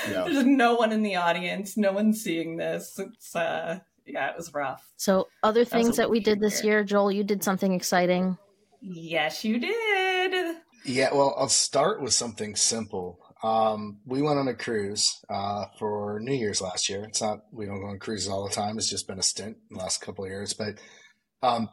Yeah. 0.09 0.25
there's 0.25 0.43
no 0.43 0.75
one 0.75 0.91
in 0.91 1.01
the 1.01 1.15
audience, 1.15 1.77
no 1.77 1.93
one's 1.93 2.21
seeing 2.21 2.57
this. 2.57 2.99
It's 2.99 3.35
uh, 3.35 3.79
yeah, 4.05 4.29
it 4.29 4.37
was 4.37 4.53
rough. 4.53 4.83
So, 4.97 5.27
other 5.43 5.65
things 5.65 5.97
a 5.97 6.01
that 6.01 6.09
we 6.09 6.19
did 6.19 6.39
this 6.39 6.63
year. 6.63 6.77
year, 6.77 6.83
Joel, 6.83 7.11
you 7.11 7.23
did 7.23 7.43
something 7.43 7.73
exciting. 7.73 8.37
Yes, 8.81 9.43
you 9.43 9.59
did. 9.59 10.57
Yeah, 10.85 11.13
well, 11.13 11.33
I'll 11.37 11.47
start 11.47 12.01
with 12.01 12.13
something 12.13 12.55
simple. 12.55 13.19
Um, 13.43 13.99
we 14.05 14.21
went 14.21 14.39
on 14.39 14.47
a 14.47 14.53
cruise 14.53 15.21
uh, 15.29 15.65
for 15.77 16.19
New 16.21 16.33
Year's 16.33 16.61
last 16.61 16.89
year. 16.89 17.03
It's 17.03 17.21
not 17.21 17.39
we 17.51 17.65
don't 17.65 17.81
go 17.81 17.87
on 17.87 17.99
cruises 17.99 18.29
all 18.29 18.47
the 18.47 18.53
time. 18.53 18.77
It's 18.77 18.89
just 18.89 19.07
been 19.07 19.19
a 19.19 19.23
stint 19.23 19.57
in 19.69 19.77
the 19.77 19.83
last 19.83 20.01
couple 20.01 20.23
of 20.23 20.29
years. 20.29 20.53
But 20.53 20.79
um, 21.41 21.69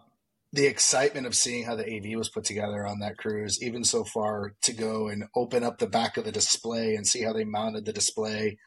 the 0.53 0.67
excitement 0.67 1.27
of 1.27 1.35
seeing 1.35 1.65
how 1.65 1.77
the 1.77 1.87
AV 1.87 2.19
was 2.19 2.29
put 2.29 2.45
together 2.45 2.87
on 2.87 2.99
that 3.01 3.19
cruise, 3.19 3.63
even 3.63 3.85
so 3.85 4.03
far 4.03 4.55
to 4.63 4.73
go 4.73 5.09
and 5.09 5.25
open 5.37 5.63
up 5.63 5.79
the 5.79 5.87
back 5.87 6.17
of 6.17 6.25
the 6.25 6.33
display 6.33 6.97
and 6.97 7.07
see 7.07 7.23
how 7.23 7.33
they 7.33 7.45
mounted 7.45 7.85
the 7.85 7.93
display 7.93 8.59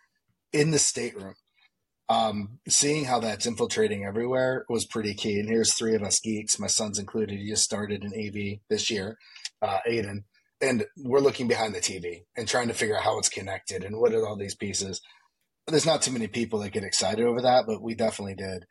in 0.54 0.72
the 0.72 0.80
stateroom. 0.80 1.36
Um, 2.10 2.60
seeing 2.68 3.06
how 3.06 3.20
that's 3.20 3.46
infiltrating 3.46 4.04
everywhere 4.04 4.66
was 4.70 4.86
pretty 4.86 5.14
key. 5.14 5.40
And 5.40 5.48
here's 5.48 5.74
three 5.74 5.96
of 5.96 6.04
us 6.04 6.20
geeks, 6.20 6.60
my 6.60 6.68
son's 6.68 7.00
included. 7.00 7.40
He 7.40 7.50
just 7.50 7.64
started 7.64 8.04
in 8.04 8.14
AV 8.14 8.60
this 8.70 8.92
year, 8.92 9.18
uh, 9.62 9.80
Aiden 9.90 10.24
and 10.64 10.86
we're 10.98 11.20
looking 11.20 11.48
behind 11.48 11.76
the 11.76 11.80
TV 11.80 12.24
and 12.38 12.48
trying 12.48 12.70
to 12.70 12.74
figure 12.74 12.96
out 12.98 13.04
how 13.04 13.20
it's 13.20 13.30
connected 13.30 13.84
and 13.84 13.98
what 14.00 14.14
are 14.14 14.26
all 14.26 14.38
these 14.38 14.56
pieces. 14.56 15.02
There's 15.68 15.86
not 15.86 16.02
too 16.02 16.12
many 16.12 16.28
people 16.28 16.60
that 16.60 16.72
get 16.72 16.84
excited 16.84 17.26
over 17.26 17.42
that, 17.42 17.66
but 17.68 17.82
we 17.82 17.96
definitely 17.96 18.36
did. 18.36 18.66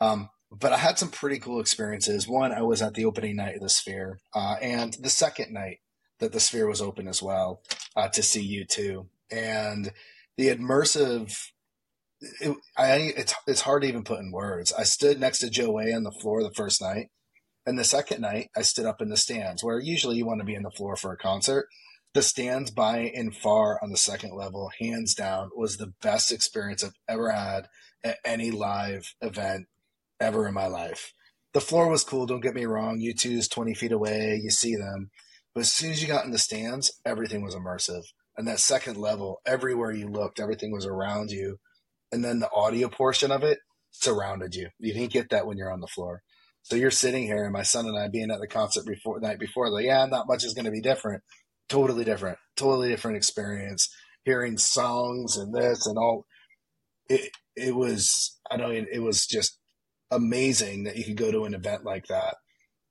Um, 0.00 0.28
but 0.50 0.72
I 0.72 0.78
had 0.78 0.98
some 0.98 1.10
pretty 1.10 1.38
cool 1.38 1.60
experiences. 1.60 2.28
One, 2.28 2.52
I 2.52 2.62
was 2.62 2.82
at 2.82 2.94
the 2.94 3.04
opening 3.04 3.36
night 3.36 3.56
of 3.56 3.62
the 3.62 3.68
Sphere, 3.68 4.18
uh, 4.34 4.56
and 4.60 4.94
the 5.00 5.08
second 5.08 5.52
night 5.52 5.78
that 6.18 6.32
the 6.32 6.40
Sphere 6.40 6.68
was 6.68 6.82
open 6.82 7.08
as 7.08 7.22
well 7.22 7.62
uh, 7.96 8.08
to 8.08 8.22
see 8.22 8.64
U2, 8.64 9.06
and 9.30 9.92
the 10.36 10.48
immersive. 10.48 11.36
It, 12.20 12.56
I 12.76 13.12
it's 13.16 13.34
it's 13.46 13.60
hard 13.60 13.82
to 13.82 13.88
even 13.88 14.04
put 14.04 14.20
in 14.20 14.32
words. 14.32 14.72
I 14.72 14.84
stood 14.84 15.20
next 15.20 15.40
to 15.40 15.50
Joe 15.50 15.70
Way 15.70 15.92
on 15.92 16.02
the 16.02 16.12
floor 16.12 16.42
the 16.42 16.54
first 16.54 16.80
night, 16.80 17.10
and 17.66 17.78
the 17.78 17.84
second 17.84 18.20
night, 18.20 18.50
I 18.56 18.62
stood 18.62 18.86
up 18.86 19.02
in 19.02 19.08
the 19.08 19.16
stands 19.16 19.62
where 19.62 19.80
usually 19.80 20.16
you 20.16 20.24
want 20.24 20.40
to 20.40 20.46
be 20.46 20.54
in 20.54 20.62
the 20.62 20.70
floor 20.70 20.96
for 20.96 21.12
a 21.12 21.16
concert. 21.16 21.66
The 22.14 22.22
stands 22.22 22.70
by 22.70 23.10
and 23.14 23.36
far 23.36 23.78
on 23.82 23.90
the 23.90 23.98
second 23.98 24.34
level, 24.34 24.70
hands 24.80 25.14
down, 25.14 25.50
was 25.54 25.76
the 25.76 25.92
best 26.00 26.32
experience 26.32 26.82
I've 26.82 26.92
ever 27.08 27.30
had 27.30 27.68
at 28.02 28.18
any 28.24 28.50
live 28.50 29.14
event 29.20 29.66
ever 30.18 30.46
in 30.46 30.54
my 30.54 30.66
life. 30.66 31.12
The 31.52 31.60
floor 31.60 31.88
was 31.88 32.04
cool, 32.04 32.24
don't 32.24 32.40
get 32.40 32.54
me 32.54 32.64
wrong. 32.64 33.00
U2's 33.00 33.48
20 33.48 33.74
feet 33.74 33.92
away, 33.92 34.40
you 34.42 34.50
see 34.50 34.76
them. 34.76 35.10
But 35.54 35.62
as 35.62 35.72
soon 35.72 35.90
as 35.90 36.00
you 36.00 36.08
got 36.08 36.24
in 36.24 36.30
the 36.30 36.38
stands, 36.38 36.92
everything 37.04 37.42
was 37.42 37.54
immersive. 37.54 38.04
And 38.36 38.46
that 38.46 38.60
second 38.60 38.96
level, 38.96 39.40
everywhere 39.44 39.90
you 39.90 40.08
looked, 40.08 40.38
everything 40.38 40.70
was 40.70 40.86
around 40.86 41.30
you. 41.30 41.58
And 42.12 42.24
then 42.24 42.38
the 42.38 42.50
audio 42.52 42.88
portion 42.88 43.30
of 43.30 43.42
it 43.42 43.58
surrounded 43.90 44.54
you. 44.54 44.68
You 44.78 44.92
didn't 44.92 45.12
get 45.12 45.30
that 45.30 45.46
when 45.46 45.56
you're 45.56 45.72
on 45.72 45.80
the 45.80 45.86
floor. 45.86 46.22
So 46.62 46.74
you're 46.74 46.90
sitting 46.90 47.24
here, 47.24 47.44
and 47.44 47.52
my 47.52 47.62
son 47.62 47.86
and 47.86 47.96
I 47.96 48.08
being 48.08 48.30
at 48.30 48.40
the 48.40 48.48
concert 48.48 48.84
before 48.86 49.20
the 49.20 49.26
night 49.26 49.38
before, 49.38 49.70
like, 49.70 49.84
yeah, 49.84 50.04
not 50.06 50.26
much 50.26 50.44
is 50.44 50.52
going 50.52 50.64
to 50.64 50.72
be 50.72 50.80
different. 50.80 51.22
Totally 51.68 52.04
different, 52.04 52.38
totally 52.56 52.88
different 52.88 53.16
experience. 53.16 53.88
Hearing 54.24 54.58
songs 54.58 55.36
and 55.36 55.54
this 55.54 55.86
and 55.86 55.96
all, 55.96 56.26
it 57.08 57.30
it 57.54 57.74
was 57.74 58.36
I 58.50 58.56
don't 58.56 58.72
it 58.72 59.00
was 59.00 59.26
just 59.26 59.58
amazing 60.10 60.84
that 60.84 60.96
you 60.96 61.04
could 61.04 61.16
go 61.16 61.30
to 61.30 61.44
an 61.44 61.54
event 61.54 61.84
like 61.84 62.06
that, 62.08 62.34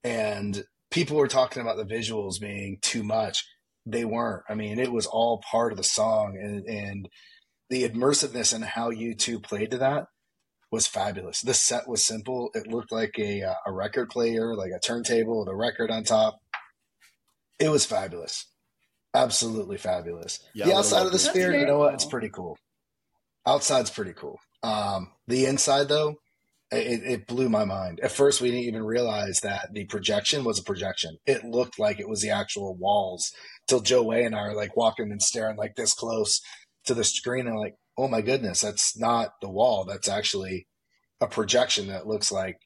and 0.04 0.63
people 0.91 1.17
were 1.17 1.28
talking 1.28 1.62
about 1.62 1.75
the 1.75 1.84
visuals 1.84 2.39
being 2.39 2.78
too 2.82 3.04
much. 3.04 3.45
They 3.86 4.06
weren't. 4.06 4.43
I 4.49 4.56
mean, 4.56 4.80
it 4.80 4.91
was 4.91 5.06
all 5.06 5.43
part 5.51 5.73
of 5.73 5.78
the 5.78 5.84
song, 5.84 6.38
and 6.41 6.65
and 6.65 7.10
the 7.69 7.88
immersiveness 7.88 8.54
and 8.54 8.63
how 8.63 8.91
U2 8.91 9.41
played 9.43 9.71
to 9.71 9.78
that 9.80 10.08
was 10.71 10.88
fabulous. 10.88 11.41
The 11.41 11.54
set 11.54 11.88
was 11.88 12.04
simple. 12.04 12.49
It 12.54 12.67
looked 12.67 12.91
like 12.91 13.17
a 13.17 13.43
uh, 13.43 13.54
a 13.65 13.71
record 13.71 14.10
player, 14.10 14.56
like 14.56 14.71
a 14.75 14.80
turntable 14.80 15.39
with 15.39 15.47
a 15.47 15.56
record 15.56 15.91
on 15.91 16.04
top. 16.04 16.39
It 17.60 17.69
was 17.69 17.86
fabulous, 17.86 18.47
absolutely 19.13 19.78
fabulous. 19.78 20.39
Yeah, 20.54 20.65
the 20.65 20.75
outside 20.75 21.06
of 21.06 21.12
the 21.12 21.19
sphere, 21.19 21.58
you 21.58 21.65
know 21.65 21.80
what? 21.80 21.88
cool. 21.88 21.95
It's 21.95 22.06
pretty 22.06 22.30
cool. 22.30 22.58
Outside's 23.47 23.91
pretty 23.91 24.13
cool. 24.13 24.39
Um, 24.63 25.12
the 25.28 25.45
inside, 25.45 25.88
though, 25.88 26.15
it, 26.71 27.04
it 27.04 27.28
blew 27.28 27.47
my 27.47 27.63
mind. 27.63 27.99
At 28.01 28.12
first, 28.12 28.41
we 28.41 28.49
didn't 28.49 28.65
even 28.65 28.84
realize 28.84 29.41
that 29.41 29.69
the 29.71 29.86
projection 29.86 30.43
was 30.43 30.60
a 30.60 30.63
projection. 30.63 31.17
It 31.25 31.45
looked 31.45 31.78
like 31.78 31.99
it 31.99 32.10
was 32.10 32.21
the 32.21 32.32
actual 32.32 32.75
walls. 32.75 33.32
Till 33.67 33.82
Joe 33.82 34.04
Way 34.04 34.23
and 34.23 34.36
I 34.36 34.39
are 34.39 34.56
like 34.56 34.75
walking 34.75 35.12
and 35.12 35.21
staring 35.21 35.58
like 35.58 35.75
this 35.75 35.93
close 35.93 36.41
to 36.86 36.93
the 36.93 37.04
screen 37.04 37.48
and 37.48 37.58
like, 37.58 37.76
oh 37.98 38.08
my 38.08 38.21
goodness, 38.21 38.62
that's 38.62 38.98
not 38.98 39.32
the 39.41 39.50
wall. 39.50 39.86
That's 39.86 40.10
actually 40.10 40.67
a 41.21 41.28
projection 41.28 41.88
that 41.88 42.08
looks 42.08 42.32
like 42.32 42.58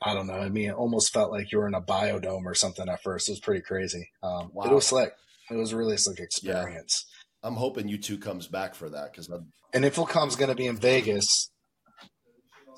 I 0.00 0.14
don't 0.14 0.28
know. 0.28 0.34
I 0.38 0.48
mean, 0.48 0.70
it 0.70 0.74
almost 0.76 1.12
felt 1.12 1.32
like 1.32 1.50
you 1.50 1.58
were 1.58 1.66
in 1.66 1.74
a 1.74 1.80
biodome 1.82 2.44
or 2.44 2.54
something 2.54 2.88
at 2.88 3.02
first. 3.02 3.28
It 3.28 3.32
was 3.32 3.40
pretty 3.40 3.62
crazy. 3.62 4.08
Um, 4.22 4.50
Wow. 4.54 4.66
it 4.70 4.72
was 4.72 4.86
slick. 4.86 5.10
It 5.50 5.56
was 5.56 5.72
a 5.72 5.76
really 5.76 5.96
slick 5.96 6.20
experience. 6.20 7.04
Uh, 7.42 7.48
I'm 7.48 7.56
hoping 7.56 7.88
U2 7.88 8.20
comes 8.22 8.46
back 8.46 8.76
for 8.76 8.88
that 8.90 9.10
because 9.12 9.28
And 9.74 9.84
InfoComm's 9.84 10.36
going 10.36 10.50
to 10.50 10.54
be 10.54 10.66
in 10.68 10.76
Vegas, 10.76 11.50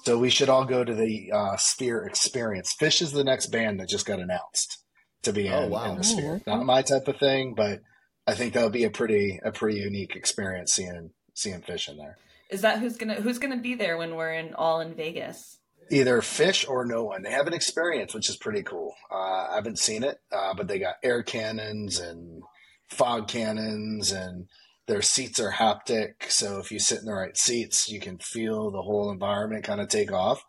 so 0.05 0.17
we 0.19 0.31
should 0.31 0.49
all 0.49 0.65
go 0.65 0.83
to 0.83 0.95
the 0.95 1.31
uh, 1.31 1.57
Sphere 1.57 2.05
Experience. 2.07 2.75
Phish 2.81 3.03
is 3.03 3.13
the 3.13 3.25
next 3.25 3.47
band 3.49 3.81
that 3.81 3.89
just 3.89 4.07
got 4.07 4.19
announced 4.19 4.83
to 5.23 5.33
be 5.33 5.49
Oh, 5.51 5.65
in, 5.65 5.71
wow. 5.71 5.91
in 5.91 5.95
the 5.97 6.01
Oh, 6.01 6.03
Sphere. 6.03 6.41
Not 6.47 6.65
my 6.65 6.81
type 6.81 7.07
of 7.07 7.19
thing, 7.19 7.53
but 7.55 7.81
I 8.27 8.35
think 8.35 8.53
that'll 8.53 8.71
be 8.71 8.85
a 8.85 8.91
pretty 8.91 9.41
a 9.43 9.53
pretty 9.53 9.79
unique 9.79 10.15
experience 10.17 10.73
seeing 10.73 11.11
seeing 11.35 11.61
Phish 11.63 11.89
in 11.89 11.97
there. 11.97 12.17
Is 12.51 12.63
that 12.63 12.79
who's 12.79 12.97
gonna 12.97 13.15
who's 13.15 13.39
gonna 13.39 13.61
be 13.61 13.75
there 13.75 13.97
when 13.97 14.17
we're 14.17 14.33
in 14.33 14.55
all 14.55 14.81
in 14.81 14.95
Vegas? 14.95 15.59
Either 15.91 16.21
Phish 16.21 16.69
or 16.69 16.85
no 16.85 17.05
one. 17.05 17.23
They 17.23 17.33
have 17.33 17.49
an 17.49 17.55
experience, 17.55 18.15
which 18.15 18.29
is 18.29 18.37
pretty 18.37 18.63
cool. 18.63 18.95
Uh, 19.11 19.49
I 19.51 19.55
haven't 19.57 19.79
seen 19.79 20.05
it, 20.05 20.19
uh, 20.31 20.55
but 20.55 20.69
they 20.69 20.79
got 20.79 20.97
air 21.03 21.23
cannons 21.23 21.99
and 21.99 22.43
fog 22.89 23.27
cannons, 23.27 24.13
and 24.13 24.47
their 24.87 25.03
seats 25.03 25.41
are 25.41 25.53
haptic. 25.53 26.29
So 26.29 26.59
if 26.59 26.71
you 26.71 26.79
sit 26.79 27.01
in 27.01 27.07
the 27.07 27.13
right 27.13 27.37
seats, 27.37 27.89
you 27.89 27.99
can 27.99 28.19
feel 28.19 28.71
the 28.71 28.83
whole 28.83 29.11
environment 29.11 29.65
kind 29.65 29.81
of 29.81 29.89
take 29.89 30.13
off. 30.13 30.45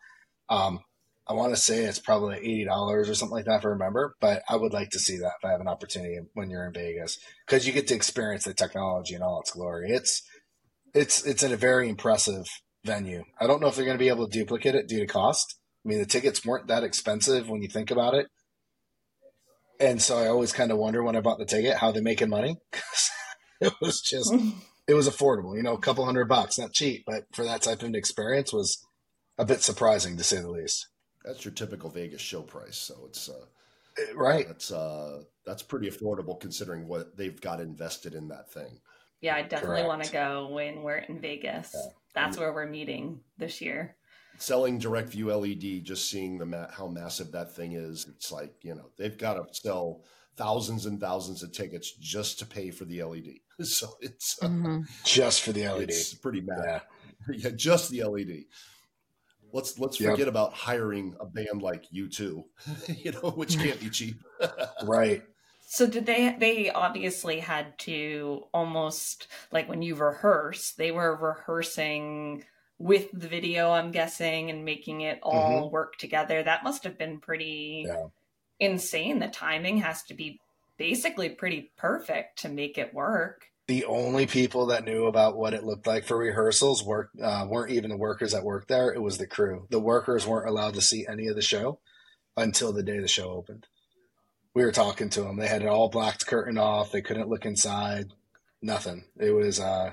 Um, 0.48 0.80
I 1.26 1.34
want 1.34 1.54
to 1.54 1.60
say 1.60 1.84
it's 1.84 1.98
probably 2.00 2.36
eighty 2.38 2.64
dollars 2.64 3.08
or 3.08 3.14
something 3.14 3.36
like 3.36 3.44
that 3.44 3.58
if 3.60 3.64
I 3.64 3.68
remember, 3.68 4.16
but 4.20 4.42
I 4.48 4.56
would 4.56 4.72
like 4.72 4.90
to 4.90 4.98
see 4.98 5.18
that 5.18 5.34
if 5.38 5.44
I 5.44 5.50
have 5.52 5.60
an 5.60 5.68
opportunity 5.68 6.18
when 6.34 6.50
you're 6.50 6.66
in 6.66 6.72
Vegas 6.72 7.18
because 7.46 7.66
you 7.66 7.72
get 7.72 7.86
to 7.88 7.94
experience 7.94 8.44
the 8.44 8.54
technology 8.54 9.14
in 9.14 9.22
all 9.22 9.40
its 9.40 9.52
glory. 9.52 9.90
It's 9.90 10.22
it's 10.94 11.24
it's 11.24 11.42
in 11.42 11.52
a 11.52 11.56
very 11.56 11.88
impressive 11.88 12.46
venue. 12.84 13.24
I 13.40 13.46
don't 13.46 13.60
know 13.60 13.68
if 13.68 13.76
they're 13.76 13.84
going 13.84 13.96
to 13.96 14.02
be 14.02 14.08
able 14.08 14.26
to 14.28 14.38
duplicate 14.38 14.74
it 14.74 14.88
due 14.88 14.98
to 15.00 15.06
cost. 15.06 15.58
I 15.84 15.88
mean, 15.88 15.98
the 15.98 16.06
tickets 16.06 16.44
weren't 16.44 16.66
that 16.68 16.84
expensive 16.84 17.48
when 17.48 17.62
you 17.62 17.68
think 17.68 17.90
about 17.90 18.14
it, 18.14 18.26
and 19.80 20.00
so 20.02 20.18
I 20.18 20.28
always 20.28 20.52
kind 20.52 20.70
of 20.70 20.78
wonder 20.78 21.02
when 21.02 21.16
I 21.16 21.20
bought 21.20 21.38
the 21.38 21.44
ticket 21.44 21.76
how 21.76 21.92
they're 21.92 22.02
making 22.02 22.28
money. 22.30 22.56
'Cause 22.72 23.10
it 23.60 23.72
was 23.80 24.00
just 24.00 24.32
it 24.88 24.94
was 24.94 25.08
affordable, 25.08 25.56
you 25.56 25.62
know, 25.62 25.74
a 25.74 25.80
couple 25.80 26.04
hundred 26.04 26.28
bucks, 26.28 26.58
not 26.58 26.72
cheap, 26.72 27.04
but 27.06 27.24
for 27.32 27.44
that 27.44 27.62
type 27.62 27.80
of 27.82 27.88
an 27.88 27.94
experience 27.94 28.52
was 28.52 28.84
a 29.38 29.44
bit 29.44 29.62
surprising 29.62 30.16
to 30.16 30.24
say 30.24 30.40
the 30.40 30.50
least. 30.50 30.88
That's 31.24 31.44
your 31.44 31.52
typical 31.54 31.90
Vegas 31.90 32.20
show 32.20 32.42
price. 32.42 32.76
So 32.76 32.94
it's 33.06 33.28
uh, 33.28 33.44
Eh, 33.98 34.12
Right? 34.14 34.46
that's 34.46 34.72
uh, 34.72 35.22
that's 35.44 35.62
pretty 35.62 35.90
affordable 35.90 36.40
considering 36.40 36.88
what 36.88 37.14
they've 37.16 37.38
got 37.40 37.60
invested 37.60 38.14
in 38.14 38.28
that 38.28 38.50
thing. 38.50 38.80
Yeah, 39.20 39.36
I 39.36 39.42
definitely 39.42 39.84
want 39.84 40.02
to 40.04 40.12
go 40.12 40.48
when 40.48 40.82
we're 40.82 40.96
in 40.96 41.20
Vegas. 41.20 41.72
Yeah. 41.74 41.90
That's 42.14 42.38
where 42.38 42.52
we're 42.52 42.66
meeting 42.66 43.20
this 43.38 43.60
year. 43.60 43.96
Selling 44.38 44.78
direct 44.78 45.10
view 45.10 45.30
LED, 45.32 45.84
just 45.84 46.08
seeing 46.10 46.38
the 46.38 46.46
ma- 46.46 46.70
how 46.70 46.86
massive 46.88 47.30
that 47.32 47.54
thing 47.54 47.72
is, 47.74 48.06
it's 48.08 48.32
like 48.32 48.54
you 48.62 48.74
know 48.74 48.90
they've 48.96 49.18
got 49.18 49.34
to 49.34 49.44
sell 49.54 50.02
thousands 50.36 50.86
and 50.86 50.98
thousands 50.98 51.42
of 51.42 51.52
tickets 51.52 51.92
just 52.00 52.38
to 52.38 52.46
pay 52.46 52.70
for 52.70 52.84
the 52.86 53.02
LED. 53.02 53.34
So 53.64 53.88
it's 54.00 54.38
uh, 54.42 54.48
Mhm. 54.48 54.88
Just 55.04 55.42
for 55.42 55.52
the 55.52 55.68
LED. 55.68 55.90
it's 55.90 56.14
pretty 56.14 56.40
mad. 56.40 56.64
Yeah. 56.64 56.80
yeah, 57.36 57.50
just 57.50 57.90
the 57.90 58.02
LED. 58.04 58.44
Let's 59.52 59.78
let's 59.78 60.00
Yep. 60.00 60.12
forget 60.12 60.28
about 60.28 60.52
hiring 60.52 61.14
a 61.20 61.26
band 61.26 61.62
like 61.62 61.84
U2, 61.92 62.44
you 63.04 63.12
know, 63.12 63.30
which 63.30 63.58
can't 63.58 63.80
be 63.80 63.90
cheap. 63.90 64.16
Right. 64.84 65.22
So 65.66 65.86
did 65.86 66.04
they 66.04 66.36
they 66.38 66.70
obviously 66.70 67.38
had 67.38 67.78
to 67.80 68.44
almost 68.52 69.28
like 69.52 69.68
when 69.68 69.80
you 69.82 69.94
rehearse, 69.94 70.72
they 70.72 70.90
were 70.90 71.16
rehearsing 71.16 72.44
with 72.78 73.08
the 73.12 73.28
video, 73.28 73.70
I'm 73.70 73.92
guessing, 73.92 74.50
and 74.50 74.64
making 74.64 75.02
it 75.02 75.20
mm-hmm. 75.20 75.28
all 75.28 75.70
work 75.70 75.96
together. 75.98 76.42
That 76.42 76.64
must 76.64 76.84
have 76.84 76.98
been 76.98 77.20
pretty 77.20 77.84
Yeah. 77.86 78.06
insane. 78.58 79.20
The 79.20 79.28
timing 79.28 79.78
has 79.78 80.02
to 80.04 80.14
be 80.14 80.40
basically 80.76 81.28
pretty 81.28 81.70
perfect 81.76 82.40
to 82.40 82.48
make 82.48 82.76
it 82.78 82.92
work. 82.92 83.51
The 83.68 83.84
only 83.84 84.26
people 84.26 84.66
that 84.66 84.84
knew 84.84 85.06
about 85.06 85.36
what 85.36 85.54
it 85.54 85.64
looked 85.64 85.86
like 85.86 86.04
for 86.04 86.16
rehearsals 86.16 86.84
work, 86.84 87.10
uh, 87.22 87.46
weren't 87.48 87.72
even 87.72 87.90
the 87.90 87.96
workers 87.96 88.32
that 88.32 88.42
worked 88.44 88.68
there. 88.68 88.92
It 88.92 89.00
was 89.00 89.18
the 89.18 89.26
crew. 89.26 89.66
The 89.70 89.78
workers 89.80 90.26
weren't 90.26 90.48
allowed 90.48 90.74
to 90.74 90.80
see 90.80 91.06
any 91.06 91.28
of 91.28 91.36
the 91.36 91.42
show 91.42 91.78
until 92.36 92.72
the 92.72 92.82
day 92.82 92.98
the 92.98 93.08
show 93.08 93.30
opened. 93.30 93.66
We 94.54 94.64
were 94.64 94.72
talking 94.72 95.08
to 95.10 95.22
them. 95.22 95.36
They 95.38 95.46
had 95.48 95.62
an 95.62 95.68
all 95.68 95.88
black 95.88 96.18
curtain 96.26 96.58
off. 96.58 96.92
They 96.92 97.02
couldn't 97.02 97.28
look 97.28 97.46
inside. 97.46 98.12
Nothing. 98.60 99.04
It 99.18 99.30
was, 99.30 99.58
uh, 99.60 99.92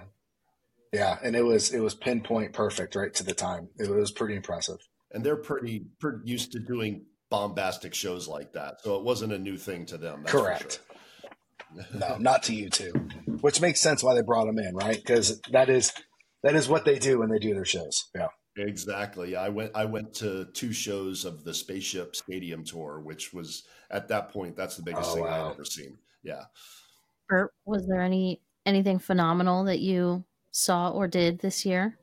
yeah, 0.91 1.17
and 1.23 1.35
it 1.35 1.43
was 1.45 1.71
it 1.71 1.79
was 1.79 1.93
pinpoint 1.93 2.53
perfect 2.53 2.95
right 2.95 3.13
to 3.13 3.23
the 3.23 3.33
time. 3.33 3.69
It 3.77 3.89
was 3.89 4.11
pretty 4.11 4.35
impressive. 4.35 4.79
and 5.11 5.23
they're 5.23 5.35
pretty 5.37 5.85
pretty 5.99 6.19
used 6.25 6.51
to 6.53 6.59
doing 6.59 7.05
bombastic 7.29 7.93
shows 7.93 8.27
like 8.27 8.53
that, 8.53 8.81
so 8.81 8.95
it 8.97 9.03
wasn't 9.03 9.31
a 9.33 9.37
new 9.39 9.57
thing 9.57 9.85
to 9.87 9.97
them. 9.97 10.23
Correct. 10.25 10.81
sure. 10.87 10.88
No, 11.93 12.17
not 12.17 12.43
to 12.43 12.53
U2, 12.53 13.41
which 13.41 13.61
makes 13.61 13.79
sense 13.79 14.03
why 14.03 14.15
they 14.15 14.21
brought 14.21 14.45
them 14.45 14.59
in, 14.59 14.75
right? 14.75 14.95
Because 14.97 15.39
that 15.51 15.69
is 15.69 15.93
that 16.43 16.55
is 16.55 16.67
what 16.67 16.85
they 16.85 16.97
do 16.99 17.19
when 17.19 17.29
they 17.29 17.39
do 17.39 17.53
their 17.53 17.65
shows. 17.65 18.09
Yeah. 18.15 18.27
Exactly. 18.57 19.35
I 19.35 19.49
went. 19.49 19.71
I 19.75 19.85
went 19.85 20.13
to 20.15 20.45
two 20.53 20.73
shows 20.73 21.23
of 21.23 21.43
the 21.45 21.53
Spaceship 21.53 22.15
Stadium 22.15 22.65
tour, 22.65 22.99
which 22.99 23.33
was 23.33 23.63
at 23.89 24.09
that 24.09 24.31
point 24.31 24.57
that's 24.57 24.75
the 24.75 24.83
biggest 24.83 25.11
Oh, 25.11 25.13
thing 25.13 25.23
wow. 25.23 25.45
I've 25.45 25.53
ever 25.53 25.63
seen. 25.63 25.97
Yeah. 26.23 26.43
Bert, 27.29 27.53
was 27.65 27.87
there 27.87 28.01
any 28.01 28.41
anything 28.65 28.99
phenomenal 28.99 29.63
that 29.65 29.79
you 29.79 30.25
saw 30.51 30.89
or 30.89 31.07
did 31.07 31.39
this 31.39 31.65
year 31.65 31.97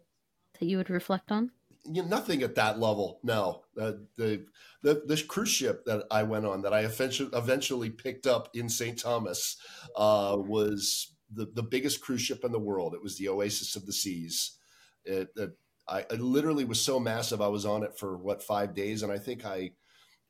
that 0.58 0.66
you 0.66 0.78
would 0.78 0.88
reflect 0.88 1.30
on? 1.30 1.50
you 1.84 2.02
know, 2.02 2.08
nothing 2.08 2.42
at 2.42 2.54
that 2.56 2.78
level. 2.78 3.20
No, 3.22 3.62
uh, 3.80 3.92
the 4.16 4.44
the 4.82 5.02
the 5.06 5.22
cruise 5.28 5.48
ship 5.50 5.84
that 5.86 6.04
I 6.10 6.22
went 6.22 6.46
on 6.46 6.62
that 6.62 6.74
I 6.74 6.80
eventually 6.80 7.90
picked 7.90 8.26
up 8.26 8.48
in 8.54 8.68
St. 8.68 8.98
Thomas 8.98 9.56
uh, 9.96 10.36
was 10.38 11.14
the 11.32 11.46
the 11.54 11.62
biggest 11.62 12.00
cruise 12.00 12.22
ship 12.22 12.44
in 12.44 12.52
the 12.52 12.58
world. 12.58 12.94
It 12.94 13.02
was 13.02 13.18
the 13.18 13.28
Oasis 13.28 13.76
of 13.76 13.86
the 13.86 13.92
Seas. 13.92 14.58
It, 15.04 15.28
it 15.36 15.50
I, 15.88 16.04
I 16.10 16.14
literally 16.14 16.64
was 16.64 16.80
so 16.80 16.98
massive. 16.98 17.40
I 17.40 17.48
was 17.48 17.66
on 17.66 17.82
it 17.82 17.98
for 17.98 18.16
what 18.16 18.42
five 18.42 18.74
days, 18.74 19.02
and 19.02 19.12
I 19.12 19.18
think 19.18 19.44
I 19.44 19.72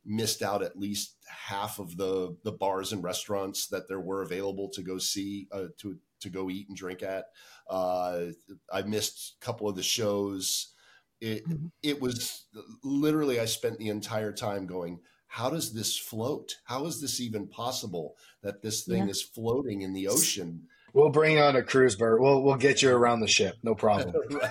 missed 0.04 0.42
out 0.42 0.62
at 0.62 0.78
least 0.78 1.16
half 1.28 1.78
of 1.78 1.96
the 1.96 2.36
the 2.44 2.52
bars 2.52 2.92
and 2.92 3.02
restaurants 3.02 3.66
that 3.68 3.88
there 3.88 4.00
were 4.00 4.22
available 4.22 4.68
to 4.70 4.82
go 4.82 4.98
see 4.98 5.48
uh, 5.52 5.66
to 5.78 5.96
to 6.20 6.30
go 6.30 6.50
eat 6.50 6.68
and 6.68 6.76
drink 6.76 7.02
at. 7.02 7.26
Uh, 7.68 8.26
I 8.72 8.82
missed 8.82 9.36
a 9.40 9.44
couple 9.44 9.68
of 9.68 9.76
the 9.76 9.82
shows. 9.82 10.72
It 11.20 11.46
Mhm. 11.48 11.70
it 11.82 12.00
was 12.00 12.46
literally 12.82 13.40
I 13.40 13.44
spent 13.46 13.78
the 13.78 13.88
entire 13.88 14.32
time 14.32 14.66
going, 14.66 15.00
how 15.28 15.50
does 15.50 15.72
this 15.72 15.96
float? 15.98 16.56
How 16.64 16.86
is 16.86 17.00
this 17.00 17.20
even 17.20 17.48
possible 17.48 18.16
that 18.42 18.62
this 18.62 18.84
thing 18.84 19.04
Yeah. 19.04 19.10
is 19.10 19.22
floating 19.22 19.82
in 19.82 19.92
the 19.92 20.08
ocean? 20.08 20.68
We'll 20.92 21.10
bring 21.10 21.38
on 21.38 21.56
a 21.56 21.62
cruise, 21.62 21.96
boat. 21.96 22.20
We'll 22.20 22.42
we'll 22.42 22.56
get 22.56 22.80
you 22.82 22.90
around 22.90 23.20
the 23.20 23.26
ship, 23.28 23.56
no 23.62 23.74
problem. 23.74 24.14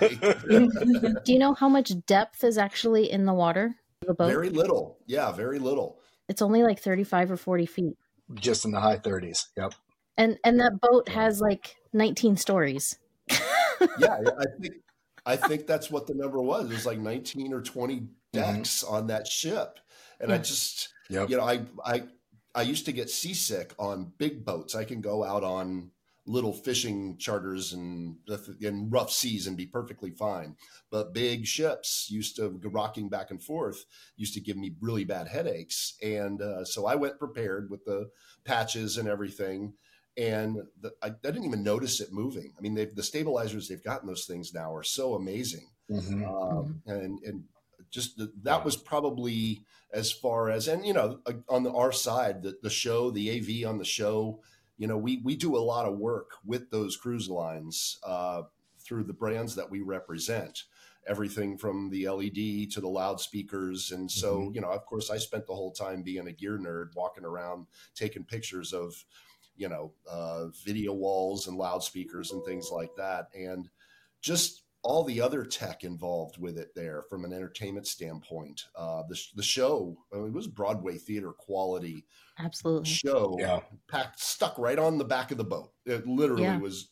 Do 1.24 1.32
you 1.32 1.38
know 1.38 1.54
how 1.54 1.68
much 1.68 1.92
depth 2.06 2.44
is 2.44 2.58
actually 2.58 3.10
in 3.10 3.24
the 3.26 3.34
water? 3.34 3.76
The 4.06 4.14
boat. 4.14 4.28
very 4.28 4.50
little. 4.50 4.98
Yeah, 5.06 5.32
very 5.32 5.58
little. 5.58 5.98
it's 6.28 6.42
only 6.42 6.62
like 6.62 6.80
thirty-five 6.80 7.30
or 7.30 7.36
forty 7.36 7.66
feet, 7.66 7.96
Just 8.34 8.64
in 8.64 8.70
the 8.72 8.80
high 8.80 8.98
thirties. 8.98 9.48
Yep. 9.56 9.74
and 10.16 10.38
and 10.44 10.58
that 10.60 10.80
boat 10.80 11.08
has 11.08 11.40
like 11.40 11.76
nineteen 11.92 12.36
stories. 12.36 12.98
Yeah, 13.98 14.16
I 14.38 14.44
think 14.60 14.74
I 15.26 15.36
think 15.36 15.66
that's 15.66 15.90
what 15.90 16.06
the 16.06 16.14
number 16.14 16.40
was. 16.40 16.70
It 16.70 16.74
was 16.74 16.86
like 16.86 16.98
19 16.98 17.52
or 17.52 17.60
20 17.60 18.06
decks 18.32 18.84
on 18.84 19.08
that 19.08 19.26
ship. 19.26 19.80
And 20.20 20.32
I 20.32 20.38
just 20.38 20.88
Yep. 21.10 21.30
you 21.30 21.36
know, 21.36 21.44
I 21.44 21.62
I 21.84 22.02
I 22.54 22.62
used 22.62 22.86
to 22.86 22.92
get 22.92 23.10
seasick 23.10 23.74
on 23.78 24.12
big 24.18 24.44
boats. 24.44 24.74
I 24.74 24.84
can 24.84 25.00
go 25.00 25.22
out 25.24 25.44
on 25.44 25.90
little 26.28 26.52
fishing 26.52 27.16
charters 27.18 27.72
and 27.72 28.16
in 28.60 28.90
rough 28.90 29.12
seas 29.12 29.46
and 29.46 29.56
be 29.56 29.66
perfectly 29.66 30.10
fine. 30.10 30.56
But 30.90 31.14
big 31.14 31.46
ships 31.46 32.08
used 32.10 32.36
to 32.36 32.60
rocking 32.64 33.08
back 33.08 33.30
and 33.30 33.40
forth 33.42 33.84
used 34.16 34.34
to 34.34 34.40
give 34.40 34.56
me 34.56 34.74
really 34.80 35.04
bad 35.04 35.28
headaches. 35.28 35.94
And 36.02 36.42
uh, 36.42 36.64
so 36.64 36.86
I 36.86 36.96
went 36.96 37.18
prepared 37.18 37.70
with 37.70 37.84
the 37.84 38.10
patches 38.44 38.96
and 38.96 39.08
everything. 39.08 39.74
And 40.16 40.58
the, 40.80 40.92
I, 41.02 41.08
I 41.08 41.10
didn't 41.22 41.44
even 41.44 41.62
notice 41.62 42.00
it 42.00 42.12
moving. 42.12 42.52
I 42.56 42.60
mean, 42.62 42.74
they've, 42.74 42.94
the 42.94 43.02
stabilizers 43.02 43.68
they've 43.68 43.82
gotten 43.82 44.08
those 44.08 44.24
things 44.24 44.54
now 44.54 44.74
are 44.74 44.82
so 44.82 45.14
amazing. 45.14 45.68
Mhm. 45.90 46.26
um, 46.26 46.82
and 46.86 47.20
and 47.22 47.44
just 47.90 48.16
the, 48.16 48.32
that 48.42 48.64
was 48.64 48.76
probably 48.76 49.62
as 49.92 50.10
far 50.10 50.50
as 50.50 50.66
and 50.66 50.84
you 50.84 50.92
know 50.92 51.20
uh, 51.26 51.32
on 51.48 51.62
the 51.62 51.72
our 51.72 51.92
side 51.92 52.42
the, 52.42 52.56
the 52.62 52.70
show 52.70 53.10
the 53.12 53.30
AV 53.30 53.68
on 53.68 53.78
the 53.78 53.84
show 53.84 54.40
you 54.78 54.88
know 54.88 54.98
we 54.98 55.18
we 55.18 55.36
do 55.36 55.56
a 55.56 55.58
lot 55.58 55.86
of 55.86 55.96
work 55.96 56.32
with 56.44 56.70
those 56.70 56.96
cruise 56.96 57.28
lines 57.28 57.98
uh, 58.04 58.42
through 58.80 59.04
the 59.04 59.12
brands 59.12 59.54
that 59.54 59.70
we 59.70 59.80
represent. 59.80 60.64
Everything 61.08 61.56
from 61.56 61.88
the 61.90 62.08
LED 62.08 62.68
to 62.72 62.80
the 62.80 62.88
loudspeakers. 62.88 63.92
And 63.92 64.10
so 64.10 64.50
you 64.52 64.60
know 64.60 64.70
of 64.70 64.84
course 64.86 65.08
I 65.08 65.18
spent 65.18 65.46
the 65.46 65.54
whole 65.54 65.70
time 65.70 66.02
being 66.02 66.26
a 66.26 66.32
gear 66.32 66.58
nerd 66.58 66.96
walking 66.96 67.24
around 67.24 67.66
taking 67.94 68.24
pictures 68.24 68.72
of 68.72 69.04
you 69.56 69.68
know 69.68 69.92
uh, 70.10 70.46
video 70.64 70.92
walls 70.92 71.46
and 71.46 71.56
loudspeakers 71.56 72.32
and 72.32 72.44
things 72.44 72.70
like 72.70 72.90
that 72.96 73.28
and 73.34 73.68
just 74.20 74.62
all 74.86 75.02
the 75.02 75.20
other 75.20 75.44
tech 75.44 75.82
involved 75.82 76.38
with 76.38 76.56
it 76.56 76.72
there 76.76 77.02
from 77.10 77.24
an 77.24 77.32
entertainment 77.32 77.88
standpoint. 77.88 78.66
Uh, 78.76 79.02
the, 79.08 79.20
the 79.34 79.42
show, 79.42 79.98
I 80.12 80.18
mean, 80.18 80.28
it 80.28 80.32
was 80.32 80.46
Broadway 80.46 80.96
theater 80.96 81.32
quality 81.32 82.04
Absolutely. 82.38 82.88
show, 82.88 83.36
Yeah. 83.40 83.60
packed, 83.88 84.20
stuck 84.20 84.56
right 84.58 84.78
on 84.78 84.96
the 84.96 85.04
back 85.04 85.32
of 85.32 85.38
the 85.38 85.44
boat. 85.44 85.72
It 85.84 86.06
literally 86.06 86.44
Yeah. 86.44 86.58
was 86.58 86.88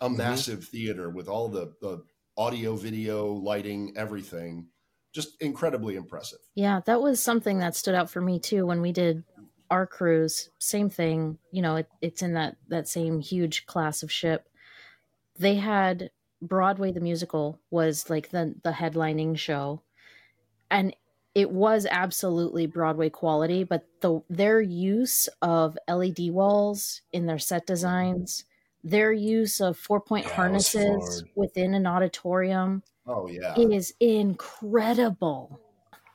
a 0.00 0.08
mm-hmm. 0.08 0.16
massive 0.16 0.64
theater 0.64 1.10
with 1.10 1.28
all 1.28 1.48
the, 1.48 1.74
the 1.80 2.02
audio, 2.36 2.74
video, 2.74 3.32
lighting, 3.32 3.92
everything. 3.96 4.66
Just 5.12 5.40
incredibly 5.40 5.94
impressive. 5.94 6.40
Yeah, 6.56 6.80
that 6.86 7.00
was 7.00 7.20
something 7.20 7.60
that 7.60 7.76
stood 7.76 7.94
out 7.94 8.10
for 8.10 8.20
me 8.20 8.40
too 8.40 8.66
when 8.66 8.80
we 8.80 8.90
did 8.90 9.22
our 9.70 9.86
cruise. 9.86 10.50
Same 10.58 10.90
thing, 10.90 11.38
you 11.50 11.62
know, 11.62 11.76
it, 11.76 11.88
it's 12.00 12.22
in 12.22 12.34
that 12.34 12.56
that 12.68 12.88
same 12.88 13.20
huge 13.20 13.66
class 13.66 14.02
of 14.02 14.12
ship. 14.12 14.48
They 15.38 15.56
had 15.56 16.10
Broadway 16.40 16.92
the 16.92 17.00
musical 17.00 17.60
was 17.70 18.08
like 18.08 18.30
the 18.30 18.54
the 18.62 18.72
headlining 18.72 19.38
show, 19.38 19.82
and 20.70 20.94
it 21.34 21.50
was 21.50 21.86
absolutely 21.90 22.66
Broadway 22.66 23.10
quality. 23.10 23.64
But 23.64 23.86
the 24.00 24.20
their 24.28 24.60
use 24.60 25.28
of 25.42 25.78
LED 25.88 26.30
walls 26.30 27.02
in 27.12 27.26
their 27.26 27.38
set 27.38 27.66
designs, 27.66 28.44
their 28.82 29.12
use 29.12 29.60
of 29.60 29.76
four 29.76 30.00
point 30.00 30.26
yeah, 30.26 30.34
harnesses 30.34 31.24
within 31.34 31.74
an 31.74 31.86
auditorium, 31.86 32.82
oh 33.06 33.28
yeah, 33.28 33.54
it 33.56 33.72
is 33.72 33.94
incredible. 34.00 35.60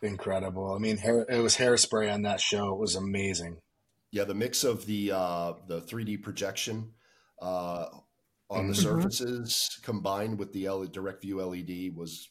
Incredible. 0.04 0.74
I 0.74 0.80
mean, 0.80 0.98
hair, 0.98 1.26
it 1.30 1.40
was 1.40 1.56
hairspray 1.56 2.14
on 2.14 2.24
that 2.24 2.42
show. 2.42 2.74
It 2.74 2.80
was 2.80 2.96
amazing. 2.96 3.60
Yeah, 4.12 4.26
the 4.26 4.34
mix 4.34 4.66
of 4.66 4.86
the 4.86 5.14
uh, 5.14 5.54
the 5.66 5.80
3D 5.82 6.22
projection 6.22 6.92
uh, 7.42 7.86
on 8.50 8.68
the 8.68 8.74
mm-hmm. 8.74 8.82
surfaces 8.82 9.80
combined 9.82 10.38
with 10.38 10.52
the 10.52 10.68
LED, 10.68 10.92
direct 10.92 11.22
view 11.22 11.42
LED 11.42 11.96
was 11.96 12.30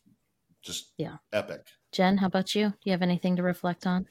just 0.63 0.93
yeah 0.99 1.17
epic. 1.33 1.63
Jen, 1.93 2.19
how 2.19 2.27
about 2.27 2.55
you? 2.55 2.69
Do 2.69 2.77
you 2.85 2.93
have 2.93 3.03
anything 3.03 3.37
to 3.37 3.43
reflect 3.43 3.87
on? 3.87 4.07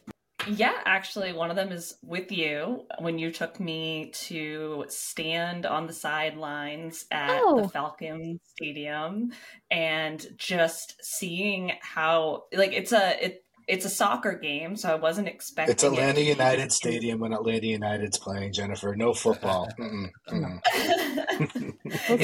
Yeah, 0.47 0.73
actually, 0.85 1.33
one 1.33 1.51
of 1.51 1.55
them 1.55 1.71
is 1.71 1.93
with 2.01 2.31
you 2.31 2.85
when 2.99 3.19
you 3.19 3.31
took 3.31 3.59
me 3.59 4.11
to 4.13 4.85
stand 4.87 5.67
on 5.67 5.85
the 5.85 5.93
sidelines 5.93 7.05
at 7.11 7.39
oh. 7.43 7.61
the 7.61 7.69
Falcon 7.69 8.39
Stadium 8.43 9.33
and 9.69 10.25
just 10.37 10.95
seeing 11.03 11.73
how 11.81 12.45
like 12.53 12.73
it's 12.73 12.91
a 12.91 13.23
it 13.23 13.43
it's 13.71 13.85
a 13.85 13.89
soccer 13.89 14.33
game, 14.33 14.75
so 14.75 14.91
I 14.91 14.95
wasn't 14.95 15.29
expecting. 15.29 15.71
It's 15.71 15.83
Atlanta 15.83 16.19
it 16.19 16.27
United 16.27 16.73
Stadium 16.73 17.21
when 17.21 17.31
Atlanta 17.31 17.67
United's 17.67 18.19
playing. 18.19 18.51
Jennifer, 18.51 18.97
no 18.97 19.13
football. 19.13 19.69
it 19.77 20.11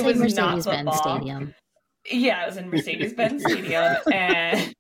was 0.04 0.18
Mercedes-Benz 0.18 0.98
Stadium. 0.98 1.56
Yeah, 2.12 2.44
it 2.44 2.48
was 2.48 2.58
in 2.58 2.70
Mercedes-Benz 2.70 3.44
Stadium, 3.44 3.96
and 4.12 4.76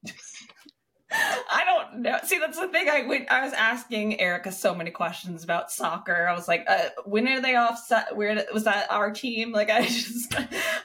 I 1.49 1.63
don't 1.65 2.01
know. 2.01 2.19
See, 2.23 2.37
that's 2.37 2.59
the 2.59 2.67
thing. 2.67 2.89
I 2.89 3.05
went. 3.07 3.31
I 3.31 3.43
was 3.43 3.53
asking 3.53 4.19
Erica 4.19 4.51
so 4.51 4.75
many 4.75 4.91
questions 4.91 5.43
about 5.43 5.71
soccer. 5.71 6.27
I 6.27 6.33
was 6.33 6.47
like, 6.47 6.65
uh, 6.67 6.89
"When 7.05 7.27
are 7.27 7.41
they 7.41 7.55
off? 7.55 7.89
Where 8.13 8.45
was 8.53 8.65
that 8.65 8.91
our 8.91 9.11
team?" 9.11 9.51
Like, 9.51 9.69
I 9.69 9.81
just, 9.85 10.35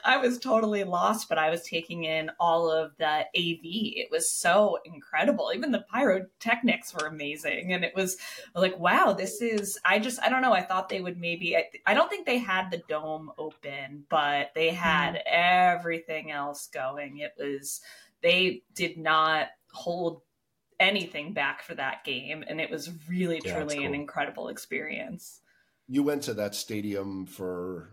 I 0.03 0.17
was 0.17 0.39
totally 0.39 0.83
lost. 0.83 1.29
But 1.29 1.37
I 1.37 1.49
was 1.49 1.63
taking 1.63 2.05
in 2.05 2.31
all 2.39 2.71
of 2.71 2.95
the 2.97 3.05
AV. 3.05 3.61
It 3.63 4.09
was 4.11 4.31
so 4.31 4.77
incredible. 4.85 5.51
Even 5.53 5.71
the 5.71 5.85
pyrotechnics 5.93 6.93
were 6.93 7.07
amazing, 7.07 7.73
and 7.73 7.83
it 7.83 7.93
was 7.95 8.17
like, 8.55 8.77
wow, 8.79 9.13
this 9.13 9.41
is. 9.41 9.77
I 9.85 9.99
just, 9.99 10.21
I 10.21 10.29
don't 10.29 10.41
know. 10.41 10.53
I 10.53 10.61
thought 10.61 10.89
they 10.89 11.01
would 11.01 11.19
maybe. 11.19 11.55
I, 11.55 11.65
I 11.85 11.93
don't 11.93 12.09
think 12.09 12.25
they 12.25 12.39
had 12.39 12.71
the 12.71 12.81
dome 12.87 13.31
open, 13.37 14.05
but 14.09 14.51
they 14.55 14.69
had 14.69 15.15
mm. 15.15 15.21
everything 15.25 16.31
else 16.31 16.67
going. 16.67 17.17
It 17.17 17.33
was. 17.37 17.81
They 18.21 18.63
did 18.73 18.97
not 18.97 19.47
hold 19.73 20.21
anything 20.79 21.33
back 21.33 21.61
for 21.63 21.75
that 21.75 22.03
game 22.03 22.43
and 22.47 22.59
it 22.59 22.69
was 22.69 22.89
really 23.07 23.41
yeah, 23.45 23.55
truly 23.55 23.77
cool. 23.77 23.85
an 23.85 23.93
incredible 23.93 24.47
experience 24.47 25.41
you 25.87 26.03
went 26.03 26.23
to 26.23 26.33
that 26.35 26.55
stadium 26.55 27.25
for 27.25 27.89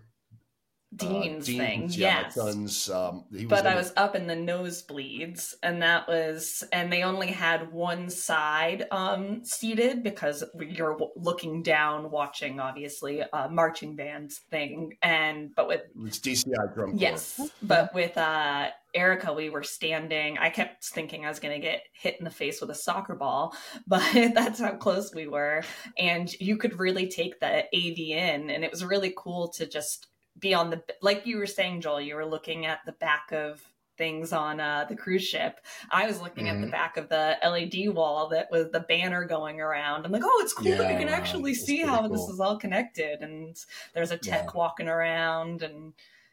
Dean's, 0.95 1.13
uh, 1.13 1.21
Dean's 1.23 1.47
thing, 1.47 1.83
yeah, 1.91 2.23
yes. 2.23 2.35
son's, 2.35 2.91
um, 2.91 3.25
but 3.47 3.65
I 3.65 3.77
was 3.77 3.93
up 3.97 4.17
in 4.17 4.27
the 4.27 4.35
nosebleeds, 4.35 5.55
and 5.63 5.83
that 5.83 6.09
was, 6.09 6.65
and 6.73 6.93
they 6.93 7.05
only 7.05 7.29
had 7.29 7.71
one 7.73 8.11
side 8.11 8.87
um, 8.91 9.45
seated 9.45 10.03
because 10.03 10.43
you're 10.59 10.99
looking 11.15 11.63
down, 11.63 12.11
watching 12.11 12.59
obviously 12.59 13.21
a 13.21 13.49
marching 13.49 13.95
band 13.95 14.33
thing, 14.51 14.97
and 15.01 15.55
but 15.55 15.69
with 15.69 15.83
it's 16.07 16.19
DCI 16.19 16.75
drum. 16.75 16.95
Yes, 16.97 17.37
corps. 17.37 17.51
but 17.63 17.95
with 17.95 18.19
uh, 18.19 18.71
Erica, 18.95 19.33
we 19.33 19.51
were 19.51 19.63
standing. 19.63 20.39
I 20.39 20.51
kept 20.51 20.85
thinking 20.85 21.25
I 21.25 21.29
was 21.29 21.41
going 21.41 21.61
to 21.61 21.67
get 21.67 21.83
hit 21.93 22.17
in 22.19 22.25
the 22.25 22.31
face 22.31 22.61
with 22.61 22.71
a 22.71 22.75
soccer 22.75 23.15
ball, 23.15 23.55
but 23.87 24.03
that's 24.35 24.61
how 24.61 24.73
close 24.73 25.15
we 25.15 25.27
were. 25.27 25.63
And 25.99 26.33
you 26.41 26.57
could 26.57 26.79
really 26.79 27.09
take 27.09 27.41
the 27.41 27.65
AV 27.75 27.99
in, 27.99 28.51
and 28.51 28.65
it 28.65 28.71
was 28.71 28.85
really 28.85 29.15
cool 29.17 29.49
to 29.51 29.67
just 29.67 30.09
be 30.41 30.55
on 30.55 30.71
the 30.71 30.83
like 31.03 31.27
you 31.27 31.39
were 31.39 31.47
saying 31.47 31.81
joel 31.81 32.01
you 32.01 32.15
were 32.15 32.27
looking 32.27 32.67
at 32.67 32.81
the 32.87 32.93
back 32.93 33.31
of 33.33 33.63
things 33.99 34.33
on 34.33 34.61
uh, 34.61 34.87
the 34.89 34.97
cruise 34.97 35.23
ship 35.23 35.61
i 35.91 36.07
was 36.07 36.23
looking 36.23 36.47
mm-hmm. 36.47 36.57
at 36.57 36.61
the 36.61 36.67
mm-hmm. 36.67 36.71
back 36.71 36.97
of 36.97 37.09
the 37.11 37.37
led 37.43 37.95
wall 37.95 38.29
that 38.29 38.51
was 38.51 38.71
the 38.71 38.81
banner 38.81 39.25
going 39.25 39.61
around 39.61 40.07
i'm 40.07 40.13
like 40.13 40.23
oh 40.25 40.41
it's 40.43 40.55
cool 40.55 40.69
yeah, 40.69 40.77
that 40.77 40.91
we 40.91 40.99
can 40.99 41.13
actually 41.13 41.55
see 41.55 41.83
how 41.83 42.01
cool. 42.01 42.09
this 42.09 42.23
is 42.29 42.41
all 42.41 42.57
connected 42.57 43.21
and 43.21 43.57
there's 43.95 44.11
a 44.11 44.17
tech 44.17 44.45
yeah. 44.47 44.51
walking 44.55 44.89
around 44.89 45.63
and 45.63 45.93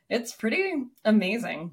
it's 0.10 0.32
pretty 0.32 0.76
amazing 1.04 1.72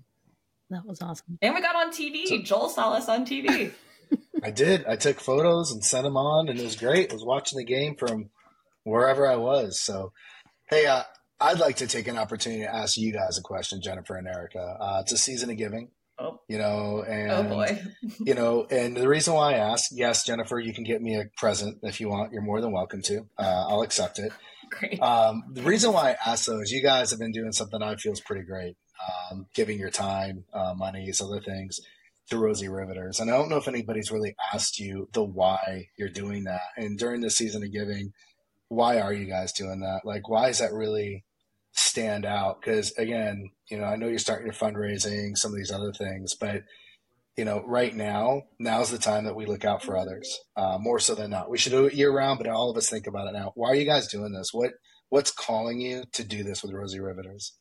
that 0.74 0.86
was 0.86 1.00
awesome 1.00 1.38
and 1.42 1.54
we 1.54 1.60
got 1.60 1.76
on 1.76 1.90
tv 1.90 2.26
so- 2.26 2.42
joel 2.42 2.68
saw 2.68 2.92
us 2.92 3.08
on 3.08 3.24
tv 3.24 3.72
i 4.42 4.50
did 4.50 4.84
i 4.86 4.96
took 4.96 5.20
photos 5.20 5.72
and 5.72 5.84
sent 5.84 6.04
them 6.04 6.16
on 6.16 6.48
and 6.48 6.58
it 6.58 6.64
was 6.64 6.76
great 6.76 7.10
i 7.10 7.14
was 7.14 7.24
watching 7.24 7.58
the 7.58 7.64
game 7.64 7.96
from 7.96 8.30
wherever 8.84 9.26
i 9.26 9.36
was 9.36 9.80
so 9.80 10.12
hey 10.68 10.86
uh, 10.86 11.02
I'd 11.40 11.58
like 11.58 11.76
to 11.76 11.86
take 11.86 12.08
an 12.08 12.16
opportunity 12.16 12.62
to 12.62 12.74
ask 12.74 12.96
you 12.96 13.12
guys 13.12 13.38
a 13.38 13.42
question, 13.42 13.80
Jennifer 13.82 14.16
and 14.16 14.26
Erica. 14.26 14.60
Uh, 14.80 14.98
it's 15.02 15.12
a 15.12 15.18
season 15.18 15.50
of 15.50 15.56
giving. 15.56 15.90
Oh. 16.18 16.40
You 16.48 16.58
know, 16.58 17.02
and 17.02 17.30
oh 17.30 17.42
boy. 17.42 17.82
you 18.20 18.34
know, 18.34 18.66
and 18.70 18.96
the 18.96 19.08
reason 19.08 19.34
why 19.34 19.54
I 19.54 19.56
ask, 19.56 19.90
yes, 19.92 20.24
Jennifer, 20.24 20.60
you 20.60 20.72
can 20.72 20.84
get 20.84 21.02
me 21.02 21.16
a 21.16 21.24
present 21.36 21.78
if 21.82 22.00
you 22.00 22.08
want. 22.08 22.32
You're 22.32 22.42
more 22.42 22.60
than 22.60 22.72
welcome 22.72 23.02
to. 23.02 23.26
Uh, 23.36 23.66
I'll 23.68 23.82
accept 23.82 24.20
it. 24.20 24.32
Great. 24.70 25.02
Um, 25.02 25.42
the 25.52 25.62
reason 25.62 25.92
why 25.92 26.12
I 26.12 26.30
ask 26.30 26.46
though 26.46 26.60
is 26.60 26.70
you 26.70 26.82
guys 26.82 27.10
have 27.10 27.18
been 27.18 27.32
doing 27.32 27.52
something 27.52 27.82
I 27.82 27.96
feel 27.96 28.12
is 28.12 28.20
pretty 28.20 28.44
great, 28.44 28.76
um, 29.30 29.46
giving 29.54 29.78
your 29.78 29.90
time, 29.90 30.44
uh, 30.52 30.74
money, 30.74 31.10
other 31.22 31.40
things 31.40 31.80
to 32.30 32.38
Rosie 32.38 32.68
Riveters. 32.68 33.20
And 33.20 33.30
I 33.30 33.36
don't 33.36 33.50
know 33.50 33.58
if 33.58 33.68
anybody's 33.68 34.10
really 34.10 34.34
asked 34.52 34.78
you 34.78 35.08
the 35.12 35.22
why 35.22 35.88
you're 35.98 36.08
doing 36.08 36.44
that. 36.44 36.62
And 36.76 36.98
during 36.98 37.20
the 37.20 37.30
season 37.30 37.62
of 37.62 37.72
giving, 37.72 38.12
why 38.68 39.00
are 39.00 39.12
you 39.12 39.26
guys 39.26 39.52
doing 39.52 39.80
that? 39.80 40.00
Like, 40.04 40.28
why 40.28 40.48
is 40.48 40.58
that 40.58 40.72
really 40.72 41.24
stand 41.76 42.24
out 42.24 42.60
because 42.60 42.92
again 42.98 43.50
you 43.68 43.76
know 43.76 43.82
i 43.82 43.96
know 43.96 44.06
you're 44.06 44.16
starting 44.16 44.46
your 44.46 44.54
fundraising 44.54 45.36
some 45.36 45.50
of 45.50 45.56
these 45.56 45.72
other 45.72 45.92
things 45.92 46.36
but 46.36 46.62
you 47.36 47.44
know 47.44 47.64
right 47.66 47.96
now 47.96 48.42
now's 48.60 48.92
the 48.92 48.98
time 48.98 49.24
that 49.24 49.34
we 49.34 49.44
look 49.44 49.64
out 49.64 49.82
for 49.82 49.96
others 49.96 50.38
uh, 50.56 50.78
more 50.78 51.00
so 51.00 51.16
than 51.16 51.30
not 51.30 51.50
we 51.50 51.58
should 51.58 51.72
do 51.72 51.84
it 51.86 51.94
year 51.94 52.12
round 52.12 52.38
but 52.38 52.46
all 52.46 52.70
of 52.70 52.76
us 52.76 52.88
think 52.88 53.08
about 53.08 53.26
it 53.26 53.32
now 53.32 53.50
why 53.56 53.70
are 53.70 53.74
you 53.74 53.84
guys 53.84 54.06
doing 54.06 54.32
this 54.32 54.50
what 54.52 54.74
what's 55.08 55.32
calling 55.32 55.80
you 55.80 56.04
to 56.12 56.22
do 56.22 56.44
this 56.44 56.62
with 56.62 56.72
rosie 56.72 57.00
riveters 57.00 57.54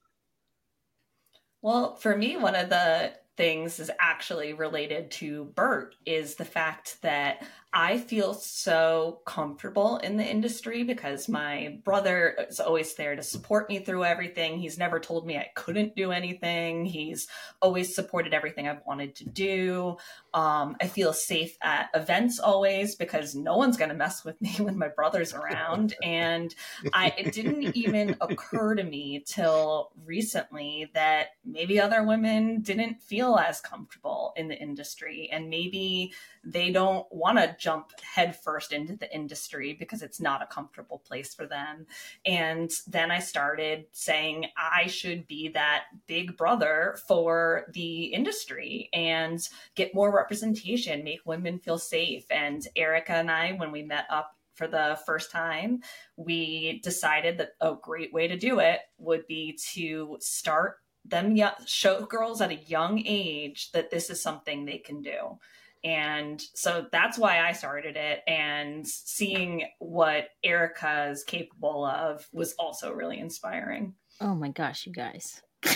well 1.64 1.96
for 1.96 2.16
me 2.16 2.38
one 2.38 2.56
of 2.56 2.70
the 2.70 3.14
things 3.36 3.80
is 3.80 3.90
actually 4.00 4.54
related 4.54 5.10
to 5.10 5.46
Bert 5.56 5.96
is 6.06 6.36
the 6.36 6.46
fact 6.46 7.02
that 7.02 7.44
I 7.76 7.98
feel 7.98 8.36
so 8.36 9.22
comfortable 9.26 9.98
in 9.98 10.18
the 10.18 10.24
industry 10.24 10.84
because 10.84 11.28
my 11.28 11.80
brother 11.84 12.46
is 12.48 12.60
always 12.60 12.94
there 12.94 13.16
to 13.16 13.24
support 13.24 13.68
me 13.68 13.80
through 13.80 14.06
everything. 14.06 14.60
He's 14.60 14.78
never 14.78 15.00
told 15.00 15.26
me 15.26 15.38
I 15.38 15.50
couldn't 15.56 15.96
do 15.96 16.12
anything. 16.12 16.86
He's 16.86 17.28
always 17.62 17.96
supported 17.96 18.32
everything 18.32 18.68
I've 18.68 18.86
wanted 18.86 19.16
to 19.16 19.26
do. 19.28 19.98
Um, 20.36 20.76
I 20.80 20.88
feel 20.88 21.14
safe 21.14 21.58
at 21.64 21.90
events 21.96 22.40
always 22.40 22.94
because 22.94 23.34
no 23.34 23.58
one's 23.58 23.78
going 23.78 23.90
to 23.90 23.96
mess 23.96 24.24
with 24.24 24.40
me 24.40 24.54
when 24.60 24.78
my 24.78 24.90
brother's 24.90 25.34
around. 25.34 25.96
and 26.04 26.54
I, 26.94 27.12
it 27.18 27.34
didn't 27.34 27.76
even 27.76 28.16
occur 28.22 28.76
to 28.76 28.84
me 28.84 29.24
till 29.26 29.92
recently 30.06 30.92
that 30.94 31.30
maybe 31.44 31.80
other 31.80 32.04
women 32.04 32.62
didn't 32.62 33.02
feel 33.02 33.36
as 33.36 33.62
comfortable 33.62 34.34
in 34.36 34.48
the 34.48 34.56
industry 34.56 35.28
and 35.32 35.50
maybe 35.50 36.14
they 36.44 36.72
don't 36.72 37.08
want 37.12 37.38
to 37.38 37.56
jump 37.64 37.92
headfirst 38.02 38.74
into 38.74 38.98
the 38.98 39.14
industry 39.16 39.74
because 39.74 40.02
it's 40.02 40.20
not 40.20 40.42
a 40.42 40.48
comfortable 40.48 41.00
place 41.00 41.34
for 41.34 41.46
them. 41.46 41.86
And 42.26 42.70
then 42.88 43.10
I 43.10 43.20
started 43.20 43.86
saying 43.94 44.48
I 44.58 44.88
should 44.88 45.26
be 45.28 45.48
that 45.50 45.86
big 46.06 46.36
brother 46.36 46.98
for 47.08 47.68
the 47.74 48.06
industry 48.06 48.90
and 48.94 49.40
get 49.76 49.96
more 49.96 50.14
representation, 50.14 51.06
make 51.06 51.22
women 51.26 51.58
feel 51.58 51.78
safe. 51.78 52.26
And 52.30 52.68
Erica 52.76 53.14
and 53.14 53.32
I, 53.32 53.54
when 53.54 53.72
we 53.72 53.82
met 53.82 54.08
up 54.10 54.36
for 54.56 54.68
the 54.68 55.00
first 55.06 55.32
time, 55.32 55.82
we 56.18 56.82
decided 56.84 57.38
that 57.38 57.54
a 57.62 57.76
great 57.82 58.12
way 58.12 58.28
to 58.28 58.38
do 58.38 58.60
it 58.60 58.82
would 58.98 59.26
be 59.26 59.58
to 59.74 60.18
start 60.20 60.80
them 61.06 61.38
show 61.66 62.06
girls 62.06 62.42
at 62.42 62.52
a 62.52 62.56
young 62.56 63.02
age 63.06 63.72
that 63.72 63.90
this 63.90 64.10
is 64.10 64.22
something 64.22 64.64
they 64.64 64.78
can 64.78 65.02
do 65.02 65.38
and 65.84 66.42
so 66.54 66.88
that's 66.92 67.18
why 67.18 67.40
I 67.46 67.52
started 67.52 67.98
it. 67.98 68.22
And 68.28 68.88
seeing 68.88 69.66
what 69.80 70.30
Erica 70.44 71.10
is 71.10 71.24
capable 71.24 71.86
of 71.86 72.28
was 72.32 72.54
also 72.54 72.92
really 72.94 73.20
inspiring. 73.20 73.96
Oh 74.22 74.36
my 74.36 74.50
gosh, 74.50 74.86
you 74.86 74.94
guys. 74.94 75.42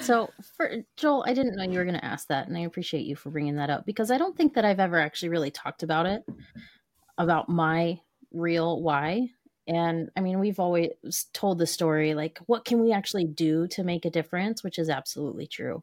So, 0.00 0.30
for 0.56 0.84
Joel, 0.96 1.24
I 1.26 1.34
didn't 1.34 1.56
know 1.56 1.64
you 1.64 1.78
were 1.78 1.84
going 1.84 1.98
to 1.98 2.04
ask 2.04 2.28
that, 2.28 2.48
and 2.48 2.56
I 2.56 2.60
appreciate 2.60 3.06
you 3.06 3.16
for 3.16 3.30
bringing 3.30 3.56
that 3.56 3.70
up 3.70 3.86
because 3.86 4.10
I 4.10 4.18
don't 4.18 4.36
think 4.36 4.54
that 4.54 4.64
I've 4.64 4.80
ever 4.80 4.98
actually 4.98 5.30
really 5.30 5.50
talked 5.50 5.82
about 5.82 6.06
it, 6.06 6.24
about 7.18 7.48
my 7.48 8.00
real 8.32 8.82
why. 8.82 9.28
And 9.66 10.10
I 10.16 10.20
mean, 10.20 10.40
we've 10.40 10.60
always 10.60 10.90
told 11.32 11.58
the 11.58 11.66
story 11.66 12.14
like, 12.14 12.38
what 12.46 12.64
can 12.64 12.80
we 12.80 12.92
actually 12.92 13.24
do 13.24 13.66
to 13.68 13.84
make 13.84 14.04
a 14.04 14.10
difference, 14.10 14.62
which 14.62 14.78
is 14.78 14.90
absolutely 14.90 15.46
true. 15.46 15.82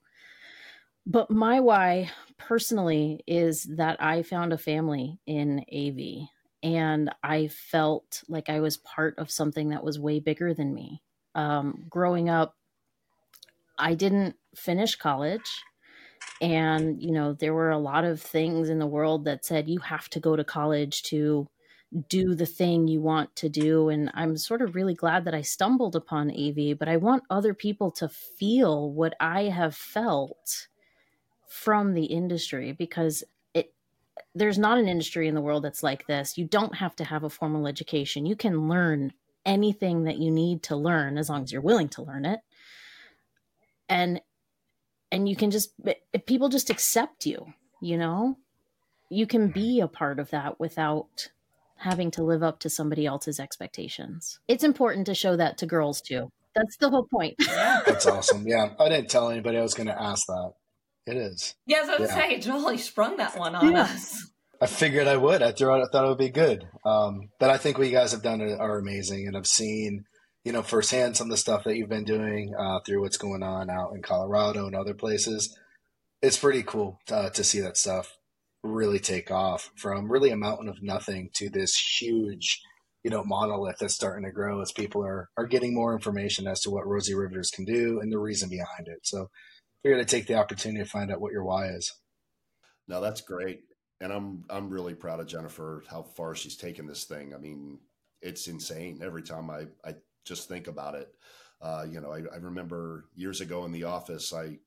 But 1.05 1.31
my 1.31 1.59
why 1.59 2.11
personally 2.37 3.23
is 3.27 3.63
that 3.75 4.01
I 4.01 4.23
found 4.23 4.53
a 4.53 4.57
family 4.57 5.19
in 5.25 5.65
AV 5.71 6.29
and 6.63 7.09
I 7.23 7.47
felt 7.47 8.23
like 8.27 8.49
I 8.49 8.59
was 8.59 8.77
part 8.77 9.17
of 9.17 9.31
something 9.31 9.69
that 9.69 9.83
was 9.83 9.99
way 9.99 10.19
bigger 10.19 10.53
than 10.53 10.73
me. 10.73 11.01
Um, 11.33 11.85
growing 11.89 12.29
up, 12.29 12.55
I 13.77 13.95
didn't 13.95 14.35
finish 14.55 14.95
college. 14.95 15.63
And, 16.41 17.01
you 17.01 17.11
know, 17.11 17.33
there 17.33 17.53
were 17.53 17.71
a 17.71 17.77
lot 17.79 18.03
of 18.03 18.21
things 18.21 18.69
in 18.69 18.79
the 18.79 18.87
world 18.87 19.25
that 19.25 19.45
said 19.45 19.69
you 19.69 19.79
have 19.79 20.09
to 20.09 20.19
go 20.19 20.35
to 20.35 20.43
college 20.43 21.03
to 21.03 21.47
do 22.09 22.35
the 22.35 22.45
thing 22.45 22.87
you 22.87 23.01
want 23.01 23.35
to 23.37 23.49
do. 23.49 23.89
And 23.89 24.11
I'm 24.13 24.37
sort 24.37 24.61
of 24.61 24.75
really 24.75 24.95
glad 24.95 25.25
that 25.25 25.35
I 25.35 25.41
stumbled 25.41 25.95
upon 25.95 26.31
AV, 26.31 26.77
but 26.77 26.87
I 26.87 26.97
want 26.97 27.23
other 27.29 27.53
people 27.53 27.91
to 27.93 28.09
feel 28.09 28.91
what 28.91 29.13
I 29.19 29.43
have 29.43 29.75
felt 29.75 30.67
from 31.51 31.93
the 31.93 32.05
industry 32.05 32.71
because 32.71 33.25
it 33.53 33.73
there's 34.33 34.57
not 34.57 34.77
an 34.77 34.87
industry 34.87 35.27
in 35.27 35.35
the 35.35 35.41
world 35.41 35.63
that's 35.63 35.83
like 35.83 36.07
this. 36.07 36.37
You 36.37 36.45
don't 36.45 36.75
have 36.75 36.95
to 36.95 37.03
have 37.03 37.25
a 37.25 37.29
formal 37.29 37.67
education. 37.67 38.25
You 38.25 38.37
can 38.37 38.69
learn 38.69 39.11
anything 39.45 40.05
that 40.05 40.17
you 40.17 40.31
need 40.31 40.63
to 40.63 40.77
learn 40.77 41.17
as 41.17 41.29
long 41.29 41.43
as 41.43 41.51
you're 41.51 41.61
willing 41.61 41.89
to 41.89 42.03
learn 42.03 42.25
it 42.25 42.39
and 43.89 44.21
and 45.11 45.27
you 45.27 45.35
can 45.35 45.49
just 45.49 45.73
people 46.27 46.47
just 46.47 46.69
accept 46.69 47.25
you 47.25 47.51
you 47.81 47.97
know 47.97 48.37
you 49.09 49.25
can 49.25 49.47
be 49.47 49.79
a 49.79 49.87
part 49.87 50.19
of 50.19 50.29
that 50.29 50.59
without 50.59 51.29
having 51.77 52.11
to 52.11 52.23
live 52.23 52.43
up 52.43 52.59
to 52.59 52.69
somebody 52.69 53.03
else's 53.03 53.39
expectations 53.39 54.39
it's 54.47 54.63
important 54.63 55.07
to 55.07 55.15
show 55.15 55.35
that 55.35 55.57
to 55.57 55.65
girls 55.65 56.01
too 56.01 56.31
that's 56.53 56.77
the 56.77 56.89
whole 56.89 57.07
point 57.11 57.35
That's 57.85 58.05
awesome. 58.05 58.45
Yeah, 58.47 58.69
I 58.79 58.89
didn't 58.89 59.09
tell 59.09 59.29
anybody 59.29 59.57
I 59.57 59.61
was 59.61 59.73
going 59.73 59.87
to 59.87 60.01
ask 60.01 60.25
that. 60.27 60.53
It 61.05 61.17
is. 61.17 61.55
Yeah, 61.65 61.83
I 61.87 61.97
was 61.97 62.09
Yeah. 62.09 62.15
say, 62.15 62.39
Joel, 62.39 62.71
you 62.73 62.77
sprung 62.77 63.17
that 63.17 63.37
one 63.37 63.55
on 63.55 63.73
Yeah. 63.73 63.81
us. 63.83 64.27
I 64.61 64.67
figured 64.67 65.07
I 65.07 65.17
would. 65.17 65.41
I 65.41 65.51
threw 65.51 65.71
out. 65.71 65.81
I 65.81 65.85
thought 65.91 66.05
it 66.05 66.09
would 66.09 66.17
be 66.19 66.29
good. 66.29 66.63
Um, 66.85 67.29
but 67.39 67.49
I 67.49 67.57
think 67.57 67.77
what 67.77 67.87
you 67.87 67.93
guys 67.93 68.11
have 68.11 68.21
done 68.21 68.41
are 68.41 68.57
are 68.61 68.77
amazing, 68.77 69.27
and 69.27 69.35
I've 69.35 69.47
seen, 69.47 70.05
you 70.43 70.51
know, 70.51 70.61
firsthand 70.61 71.17
some 71.17 71.27
of 71.27 71.31
the 71.31 71.37
stuff 71.37 71.63
that 71.63 71.75
you've 71.77 71.89
been 71.89 72.03
doing 72.03 72.53
uh, 72.57 72.79
through 72.85 73.01
what's 73.01 73.17
going 73.17 73.41
on 73.41 73.71
out 73.71 73.93
in 73.95 74.03
Colorado 74.03 74.67
and 74.67 74.75
other 74.75 74.93
places. 74.93 75.57
It's 76.21 76.37
pretty 76.37 76.61
cool 76.61 76.99
uh, 77.09 77.31
to 77.31 77.43
see 77.43 77.59
that 77.61 77.77
stuff 77.77 78.15
really 78.63 78.99
take 78.99 79.31
off 79.31 79.71
from 79.75 80.11
really 80.11 80.29
a 80.29 80.37
mountain 80.37 80.69
of 80.69 80.83
nothing 80.83 81.31
to 81.33 81.49
this 81.49 81.75
huge, 81.99 82.61
you 83.03 83.09
know, 83.09 83.23
monolith 83.23 83.77
that's 83.79 83.95
starting 83.95 84.25
to 84.25 84.31
grow 84.31 84.61
as 84.61 84.71
people 84.71 85.03
are 85.03 85.29
are 85.37 85.47
getting 85.47 85.73
more 85.73 85.95
information 85.95 86.45
as 86.45 86.61
to 86.61 86.69
what 86.69 86.85
Rosie 86.85 87.15
Riveters 87.15 87.49
can 87.49 87.65
do 87.65 87.99
and 87.99 88.11
the 88.13 88.19
reason 88.19 88.47
behind 88.49 88.87
it. 88.87 88.99
So, 89.01 89.29
figured 89.83 89.99
I'd 90.01 90.07
take 90.07 90.27
the 90.27 90.35
opportunity 90.35 90.83
to 90.83 90.89
find 90.89 91.11
out 91.11 91.21
what 91.21 91.31
your 91.31 91.43
why 91.43 91.67
is. 91.67 91.93
No, 92.87 93.01
that's 93.01 93.21
great. 93.21 93.61
And 93.99 94.11
I'm 94.11 94.43
I'm 94.49 94.69
really 94.69 94.95
proud 94.95 95.19
of 95.19 95.27
Jennifer 95.27 95.83
how 95.89 96.01
far 96.01 96.35
she's 96.35 96.57
taken 96.57 96.87
this 96.87 97.05
thing. 97.05 97.33
I 97.33 97.37
mean, 97.37 97.79
it's 98.21 98.47
insane 98.47 99.01
every 99.03 99.23
time 99.23 99.49
I, 99.49 99.67
I 99.85 99.95
just 100.25 100.47
think 100.47 100.67
about 100.67 100.95
it. 100.95 101.13
Uh, 101.61 101.85
you 101.89 102.01
know, 102.01 102.11
I, 102.11 102.21
I 102.33 102.37
remember 102.37 103.05
years 103.15 103.41
ago 103.41 103.65
in 103.65 103.71
the 103.71 103.83
office, 103.83 104.33
I 104.33 104.57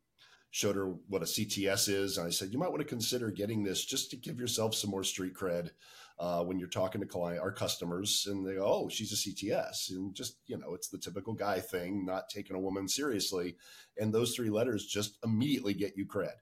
showed 0.52 0.76
her 0.76 0.94
what 1.08 1.22
a 1.22 1.24
CTS 1.24 1.88
is. 1.88 2.16
And 2.16 2.28
I 2.28 2.30
said, 2.30 2.52
you 2.52 2.58
might 2.58 2.70
want 2.70 2.80
to 2.80 2.88
consider 2.88 3.32
getting 3.32 3.64
this 3.64 3.84
just 3.84 4.10
to 4.10 4.16
give 4.16 4.38
yourself 4.38 4.74
some 4.74 4.90
more 4.90 5.02
street 5.02 5.34
cred 5.34 5.70
uh, 6.18 6.42
when 6.44 6.58
you're 6.58 6.68
talking 6.68 7.00
to 7.00 7.06
client, 7.06 7.40
our 7.40 7.52
customers. 7.52 8.26
And 8.28 8.46
they 8.46 8.54
go, 8.54 8.64
oh, 8.64 8.88
she's 8.88 9.12
a 9.12 9.16
CTS. 9.16 9.90
And 9.90 10.14
just, 10.14 10.38
you 10.46 10.58
know, 10.58 10.74
it's 10.74 10.88
the 10.88 10.98
typical 10.98 11.34
guy 11.34 11.60
thing, 11.60 12.04
not 12.04 12.28
taking 12.28 12.56
a 12.56 12.60
woman 12.60 12.88
seriously. 12.88 13.56
And 13.98 14.12
those 14.12 14.34
three 14.34 14.50
letters 14.50 14.86
just 14.86 15.18
immediately 15.24 15.74
get 15.74 15.96
you 15.96 16.06
cred. 16.06 16.34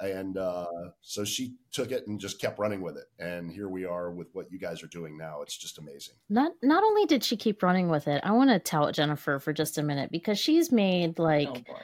And 0.00 0.38
uh, 0.38 0.66
so 1.00 1.24
she 1.24 1.56
took 1.72 1.90
it 1.90 2.06
and 2.06 2.20
just 2.20 2.40
kept 2.40 2.60
running 2.60 2.82
with 2.82 2.96
it. 2.96 3.06
And 3.18 3.50
here 3.50 3.68
we 3.68 3.84
are 3.84 4.12
with 4.12 4.28
what 4.32 4.46
you 4.50 4.58
guys 4.58 4.82
are 4.84 4.88
doing 4.88 5.18
now. 5.18 5.42
It's 5.42 5.58
just 5.58 5.78
amazing. 5.78 6.14
not 6.28 6.52
not 6.62 6.84
only 6.84 7.04
did 7.04 7.24
she 7.24 7.36
keep 7.36 7.62
running 7.62 7.88
with 7.88 8.06
it 8.06 8.20
i 8.24 8.30
want 8.30 8.50
to 8.50 8.58
tout 8.58 8.94
jennifer 8.94 9.40
for 9.40 9.52
just 9.52 9.76
a 9.78 9.82
minute 9.82 10.10
because 10.12 10.38
she's 10.38 10.70
made 10.70 11.18
like 11.18 11.66
oh 11.68 11.78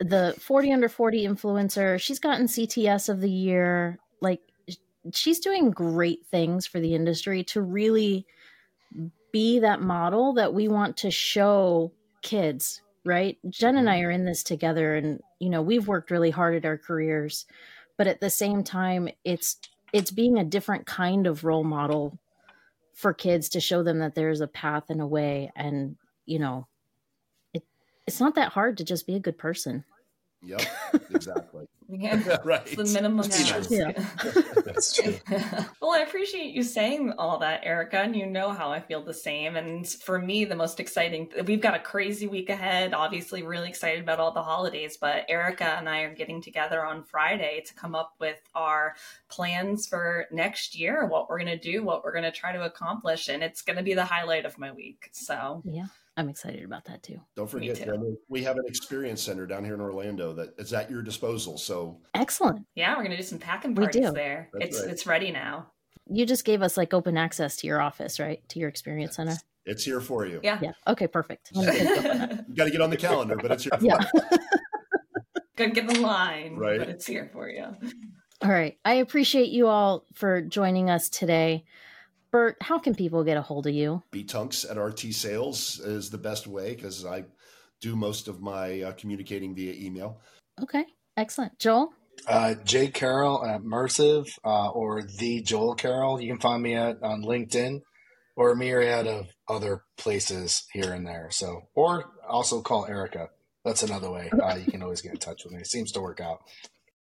the 0.00 0.34
40 0.40 0.72
under 0.72 0.88
40 0.88 1.26
influencer. 1.26 2.00
She's 2.00 2.18
gotten 2.18 2.46
CTS 2.46 3.08
of 3.08 3.20
the 3.20 3.30
year. 3.30 3.98
Like 4.20 4.40
sh- 4.40 4.53
she's 5.12 5.38
doing 5.38 5.70
great 5.70 6.26
things 6.26 6.66
for 6.66 6.80
the 6.80 6.94
industry 6.94 7.44
to 7.44 7.60
really 7.60 8.26
be 9.32 9.58
that 9.58 9.80
model 9.80 10.34
that 10.34 10.54
we 10.54 10.68
want 10.68 10.96
to 10.98 11.10
show 11.10 11.92
kids, 12.22 12.80
right? 13.04 13.36
Jen 13.48 13.76
and 13.76 13.90
I 13.90 13.96
mm-hmm. 13.96 14.06
are 14.06 14.10
in 14.10 14.24
this 14.24 14.42
together 14.42 14.94
and 14.94 15.20
you 15.40 15.50
know, 15.50 15.60
we've 15.60 15.88
worked 15.88 16.10
really 16.10 16.30
hard 16.30 16.54
at 16.54 16.64
our 16.64 16.78
careers, 16.78 17.46
but 17.98 18.06
at 18.06 18.20
the 18.20 18.30
same 18.30 18.62
time 18.62 19.08
it's 19.24 19.58
it's 19.92 20.10
being 20.10 20.38
a 20.38 20.44
different 20.44 20.86
kind 20.86 21.26
of 21.26 21.44
role 21.44 21.64
model 21.64 22.18
for 22.94 23.12
kids 23.12 23.48
to 23.50 23.60
show 23.60 23.82
them 23.82 23.98
that 23.98 24.14
there's 24.14 24.40
a 24.40 24.46
path 24.46 24.84
and 24.88 25.00
a 25.00 25.06
way 25.06 25.50
and, 25.56 25.96
you 26.26 26.38
know, 26.38 26.66
it 27.52 27.64
it's 28.06 28.20
not 28.20 28.36
that 28.36 28.52
hard 28.52 28.78
to 28.78 28.84
just 28.84 29.06
be 29.06 29.16
a 29.16 29.20
good 29.20 29.36
person. 29.36 29.84
Yep, 30.42 30.62
exactly. 31.10 31.66
Yeah. 31.88 32.38
right. 32.44 32.62
It's 32.66 32.76
the 32.76 32.84
minimum 32.84 33.28
Yeah. 33.30 33.62
Yeah. 33.70 34.52
That's 34.64 34.94
true. 34.94 35.14
well, 35.80 35.92
I 35.92 36.04
appreciate 36.06 36.54
you 36.54 36.62
saying 36.62 37.12
all 37.18 37.38
that, 37.38 37.64
Erica, 37.64 37.98
and 37.98 38.16
you 38.16 38.26
know 38.26 38.52
how 38.52 38.70
I 38.70 38.80
feel 38.80 39.02
the 39.02 39.14
same. 39.14 39.56
And 39.56 39.86
for 39.86 40.18
me, 40.18 40.44
the 40.44 40.56
most 40.56 40.80
exciting, 40.80 41.30
we've 41.46 41.60
got 41.60 41.74
a 41.74 41.80
crazy 41.80 42.26
week 42.26 42.48
ahead. 42.48 42.94
Obviously, 42.94 43.42
really 43.42 43.68
excited 43.68 44.02
about 44.02 44.20
all 44.20 44.32
the 44.32 44.42
holidays, 44.42 44.96
but 45.00 45.26
Erica 45.28 45.64
and 45.64 45.88
I 45.88 46.00
are 46.00 46.14
getting 46.14 46.40
together 46.40 46.84
on 46.84 47.04
Friday 47.04 47.62
to 47.66 47.74
come 47.74 47.94
up 47.94 48.14
with 48.18 48.40
our 48.54 48.94
plans 49.28 49.86
for 49.86 50.26
next 50.30 50.78
year, 50.78 51.06
what 51.06 51.28
we're 51.28 51.38
going 51.38 51.58
to 51.58 51.72
do, 51.72 51.84
what 51.84 52.04
we're 52.04 52.12
going 52.12 52.24
to 52.24 52.32
try 52.32 52.52
to 52.52 52.64
accomplish. 52.64 53.28
And 53.28 53.42
it's 53.42 53.62
going 53.62 53.76
to 53.76 53.82
be 53.82 53.94
the 53.94 54.04
highlight 54.04 54.46
of 54.46 54.58
my 54.58 54.72
week. 54.72 55.10
So, 55.12 55.62
Yeah, 55.64 55.86
I'm 56.16 56.28
excited 56.28 56.64
about 56.64 56.84
that 56.84 57.02
too. 57.02 57.20
Don't 57.34 57.50
forget, 57.50 57.76
too. 57.76 57.86
Brenda, 57.86 58.14
we 58.28 58.42
have 58.44 58.56
an 58.56 58.64
experience 58.66 59.20
center 59.22 59.46
down 59.46 59.64
here 59.64 59.74
in 59.74 59.80
Orlando 59.80 60.32
that 60.34 60.50
is 60.58 60.72
at 60.72 60.90
your 60.90 61.02
disposal. 61.02 61.58
So 61.58 61.98
Excellent. 62.14 62.64
yeah, 62.76 62.90
we're 62.92 62.98
going 63.02 63.10
to 63.10 63.16
do 63.16 63.22
some 63.22 63.38
packing 63.38 63.74
We 63.74 63.84
parties 63.84 64.06
do. 64.06 64.12
there. 64.12 64.48
That's 64.52 64.66
it's 64.66 64.80
right. 64.80 64.90
it's 64.90 65.06
ready 65.06 65.32
now. 65.32 65.66
You 66.08 66.24
just 66.26 66.44
gave 66.44 66.62
us 66.62 66.76
like 66.76 66.94
open 66.94 67.16
access 67.16 67.56
to 67.56 67.66
your 67.66 67.80
office, 67.80 68.20
right? 68.20 68.46
To 68.50 68.58
your 68.60 68.68
experience 68.68 69.16
center. 69.16 69.34
it's 69.66 69.82
here 69.84 70.00
for 70.00 70.24
you. 70.26 70.38
Yeah. 70.42 70.58
Yeah. 70.62 70.72
Okay, 70.86 71.06
perfect. 71.08 71.50
I'm 71.56 71.64
gonna 71.64 71.72
take 71.78 71.88
up 71.88 71.96
on 71.96 72.18
that. 72.18 72.44
You 72.48 72.54
got 72.54 72.64
to 72.64 72.70
get 72.70 72.80
on 72.80 72.90
the 72.90 72.96
calendar, 72.96 73.36
but 73.36 73.50
it's 73.50 73.64
here. 73.64 73.72
For 73.78 73.84
Yeah. 73.84 74.04
you. 74.14 74.20
Gotta 75.56 75.70
get 75.70 75.86
the 75.88 76.00
line, 76.00 76.56
Right. 76.56 76.78
but 76.80 76.88
it's 76.88 77.06
here 77.06 77.30
for 77.32 77.48
you. 77.48 77.64
All 78.42 78.50
right. 78.50 78.76
I 78.84 78.94
appreciate 78.94 79.50
you 79.50 79.68
all 79.68 80.04
for 80.12 80.40
joining 80.42 80.90
us 80.90 81.08
today. 81.08 81.64
Bert, 82.34 82.56
how 82.60 82.80
can 82.80 82.96
people 82.96 83.22
get 83.22 83.36
a 83.36 83.42
hold 83.42 83.68
of 83.68 83.74
you? 83.74 84.02
Btunks 84.12 84.68
at 84.68 84.76
RT 84.76 85.14
Sales 85.14 85.78
is 85.78 86.10
the 86.10 86.18
best 86.18 86.48
way 86.48 86.74
because 86.74 87.06
I 87.06 87.26
do 87.80 87.94
most 87.94 88.26
of 88.26 88.40
my 88.40 88.80
uh, 88.82 88.92
communicating 88.94 89.54
via 89.54 89.72
email. 89.72 90.20
Okay. 90.60 90.84
Excellent. 91.16 91.56
Joel? 91.60 91.92
Uh, 92.26 92.54
Jay 92.64 92.88
Carroll 92.88 93.46
at 93.46 93.62
Mersive 93.62 94.26
uh, 94.44 94.70
or 94.70 95.04
the 95.04 95.42
Joel 95.42 95.76
Carroll. 95.76 96.20
You 96.20 96.32
can 96.32 96.40
find 96.40 96.60
me 96.60 96.74
at 96.74 97.00
on 97.04 97.22
LinkedIn 97.22 97.82
or 98.34 98.50
a 98.50 98.56
myriad 98.56 99.06
of 99.06 99.28
other 99.48 99.84
places 99.96 100.64
here 100.72 100.92
and 100.92 101.06
there. 101.06 101.28
So, 101.30 101.68
or 101.76 102.04
also 102.28 102.62
call 102.62 102.84
Erica. 102.86 103.28
That's 103.64 103.84
another 103.84 104.10
way. 104.10 104.28
Uh, 104.42 104.56
you 104.56 104.72
can 104.72 104.82
always 104.82 105.02
get 105.02 105.12
in 105.12 105.18
touch 105.18 105.44
with 105.44 105.52
me. 105.52 105.60
It 105.60 105.68
seems 105.68 105.92
to 105.92 106.00
work 106.00 106.20
out. 106.20 106.40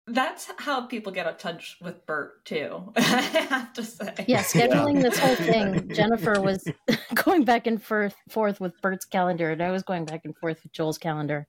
That's 0.07 0.49
how 0.57 0.85
people 0.85 1.11
get 1.11 1.27
in 1.27 1.35
touch 1.35 1.77
with 1.81 2.05
Bert 2.05 2.45
too. 2.45 2.93
I 2.95 3.01
have 3.01 3.73
to 3.73 3.83
say. 3.83 4.13
Yeah, 4.27 4.41
scheduling 4.41 5.01
this 5.01 5.19
whole 5.19 5.35
thing. 5.35 5.89
Jennifer 5.93 6.39
was 6.39 6.65
going 7.13 7.43
back 7.43 7.67
and 7.67 7.81
forth, 7.81 8.15
forth 8.29 8.61
with 8.61 8.79
Bert's 8.81 9.05
calendar, 9.05 9.51
and 9.51 9.61
I 9.61 9.71
was 9.71 9.83
going 9.83 10.05
back 10.05 10.21
and 10.23 10.35
forth 10.37 10.63
with 10.63 10.71
Joel's 10.71 10.97
calendar, 10.97 11.45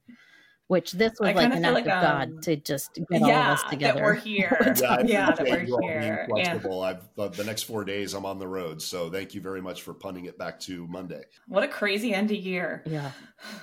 which 0.69 0.93
this 0.93 1.13
was 1.19 1.31
I 1.31 1.33
like 1.33 1.51
kinda 1.51 1.57
an 1.57 1.65
act 1.65 1.75
like, 1.75 1.85
of 1.85 2.03
God 2.03 2.29
um, 2.31 2.41
to 2.43 2.57
just 2.57 2.95
get 2.95 3.23
all 3.23 3.31
of 3.31 3.37
us 3.37 3.63
together. 3.65 3.95
that 3.95 4.05
we're 4.05 4.15
here. 4.15 4.75
Yeah, 4.79 4.91
I 4.91 5.03
yeah, 5.03 5.31
that 5.33 5.41
we're 5.41 5.63
you 5.63 5.75
all 5.75 5.81
being 5.81 6.03
here. 6.03 6.29
Yeah. 6.37 6.59
I've 6.83 7.03
uh, 7.19 7.29
the 7.29 7.45
next 7.45 7.63
four 7.65 7.85
days 7.85 8.15
I'm 8.15 8.27
on 8.27 8.39
the 8.39 8.47
road, 8.47 8.81
so 8.81 9.11
thank 9.11 9.35
you 9.35 9.41
very 9.41 9.61
much 9.61 9.83
for 9.83 9.95
punting 9.95 10.27
it 10.27 10.39
back 10.39 10.61
to 10.61 10.87
Monday. 10.87 11.23
What 11.49 11.65
a 11.65 11.69
crazy 11.69 12.15
end 12.15 12.31
of 12.31 12.37
year. 12.37 12.83
Yeah, 12.87 13.11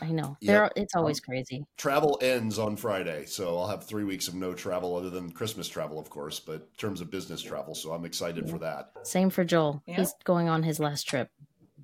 I 0.01 0.11
know. 0.11 0.37
Yep. 0.45 0.73
It's 0.75 0.95
always 0.95 1.19
crazy. 1.19 1.65
Travel 1.77 2.19
ends 2.21 2.59
on 2.59 2.75
Friday, 2.75 3.25
so 3.25 3.57
I'll 3.57 3.67
have 3.67 3.85
three 3.85 4.03
weeks 4.03 4.27
of 4.27 4.35
no 4.35 4.53
travel 4.53 4.95
other 4.95 5.09
than 5.09 5.31
Christmas 5.31 5.67
travel, 5.67 5.99
of 5.99 6.09
course, 6.09 6.39
but 6.39 6.55
in 6.55 6.61
terms 6.77 7.01
of 7.01 7.11
business 7.11 7.41
travel. 7.41 7.75
So 7.75 7.91
I'm 7.91 8.05
excited 8.05 8.49
for 8.49 8.57
that. 8.59 8.91
Same 9.03 9.29
for 9.29 9.43
Joel. 9.43 9.83
Yeah. 9.85 9.97
He's 9.97 10.13
going 10.23 10.49
on 10.49 10.63
his 10.63 10.79
last 10.79 11.03
trip. 11.03 11.29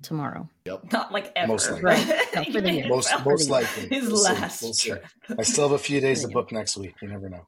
Tomorrow. 0.02 0.48
Yep. 0.66 0.92
Not 0.92 1.12
like 1.12 1.32
ever. 1.36 1.48
Most 1.48 1.70
likely. 1.70 1.82
Right. 1.84 2.18
No, 2.34 2.44
for 2.44 2.60
the 2.62 2.72
year. 2.72 2.88
Most 2.88 3.12
most 3.26 3.50
likely. 3.50 3.88
His 3.88 4.06
We'll 4.08 4.16
see. 4.16 4.32
last 4.32 4.62
We'll 4.62 4.72
see. 4.72 4.92
I 5.38 5.42
still 5.42 5.68
have 5.68 5.72
a 5.72 5.82
few 5.82 6.00
days 6.00 6.22
to 6.26 6.28
book 6.28 6.50
next 6.52 6.76
week. 6.76 6.94
You 7.02 7.08
never 7.08 7.28
know. 7.28 7.46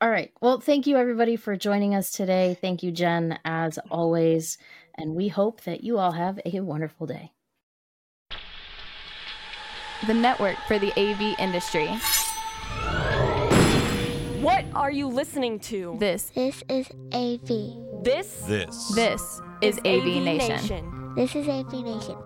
All 0.00 0.10
right. 0.10 0.32
Well, 0.40 0.58
thank 0.60 0.86
you 0.86 0.96
everybody 0.96 1.36
for 1.36 1.54
joining 1.56 1.94
us 1.94 2.10
today. 2.10 2.56
Thank 2.60 2.82
you, 2.82 2.90
Jen, 2.90 3.38
as 3.44 3.78
always. 3.90 4.58
And 4.96 5.14
we 5.14 5.28
hope 5.28 5.62
that 5.62 5.84
you 5.84 5.98
all 5.98 6.12
have 6.12 6.40
a 6.44 6.60
wonderful 6.60 7.06
day. 7.06 7.32
the 10.06 10.14
network 10.14 10.56
for 10.66 10.78
the 10.78 10.90
AV 10.98 11.38
industry. 11.38 11.86
What 14.42 14.64
are 14.74 14.90
you 14.90 15.06
listening 15.06 15.60
to? 15.60 15.96
This, 16.00 16.30
This 16.34 16.64
is 16.68 16.88
AV. 17.12 18.02
This 18.02 18.26
This. 18.48 18.88
this 18.96 19.40
is 19.62 19.78
AV 19.84 20.04
Nation. 20.24 21.01
This 21.14 21.36
is 21.36 21.46
AV 21.46 21.72
Nation. 21.84 22.16